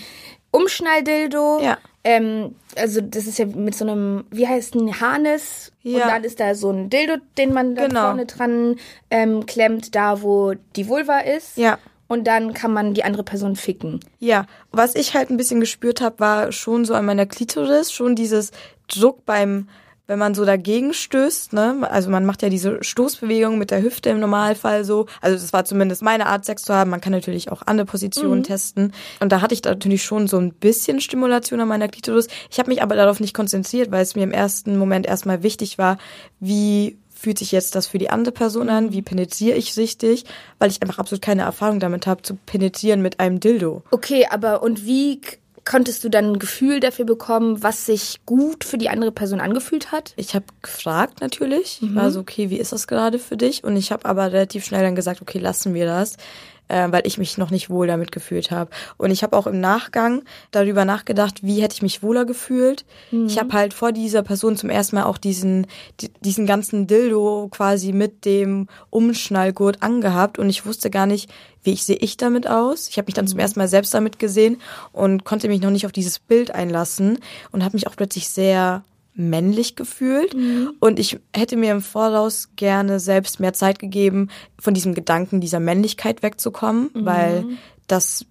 Umschnalldildo. 0.51 1.61
Ja. 1.62 1.79
Ähm, 2.05 2.57
also 2.76 3.00
das 3.00 3.26
ist 3.26 3.38
ja 3.38 3.46
mit 3.46 3.74
so 3.76 3.84
einem, 3.84 4.24
wie 4.30 4.48
heißt 4.48 4.74
ein 4.74 5.00
Harness? 5.00 5.72
Ja. 5.82 6.03
Und 6.05 6.11
dann 6.11 6.24
ist 6.24 6.40
da 6.40 6.55
so 6.55 6.70
ein 6.70 6.90
Dildo, 6.90 7.16
den 7.38 7.53
man 7.53 7.74
da 7.76 7.86
Genau. 7.86 8.00
vorne 8.03 8.26
dran 8.26 8.76
ähm, 9.11 9.46
klemmt, 9.46 9.94
da 9.94 10.22
wo 10.22 10.55
die 10.76 10.88
Vulva 10.88 11.20
ist. 11.20 11.57
Ja. 11.57 11.78
Und 12.09 12.26
dann 12.26 12.53
kann 12.55 12.72
man 12.72 12.92
die 12.92 13.05
andere 13.05 13.22
Person 13.22 13.57
ficken. 13.57 14.00
Ja, 14.18 14.46
was 14.70 14.94
ich 14.96 15.14
halt 15.14 15.30
ein 15.30 15.36
bisschen 15.36 15.61
gespürt 15.61 16.00
habe, 16.00 16.18
war 16.18 16.53
schon 16.53 16.84
so 16.84 16.92
an 16.94 17.07
meiner 17.07 17.24
Klitoris, 17.24 17.90
schon 17.92 18.16
dieses 18.16 18.50
Druck 18.88 19.24
beim, 19.24 19.68
wenn 20.12 20.18
man 20.18 20.34
so 20.34 20.44
dagegen 20.44 20.92
stößt, 20.92 21.54
ne? 21.54 21.88
Also 21.90 22.10
man 22.10 22.26
macht 22.26 22.42
ja 22.42 22.50
diese 22.50 22.84
Stoßbewegung 22.84 23.56
mit 23.56 23.70
der 23.70 23.82
Hüfte 23.82 24.10
im 24.10 24.20
Normalfall 24.20 24.84
so. 24.84 25.06
Also 25.22 25.38
das 25.38 25.54
war 25.54 25.64
zumindest 25.64 26.02
meine 26.02 26.26
Art, 26.26 26.44
Sex 26.44 26.64
zu 26.64 26.74
haben. 26.74 26.90
Man 26.90 27.00
kann 27.00 27.14
natürlich 27.14 27.50
auch 27.50 27.62
andere 27.64 27.86
Positionen 27.86 28.42
testen. 28.42 28.92
Und 29.20 29.32
da 29.32 29.40
hatte 29.40 29.54
ich 29.54 29.64
natürlich 29.64 30.04
schon 30.04 30.28
so 30.28 30.36
ein 30.36 30.52
bisschen 30.52 31.00
Stimulation 31.00 31.60
an 31.60 31.68
meiner 31.68 31.88
Klitoris. 31.88 32.28
Ich 32.50 32.58
habe 32.58 32.68
mich 32.68 32.82
aber 32.82 32.94
darauf 32.94 33.20
nicht 33.20 33.32
konzentriert, 33.32 33.90
weil 33.90 34.02
es 34.02 34.14
mir 34.14 34.24
im 34.24 34.32
ersten 34.32 34.76
Moment 34.76 35.06
erstmal 35.06 35.42
wichtig 35.42 35.78
war, 35.78 35.96
wie 36.40 36.98
fühlt 37.14 37.38
sich 37.38 37.50
jetzt 37.50 37.74
das 37.74 37.86
für 37.86 37.98
die 37.98 38.10
andere 38.10 38.32
Person 38.32 38.68
an? 38.68 38.92
Wie 38.92 39.00
penetriere 39.00 39.56
ich 39.56 39.78
richtig? 39.78 40.26
Weil 40.58 40.70
ich 40.70 40.82
einfach 40.82 40.98
absolut 40.98 41.22
keine 41.22 41.42
Erfahrung 41.42 41.80
damit 41.80 42.06
habe, 42.06 42.20
zu 42.20 42.34
penetrieren 42.34 43.00
mit 43.00 43.18
einem 43.18 43.40
Dildo. 43.40 43.82
Okay, 43.92 44.26
aber 44.28 44.62
und 44.62 44.84
wie 44.84 45.22
konntest 45.64 46.02
du 46.04 46.08
dann 46.08 46.32
ein 46.32 46.38
Gefühl 46.38 46.80
dafür 46.80 47.04
bekommen, 47.04 47.62
was 47.62 47.86
sich 47.86 48.20
gut 48.26 48.64
für 48.64 48.78
die 48.78 48.88
andere 48.88 49.12
Person 49.12 49.40
angefühlt 49.40 49.92
hat? 49.92 50.12
Ich 50.16 50.34
habe 50.34 50.44
gefragt 50.60 51.20
natürlich. 51.20 51.80
Ich 51.82 51.94
war 51.94 52.10
so, 52.10 52.20
okay, 52.20 52.50
wie 52.50 52.58
ist 52.58 52.72
das 52.72 52.86
gerade 52.86 53.18
für 53.18 53.36
dich? 53.36 53.64
Und 53.64 53.76
ich 53.76 53.92
habe 53.92 54.06
aber 54.06 54.32
relativ 54.32 54.64
schnell 54.64 54.82
dann 54.82 54.96
gesagt, 54.96 55.22
okay, 55.22 55.38
lassen 55.38 55.74
wir 55.74 55.86
das, 55.86 56.16
äh, 56.73 56.91
weil 56.91 57.07
ich 57.07 57.18
mich 57.18 57.37
noch 57.37 57.51
nicht 57.51 57.68
wohl 57.68 57.87
damit 57.87 58.11
gefühlt 58.12 58.51
habe. 58.51 58.70
Und 58.97 59.11
ich 59.11 59.23
habe 59.23 59.37
auch 59.37 59.47
im 59.47 59.61
Nachgang 59.61 60.23
darüber 60.51 60.85
nachgedacht, 60.85 61.43
wie 61.43 61.62
hätte 61.62 61.75
ich 61.75 61.83
mich 61.83 62.03
wohler 62.03 62.25
gefühlt. 62.25 62.87
Ich 63.27 63.39
habe 63.39 63.53
halt 63.53 63.75
vor 63.75 63.93
dieser 63.93 64.23
Person 64.23 64.57
zum 64.57 64.70
ersten 64.70 64.97
Mal 64.97 65.05
auch 65.05 65.18
diesen, 65.18 65.66
die, 66.01 66.11
diesen 66.20 66.47
ganzen 66.47 66.87
Dildo 66.87 67.49
quasi 67.51 67.93
mit 67.93 68.25
dem 68.25 68.68
Umschnallgurt 68.89 69.83
angehabt 69.83 70.39
und 70.39 70.49
ich 70.49 70.64
wusste 70.64 70.89
gar 70.89 71.07
nicht, 71.07 71.31
wie 71.62 71.73
ich 71.73 71.85
sehe 71.85 71.97
ich 71.97 72.16
damit 72.16 72.49
aus. 72.49 72.89
Ich 72.89 72.97
habe 72.97 73.07
mich 73.07 73.14
dann 73.14 73.27
zum 73.27 73.39
ersten 73.39 73.61
Mal 73.61 73.68
selbst 73.68 73.93
damit 73.93 74.18
gesehen 74.18 74.61
und 74.93 75.25
konnte 75.25 75.49
mich 75.49 75.61
noch 75.61 75.70
nicht 75.70 75.85
auf 75.87 75.93
dieses 75.93 76.18
Bild 76.18 76.55
einlassen 76.55 77.18
und 77.53 77.62
habe 77.62 77.77
mich 77.77 77.87
auch 77.87 77.97
plötzlich 77.97 78.29
sehr 78.29 78.83
männlich 79.14 79.76
gefühlt 79.76 80.34
und 80.80 80.98
ich 80.98 81.20
hätte 81.34 81.56
mir 81.56 81.72
im 81.72 81.82
Voraus 81.82 82.50
gerne 82.56 82.98
selbst 82.98 83.40
mehr 83.40 83.52
Zeit 83.52 83.78
gegeben, 83.78 84.28
von 84.58 84.74
diesem 84.74 84.94
Gedanken 84.94 85.40
dieser 85.40 85.60
Männlichkeit 85.60 86.22
wegzukommen, 86.22 86.90
weil 86.94 87.44
das 87.88 88.24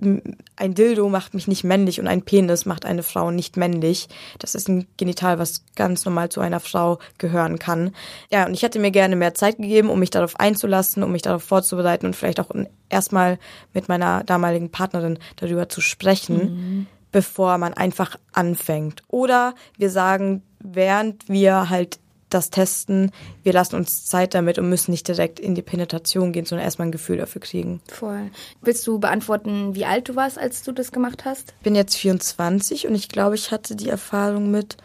ein 0.55 0.73
Dildo 0.73 1.07
macht 1.07 1.35
mich 1.35 1.47
nicht 1.47 1.63
männlich 1.63 1.99
und 1.99 2.07
ein 2.07 2.23
Penis 2.23 2.65
macht 2.65 2.85
eine 2.85 3.03
Frau 3.03 3.29
nicht 3.29 3.57
männlich. 3.57 4.07
Das 4.39 4.55
ist 4.55 4.69
ein 4.69 4.87
Genital, 4.97 5.37
was 5.37 5.65
ganz 5.75 6.03
normal 6.03 6.29
zu 6.29 6.41
einer 6.41 6.59
Frau 6.59 6.97
gehören 7.19 7.59
kann. 7.59 7.91
Ja, 8.31 8.47
und 8.47 8.53
ich 8.53 8.63
hätte 8.63 8.79
mir 8.79 8.91
gerne 8.91 9.15
mehr 9.15 9.35
Zeit 9.35 9.57
gegeben, 9.57 9.89
um 9.89 9.99
mich 9.99 10.09
darauf 10.09 10.39
einzulassen, 10.39 11.03
um 11.03 11.11
mich 11.11 11.21
darauf 11.21 11.43
vorzubereiten 11.43 12.07
und 12.07 12.15
vielleicht 12.15 12.39
auch 12.39 12.49
erstmal 12.89 13.37
mit 13.73 13.87
meiner 13.87 14.23
damaligen 14.23 14.71
Partnerin 14.71 15.19
darüber 15.35 15.69
zu 15.69 15.81
sprechen 15.81 16.87
bevor 17.11 17.57
man 17.57 17.73
einfach 17.73 18.15
anfängt. 18.31 19.03
Oder 19.07 19.53
wir 19.77 19.89
sagen, 19.89 20.43
während 20.63 21.27
wir 21.29 21.69
halt 21.69 21.99
das 22.33 22.49
testen, 22.49 23.11
wir 23.43 23.53
lassen 23.53 23.75
uns 23.75 24.05
Zeit 24.05 24.33
damit 24.33 24.57
und 24.57 24.69
müssen 24.69 24.91
nicht 24.91 25.07
direkt 25.07 25.39
in 25.39 25.55
die 25.55 25.61
Penetration 25.61 26.31
gehen, 26.31 26.45
sondern 26.45 26.65
erstmal 26.65 26.87
ein 26.87 26.91
Gefühl 26.91 27.17
dafür 27.17 27.41
kriegen. 27.41 27.81
Voll. 27.87 28.31
Willst 28.61 28.87
du 28.87 28.99
beantworten, 28.99 29.75
wie 29.75 29.85
alt 29.85 30.09
du 30.09 30.15
warst, 30.15 30.39
als 30.39 30.63
du 30.63 30.71
das 30.71 30.91
gemacht 30.91 31.25
hast? 31.25 31.53
Ich 31.57 31.63
bin 31.63 31.75
jetzt 31.75 31.95
24 31.95 32.87
und 32.87 32.95
ich 32.95 33.09
glaube, 33.09 33.35
ich 33.35 33.51
hatte 33.51 33.75
die 33.75 33.89
Erfahrung 33.89 34.49
mit 34.51 34.77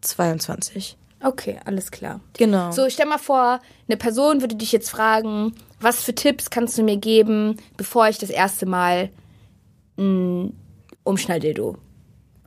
22. 0.00 0.96
Okay, 1.22 1.58
alles 1.64 1.90
klar. 1.90 2.20
Genau. 2.34 2.70
So, 2.70 2.88
stell 2.88 3.06
mal 3.06 3.18
vor, 3.18 3.60
eine 3.88 3.96
Person 3.96 4.40
würde 4.40 4.54
dich 4.54 4.72
jetzt 4.72 4.88
fragen, 4.88 5.54
was 5.80 6.02
für 6.02 6.14
Tipps 6.14 6.50
kannst 6.50 6.78
du 6.78 6.82
mir 6.82 6.96
geben, 6.96 7.56
bevor 7.76 8.08
ich 8.08 8.18
das 8.18 8.30
erste 8.30 8.66
Mal 8.66 9.10
ein 9.98 10.56
Umschnalldildo 11.02 11.76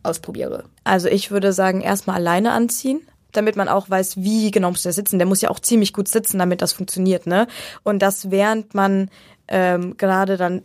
ausprobiere? 0.04 0.64
Also 0.84 1.08
ich 1.08 1.32
würde 1.32 1.54
sagen, 1.54 1.82
erstmal 1.82 2.18
alleine 2.18 2.52
anziehen, 2.52 3.02
damit 3.32 3.56
man 3.56 3.70
auch 3.70 3.90
weiß, 3.90 4.18
wie 4.18 4.52
genau 4.52 4.72
muss 4.72 4.84
der 4.84 4.94
sitzen. 4.94 5.20
Der 5.20 5.28
muss 5.28 5.42
ja 5.42 5.50
auch 5.50 5.60
ziemlich 5.60 5.94
gut 5.94 6.08
sitzen, 6.08 6.40
damit 6.40 6.62
das 6.62 6.74
funktioniert, 6.74 7.28
ne? 7.28 7.48
Und 7.84 8.02
das 8.02 8.32
während 8.32 8.74
man 8.74 9.10
ähm, 9.48 9.96
gerade 9.98 10.38
dann 10.38 10.62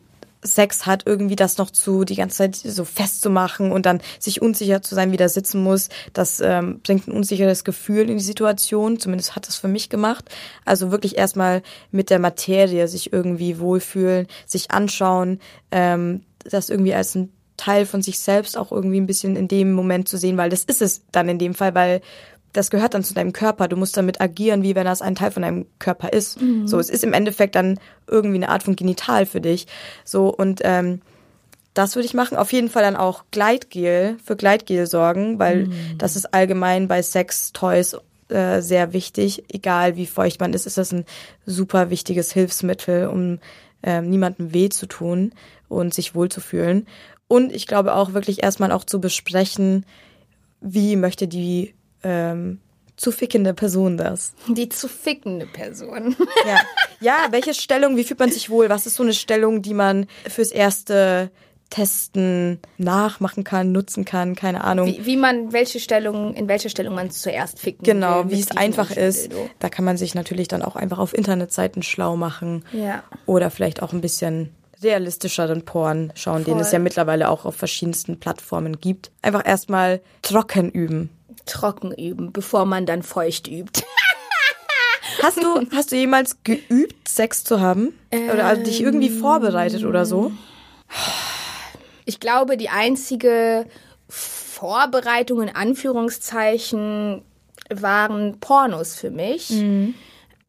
Sex 0.47 0.87
hat, 0.87 1.03
irgendwie 1.07 1.37
das 1.37 1.59
noch 1.59 1.71
zu 1.71 2.05
die 2.05 2.15
ganze 2.15 2.39
Zeit 2.39 2.57
so 2.57 2.85
festzumachen 2.85 3.73
und 3.73 3.87
dann 3.87 4.01
sich 4.19 4.41
unsicher 4.41 4.83
zu 4.83 4.95
sein, 4.95 5.13
wie 5.13 5.17
der 5.17 5.29
sitzen 5.29 5.63
muss, 5.63 5.89
das 6.13 6.41
ähm, 6.41 6.81
bringt 6.83 7.09
ein 7.09 7.13
unsicheres 7.13 7.65
Gefühl 7.65 8.09
in 8.09 8.19
die 8.19 8.25
Situation. 8.25 8.99
Zumindest 8.99 9.35
hat 9.35 9.49
das 9.49 9.57
für 9.57 9.69
mich 9.69 9.89
gemacht. 9.89 10.25
Also 10.65 10.91
wirklich 10.91 11.19
erstmal 11.19 11.63
mit 11.91 12.11
der 12.11 12.19
Materie 12.19 12.89
sich 12.89 13.13
irgendwie 13.13 13.59
wohlfühlen, 13.59 14.27
sich 14.47 14.71
anschauen, 14.71 15.41
ähm, 15.71 16.23
das 16.45 16.71
irgendwie 16.71 16.95
als 16.95 17.15
ein 17.15 17.33
Teil 17.57 17.87
von 17.87 18.03
sich 18.03 18.19
selbst 18.19 18.57
auch 18.57 18.73
irgendwie 18.73 19.01
ein 19.01 19.07
bisschen 19.07 19.37
in 19.37 19.49
dem 19.49 19.73
Moment 19.73 20.09
zu 20.09 20.17
sehen, 20.17 20.37
weil 20.37 20.51
das 20.51 20.65
ist 20.65 20.83
es 20.83 21.03
dann 21.13 21.29
in 21.29 21.39
dem 21.39 21.55
Fall, 21.55 21.75
weil 21.75 22.01
das 22.53 22.71
gehört 22.71 22.95
dann 22.95 23.05
zu 23.05 23.15
deinem 23.15 23.33
Körper. 23.33 23.69
Du 23.69 23.77
musst 23.77 23.97
damit 23.97 24.21
agieren, 24.21 24.63
wie 24.63 24.75
wenn 24.75 24.87
das 24.87 25.03
ein 25.03 25.15
Teil 25.15 25.31
von 25.31 25.43
deinem 25.43 25.67
Körper 25.79 26.13
ist. 26.13 26.39
So, 26.67 26.79
es 26.79 26.89
ist 26.89 27.05
im 27.05 27.13
Endeffekt 27.13 27.55
dann 27.55 27.79
irgendwie 28.07 28.37
eine 28.37 28.49
Art 28.49 28.63
von 28.63 28.77
Genital 28.77 29.27
für 29.27 29.41
dich. 29.41 29.67
So 30.05 30.29
und 30.29 30.61
ähm, 30.65 31.03
das 31.75 31.95
würde 31.95 32.07
ich 32.07 32.15
machen. 32.15 32.39
Auf 32.39 32.53
jeden 32.53 32.71
Fall 32.71 32.83
dann 32.83 32.97
auch 32.97 33.25
Gleitgel 33.31 34.17
für 34.25 34.37
Gleitgel 34.37 34.87
sorgen, 34.87 35.39
weil 35.39 35.69
das 35.99 36.17
ist 36.17 36.33
allgemein 36.33 36.89
bei 36.89 37.03
Sex-Toys 37.03 37.99
äh, 38.29 38.63
sehr 38.63 38.93
wichtig. 38.95 39.45
Egal 39.49 39.97
wie 39.97 40.07
feucht 40.07 40.41
man 40.41 40.55
ist, 40.55 40.67
ist 40.67 40.79
das 40.79 40.93
ein 40.93 41.05
super 41.45 41.91
wichtiges 41.91 42.33
Hilfsmittel, 42.33 43.09
um 43.09 43.39
ähm, 43.83 44.09
niemandem 44.09 44.55
weh 44.55 44.69
zu 44.71 44.87
tun 44.87 45.33
und 45.69 45.93
sich 45.95 46.15
wohlzufühlen. 46.15 46.87
Und 47.29 47.53
ich 47.53 47.67
glaube 47.67 47.95
auch 47.95 48.13
wirklich 48.13 48.43
erstmal 48.43 48.73
auch 48.73 48.85
zu 48.85 49.01
besprechen, 49.01 49.85
wie 50.61 50.97
möchte 50.97 51.29
die 51.29 51.75
ähm, 52.03 52.61
zu 52.97 53.13
fickende 53.13 53.53
Person 53.53 53.97
das? 53.97 54.33
Die 54.49 54.69
zu 54.69 54.89
fickende 54.89 55.47
Person. 55.47 56.17
Ja. 56.47 56.61
ja, 57.01 57.17
welche 57.31 57.55
Stellung, 57.55 57.97
wie 57.97 58.05
fühlt 58.05 58.21
man 58.21 58.31
sich 58.31 58.49
wohl? 58.49 58.69
Was 58.69 58.87
ist 58.87 58.95
so 58.95 59.03
eine 59.03 59.13
Stellung, 59.13 59.63
die 59.63 59.75
man 59.75 60.07
fürs 60.29 60.51
erste 60.51 61.31
Testen 61.71 62.61
nachmachen 62.79 63.43
kann, 63.43 63.73
nutzen 63.73 64.05
kann, 64.05 64.35
keine 64.37 64.63
Ahnung. 64.63 64.87
Wie, 64.87 65.05
wie 65.05 65.17
man, 65.17 65.53
welche 65.53 65.81
Stellung, 65.81 66.35
in 66.35 66.49
welcher 66.49 66.69
Stellung 66.69 66.95
man 66.95 67.11
zuerst 67.11 67.59
ficken 67.59 67.85
Genau, 67.85 68.25
will, 68.25 68.37
wie 68.37 68.41
es 68.41 68.57
einfach 68.57 68.91
ist. 68.91 69.33
Dildo. 69.33 69.51
Da 69.59 69.69
kann 69.69 69.85
man 69.85 69.97
sich 69.97 70.15
natürlich 70.15 70.49
dann 70.49 70.63
auch 70.63 70.77
einfach 70.77 70.99
auf 70.99 71.13
Internetseiten 71.13 71.83
schlau 71.83 72.17
machen. 72.17 72.65
Ja. 72.73 73.03
Oder 73.27 73.51
vielleicht 73.51 73.83
auch 73.83 73.93
ein 73.93 74.01
bisschen 74.01 74.55
realistischeren 74.83 75.65
Porn 75.65 76.13
schauen, 76.15 76.45
den 76.45 76.59
es 76.59 76.69
Voll. 76.69 76.75
ja 76.75 76.79
mittlerweile 76.81 77.31
auch 77.31 77.45
auf 77.45 77.57
verschiedensten 77.57 78.19
Plattformen 78.19 78.81
gibt. 78.81 79.11
Einfach 79.23 79.47
erstmal 79.47 80.01
trocken 80.23 80.71
üben. 80.71 81.11
Trocken 81.47 81.93
üben, 81.93 82.33
bevor 82.33 82.67
man 82.67 82.87
dann 82.87 83.03
feucht 83.03 83.49
übt. 83.49 83.83
Hast 85.23 85.43
du, 85.43 85.67
hast 85.73 85.93
du 85.93 85.97
jemals 85.97 86.43
geübt, 86.45 87.09
Sex 87.09 87.43
zu 87.43 87.61
haben? 87.61 87.99
Oder 88.13 88.45
also 88.45 88.63
dich 88.63 88.83
irgendwie 88.83 89.09
vorbereitet 89.09 89.85
oder 89.85 90.05
so? 90.05 90.31
Ich 92.05 92.21
glaube, 92.21 92.57
die 92.57 92.69
einzige 92.69 93.67
Vorbereitung 94.09 95.43
in 95.43 95.49
Anführungszeichen 95.49 97.23
waren 97.71 98.39
Pornos 98.41 98.95
für 98.95 99.11
mich. 99.11 99.51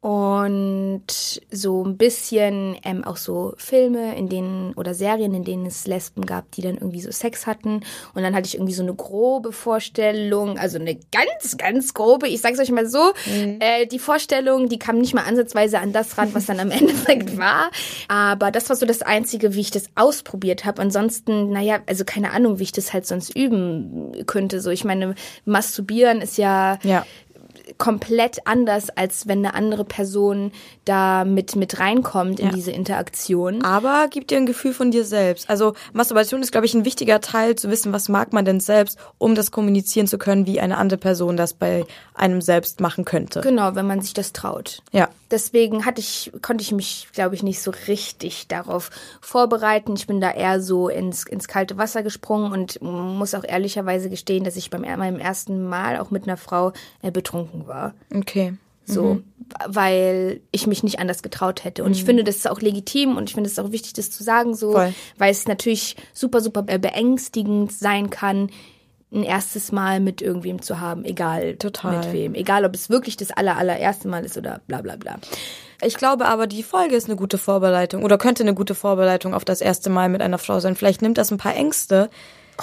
Und 0.07 1.03
so 1.51 1.83
ein 1.83 1.97
bisschen 1.97 2.77
ähm, 2.85 3.03
auch 3.03 3.17
so 3.17 3.55
Filme, 3.57 4.15
in 4.15 4.29
denen 4.29 4.73
oder 4.75 4.93
Serien, 4.93 5.33
in 5.33 5.43
denen 5.43 5.65
es 5.65 5.85
Lesben 5.85 6.25
gab, 6.25 6.49
die 6.51 6.61
dann 6.61 6.75
irgendwie 6.75 7.01
so 7.01 7.11
Sex 7.11 7.45
hatten. 7.45 7.81
Und 8.13 8.23
dann 8.23 8.33
hatte 8.33 8.47
ich 8.47 8.55
irgendwie 8.55 8.73
so 8.73 8.83
eine 8.83 8.93
grobe 8.93 9.51
Vorstellung, 9.51 10.57
also 10.57 10.79
eine 10.79 10.95
ganz, 10.95 11.57
ganz 11.57 11.93
grobe, 11.93 12.29
ich 12.29 12.39
sag's 12.39 12.57
euch 12.57 12.71
mal 12.71 12.87
so, 12.87 13.11
äh, 13.59 13.85
die 13.85 13.99
Vorstellung, 13.99 14.69
die 14.69 14.79
kam 14.79 14.97
nicht 14.97 15.13
mal 15.13 15.25
ansatzweise 15.25 15.79
an 15.79 15.91
das 15.91 16.17
ran, 16.17 16.33
was 16.33 16.45
dann 16.45 16.61
am 16.61 16.71
Endeffekt 16.77 17.37
war. 17.37 17.69
Aber 18.07 18.49
das 18.51 18.69
war 18.69 18.77
so 18.77 18.85
das 18.85 19.01
Einzige, 19.01 19.55
wie 19.55 19.59
ich 19.59 19.71
das 19.71 19.89
ausprobiert 19.95 20.63
habe. 20.63 20.81
Ansonsten, 20.81 21.49
naja, 21.49 21.79
also 21.85 22.05
keine 22.05 22.31
Ahnung, 22.31 22.59
wie 22.59 22.63
ich 22.63 22.71
das 22.71 22.93
halt 22.93 23.05
sonst 23.05 23.35
üben 23.35 24.25
könnte. 24.25 24.61
So, 24.61 24.69
ich 24.69 24.85
meine, 24.85 25.15
masturbieren 25.43 26.21
ist 26.21 26.37
ja 26.37 26.79
Ja. 26.83 27.05
Komplett 27.77 28.39
anders, 28.45 28.89
als 28.89 29.27
wenn 29.27 29.39
eine 29.39 29.53
andere 29.53 29.85
Person 29.85 30.51
da 30.85 31.25
mit, 31.25 31.55
mit 31.55 31.79
reinkommt 31.79 32.39
in 32.39 32.47
Ja. 32.47 32.51
diese 32.53 32.71
Interaktion. 32.71 33.63
Aber 33.63 34.07
gibt 34.09 34.31
dir 34.31 34.37
ein 34.37 34.45
Gefühl 34.45 34.73
von 34.73 34.91
dir 34.91 35.03
selbst. 35.05 35.49
Also 35.49 35.73
Masturbation 35.93 36.41
ist, 36.41 36.51
glaube 36.51 36.65
ich, 36.65 36.73
ein 36.73 36.85
wichtiger 36.85 37.21
Teil 37.21 37.55
zu 37.55 37.69
wissen, 37.69 37.93
was 37.93 38.09
mag 38.09 38.33
man 38.33 38.45
denn 38.45 38.59
selbst, 38.59 38.97
um 39.17 39.35
das 39.35 39.51
kommunizieren 39.51 40.07
zu 40.07 40.17
können, 40.17 40.45
wie 40.45 40.59
eine 40.59 40.77
andere 40.77 40.97
Person 40.97 41.37
das 41.37 41.53
bei 41.53 41.85
einem 42.13 42.41
selbst 42.41 42.79
machen 42.81 43.05
könnte. 43.05 43.41
Genau, 43.41 43.75
wenn 43.75 43.87
man 43.87 44.01
sich 44.01 44.13
das 44.13 44.33
traut. 44.33 44.81
Ja. 44.91 45.09
Deswegen 45.29 45.85
hatte 45.85 45.99
ich, 45.99 46.31
konnte 46.41 46.61
ich 46.61 46.71
mich, 46.71 47.07
glaube 47.13 47.35
ich, 47.35 47.43
nicht 47.43 47.61
so 47.61 47.71
richtig 47.87 48.47
darauf 48.47 48.89
vorbereiten. 49.21 49.93
Ich 49.95 50.07
bin 50.07 50.21
da 50.21 50.31
eher 50.31 50.61
so 50.61 50.89
ins, 50.89 51.25
ins 51.25 51.47
kalte 51.47 51.77
Wasser 51.77 52.03
gesprungen 52.03 52.51
und 52.51 52.81
muss 52.81 53.33
auch 53.33 53.43
ehrlicherweise 53.43 54.09
gestehen, 54.09 54.43
dass 54.43 54.55
ich 54.55 54.69
beim 54.69 54.81
meinem 54.81 55.19
ersten 55.19 55.67
Mal 55.67 55.99
auch 55.99 56.11
mit 56.11 56.23
einer 56.23 56.37
Frau 56.37 56.71
äh, 57.01 57.11
betrunken 57.11 57.67
war. 57.67 57.93
Okay. 58.13 58.53
So, 58.89 59.21
weil 59.67 60.39
ich 60.51 60.65
mich 60.65 60.81
nicht 60.81 60.99
anders 60.99 61.21
getraut 61.21 61.65
hätte. 61.65 61.83
Und 61.83 61.91
ich 61.91 62.05
finde, 62.05 62.23
das 62.23 62.37
ist 62.37 62.49
auch 62.49 62.61
legitim 62.61 63.17
und 63.17 63.29
ich 63.29 63.35
finde 63.35 63.49
es 63.49 63.59
auch 63.59 63.73
wichtig, 63.73 63.91
das 63.93 64.11
zu 64.11 64.23
sagen, 64.23 64.55
so, 64.55 64.71
Voll. 64.71 64.93
weil 65.17 65.29
es 65.29 65.45
natürlich 65.45 65.97
super, 66.13 66.39
super 66.39 66.63
äh, 66.67 66.79
beängstigend 66.79 67.73
sein 67.73 68.09
kann, 68.09 68.49
ein 69.11 69.23
erstes 69.23 69.71
Mal 69.71 69.99
mit 69.99 70.21
irgendwem 70.21 70.61
zu 70.61 70.79
haben, 70.79 71.05
egal 71.05 71.55
Total. 71.55 71.97
mit 71.97 72.13
wem. 72.13 72.35
Egal, 72.35 72.65
ob 72.65 72.75
es 72.75 72.89
wirklich 72.89 73.15
das 73.15 73.31
aller, 73.31 73.57
allererste 73.57 74.07
Mal 74.07 74.25
ist 74.25 74.37
oder 74.37 74.61
bla 74.67 74.81
bla 74.81 74.97
bla. 74.97 75.17
Ich 75.81 75.95
glaube 75.95 76.25
aber, 76.25 76.47
die 76.47 76.63
Folge 76.63 76.95
ist 76.95 77.07
eine 77.07 77.15
gute 77.15 77.37
Vorbereitung 77.37 78.03
oder 78.03 78.17
könnte 78.17 78.43
eine 78.43 78.53
gute 78.53 78.75
Vorbereitung 78.75 79.33
auf 79.33 79.45
das 79.45 79.61
erste 79.61 79.89
Mal 79.89 80.09
mit 80.09 80.21
einer 80.21 80.39
Frau 80.39 80.59
sein. 80.59 80.75
Vielleicht 80.75 81.01
nimmt 81.01 81.17
das 81.17 81.31
ein 81.31 81.37
paar 81.37 81.55
Ängste, 81.55 82.09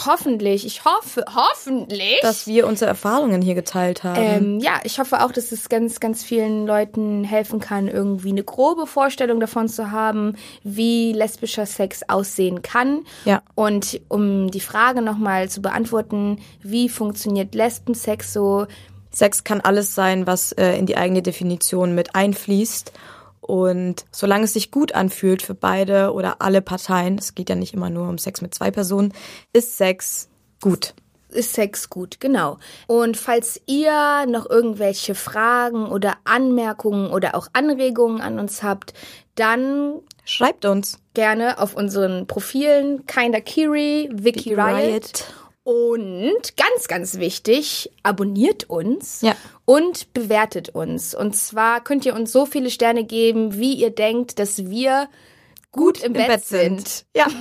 Hoffentlich, 0.07 0.67
ich 0.67 0.85
hoffe, 0.85 1.25
hoffentlich. 1.35 2.19
dass 2.23 2.47
wir 2.47 2.67
unsere 2.67 2.89
Erfahrungen 2.89 3.43
hier 3.43 3.55
geteilt 3.55 4.03
haben. 4.03 4.21
Ähm, 4.21 4.61
ja, 4.61 4.81
ich 4.83 4.99
hoffe 4.99 5.23
auch, 5.23 5.31
dass 5.31 5.53
es 5.53 5.69
ganz, 5.69 6.01
ganz 6.01 6.25
vielen 6.25 6.67
Leuten 6.67 7.23
helfen 7.23 7.61
kann, 7.61 7.87
irgendwie 7.87 8.31
eine 8.31 8.43
grobe 8.43 8.87
Vorstellung 8.87 9.39
davon 9.39 9.69
zu 9.69 9.93
haben, 9.93 10.37
wie 10.63 11.13
lesbischer 11.13 11.67
Sex 11.67 12.03
aussehen 12.09 12.63
kann. 12.63 13.05
Ja. 13.25 13.43
Und 13.55 14.01
um 14.09 14.51
die 14.51 14.61
Frage 14.61 15.01
nochmal 15.01 15.49
zu 15.49 15.63
beantworten, 15.63 16.41
wie 16.61 16.89
funktioniert 16.89 17.55
Lesbensex 17.55 18.33
so? 18.33 18.67
Sex 19.13 19.45
kann 19.45 19.61
alles 19.61 19.95
sein, 19.95 20.27
was 20.27 20.53
äh, 20.53 20.77
in 20.77 20.87
die 20.87 20.97
eigene 20.97 21.23
Definition 21.23 21.95
mit 21.95 22.17
einfließt. 22.17 22.93
Und 23.47 24.07
solange 24.11 24.45
es 24.45 24.55
sich 24.55 24.71
gut 24.71 24.95
anfühlt 24.95 25.43
für 25.43 25.55
beide 25.55 26.13
oder 26.15 26.41
alle 26.41 26.63
Parteien, 26.63 27.19
es 27.19 27.35
geht 27.35 27.51
ja 27.51 27.55
nicht 27.55 27.75
immer 27.75 27.91
nur 27.91 28.09
um 28.09 28.17
Sex 28.17 28.41
mit 28.41 28.55
zwei 28.55 28.71
Personen, 28.71 29.13
ist 29.53 29.77
Sex 29.77 30.31
gut. 30.63 30.95
Ist 31.29 31.53
Sex 31.53 31.91
gut, 31.91 32.21
genau. 32.21 32.57
Und 32.87 33.19
falls 33.19 33.61
ihr 33.67 34.25
noch 34.27 34.49
irgendwelche 34.49 35.15
Fragen 35.15 35.89
oder 35.89 36.15
Anmerkungen 36.25 37.11
oder 37.11 37.35
auch 37.35 37.49
Anregungen 37.53 38.23
an 38.23 38.39
uns 38.39 38.63
habt, 38.63 38.95
dann 39.35 40.01
Schreibt 40.25 40.65
uns. 40.65 41.01
gerne 41.13 41.59
auf 41.59 41.75
unseren 41.75 42.27
Profilen 42.27 43.05
Kinda 43.05 43.41
Kiri, 43.41 44.09
Vicky 44.11 44.55
Riot. 44.55 45.25
Und 45.65 46.57
ganz, 46.59 46.89
ganz 46.89 47.19
wichtig, 47.19 47.91
abonniert 48.03 48.69
uns 48.69 49.23
Ja. 49.23 49.35
und 49.65 50.13
bewertet 50.13 50.69
uns. 50.69 51.15
Und 51.15 51.35
zwar 51.35 51.83
könnt 51.83 52.05
ihr 52.05 52.15
uns 52.15 52.33
so 52.33 52.45
viele 52.45 52.71
Sterne 52.71 53.05
geben, 53.05 53.57
wie 53.57 53.73
ihr 53.73 53.91
denkt, 53.91 54.39
dass 54.39 54.67
wir 54.69 55.09
gut, 55.73 56.03
im, 56.03 56.13
Bett, 56.13 56.45
sind. 56.45 57.07
Ja. 57.17 57.27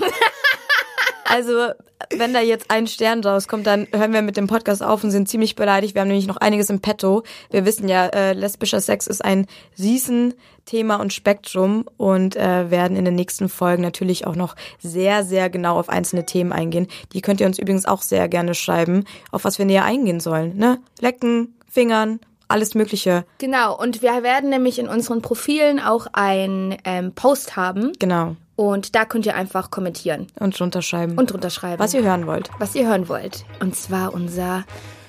Also, 1.25 1.69
wenn 2.11 2.33
da 2.33 2.41
jetzt 2.41 2.69
ein 2.69 2.85
Stern 2.85 3.23
rauskommt, 3.23 3.65
dann 3.65 3.87
hören 3.93 4.13
wir 4.13 4.21
mit 4.21 4.37
dem 4.37 4.47
Podcast 4.47 4.83
auf 4.83 5.03
und 5.03 5.11
sind 5.11 5.27
ziemlich 5.27 5.55
beleidigt. 5.55 5.95
Wir 5.95 6.01
haben 6.01 6.09
nämlich 6.09 6.27
noch 6.27 6.37
einiges 6.37 6.69
im 6.69 6.79
Petto. 6.79 7.23
Wir 7.49 7.65
wissen 7.65 7.87
ja, 7.87 8.07
äh, 8.07 8.33
lesbischer 8.33 8.81
Sex 8.81 9.07
ist 9.07 9.23
ein 9.23 9.47
Riesenthema 9.79 10.97
und 10.97 11.13
Spektrum 11.13 11.85
und 11.97 12.35
äh, 12.35 12.69
werden 12.69 12.97
in 12.97 13.05
den 13.05 13.15
nächsten 13.15 13.49
Folgen 13.49 13.81
natürlich 13.81 14.27
auch 14.27 14.35
noch 14.35 14.55
sehr, 14.79 15.23
sehr 15.23 15.49
genau 15.49 15.79
auf 15.79 15.89
einzelne 15.89 16.25
Themen 16.25 16.51
eingehen. 16.51 16.87
Die 17.13 17.21
könnt 17.21 17.39
ihr 17.39 17.47
uns 17.47 17.57
übrigens 17.57 17.85
auch 17.85 18.01
sehr 18.01 18.27
gerne 18.27 18.53
schreiben, 18.53 19.05
auf 19.31 19.43
was 19.43 19.57
wir 19.57 19.65
näher 19.65 19.85
eingehen 19.85 20.19
sollen. 20.19 20.57
Ne? 20.57 20.79
Lecken, 20.99 21.55
Fingern, 21.69 22.19
alles 22.47 22.75
Mögliche. 22.75 23.25
Genau, 23.39 23.75
und 23.75 24.01
wir 24.01 24.23
werden 24.23 24.49
nämlich 24.49 24.77
in 24.77 24.87
unseren 24.87 25.21
Profilen 25.21 25.79
auch 25.79 26.07
ein 26.13 26.77
ähm, 26.85 27.13
Post 27.13 27.55
haben. 27.55 27.93
Genau. 27.97 28.35
Und 28.55 28.95
da 28.95 29.05
könnt 29.05 29.25
ihr 29.25 29.35
einfach 29.35 29.71
kommentieren 29.71 30.27
Und 30.39 30.59
drunter 30.59 30.81
schreiben. 30.81 31.17
und 31.17 31.31
drunter 31.31 31.49
schreiben, 31.49 31.79
was 31.79 31.93
ihr 31.93 32.03
hören 32.03 32.27
wollt. 32.27 32.49
was 32.59 32.75
ihr 32.75 32.87
hören 32.87 33.09
wollt. 33.09 33.45
Und 33.59 33.75
zwar 33.75 34.13
unser 34.13 34.63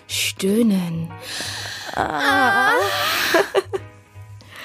Stöhnen. 0.07 1.11
Ah. 1.95 2.71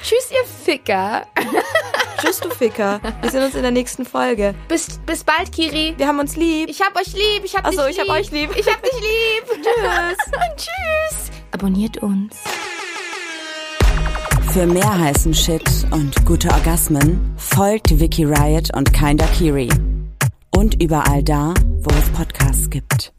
Tschüss, 0.04 0.32
ihr 0.32 0.46
Ficker. 0.64 1.26
Tschüss, 2.22 2.40
du 2.40 2.50
Ficker. 2.50 3.00
Wir 3.22 3.30
sehen 3.32 3.44
uns 3.44 3.56
in 3.56 3.62
der 3.62 3.72
nächsten 3.72 4.06
Folge. 4.06 4.56
Bis, 4.68 5.00
bis 5.06 5.24
bald, 5.24 5.52
Kiri. 5.52 5.94
Wir 5.98 6.08
haben 6.08 6.20
uns 6.20 6.36
lieb. 6.36 6.70
Ich 6.70 6.82
hab 6.82 6.96
euch 6.98 7.14
lieb. 7.14 7.44
Ich 7.44 7.56
hab 7.56 7.66
Ach 7.66 7.72
so, 7.72 7.82
dich 7.86 7.98
ich 7.98 7.98
lieb. 7.98 8.10
hab 8.10 8.18
euch 8.18 8.32
lieb. 8.32 8.50
Ich 8.58 8.68
hab 8.68 8.82
dich 8.82 8.94
lieb. 8.94 9.46
Tschüss. 9.64 10.34
Und 10.34 10.58
tschüss. 10.58 11.32
Abonniert 11.52 11.98
uns. 11.98 12.36
Für 14.52 14.66
mehr 14.66 15.00
heißen 15.00 15.32
Shit 15.36 15.86
und 15.92 16.26
gute 16.26 16.50
Orgasmen 16.50 17.36
folgt 17.38 18.00
Vicky 18.00 18.26
Riot 18.26 18.76
und 18.76 18.92
Kinda 18.92 19.26
Kiri. 19.28 19.70
Und 20.58 20.82
überall 20.82 21.24
da, 21.24 21.54
wo 21.82 21.90
es 21.92 22.10
Podcasts 22.10 22.68
gibt. 22.68 23.14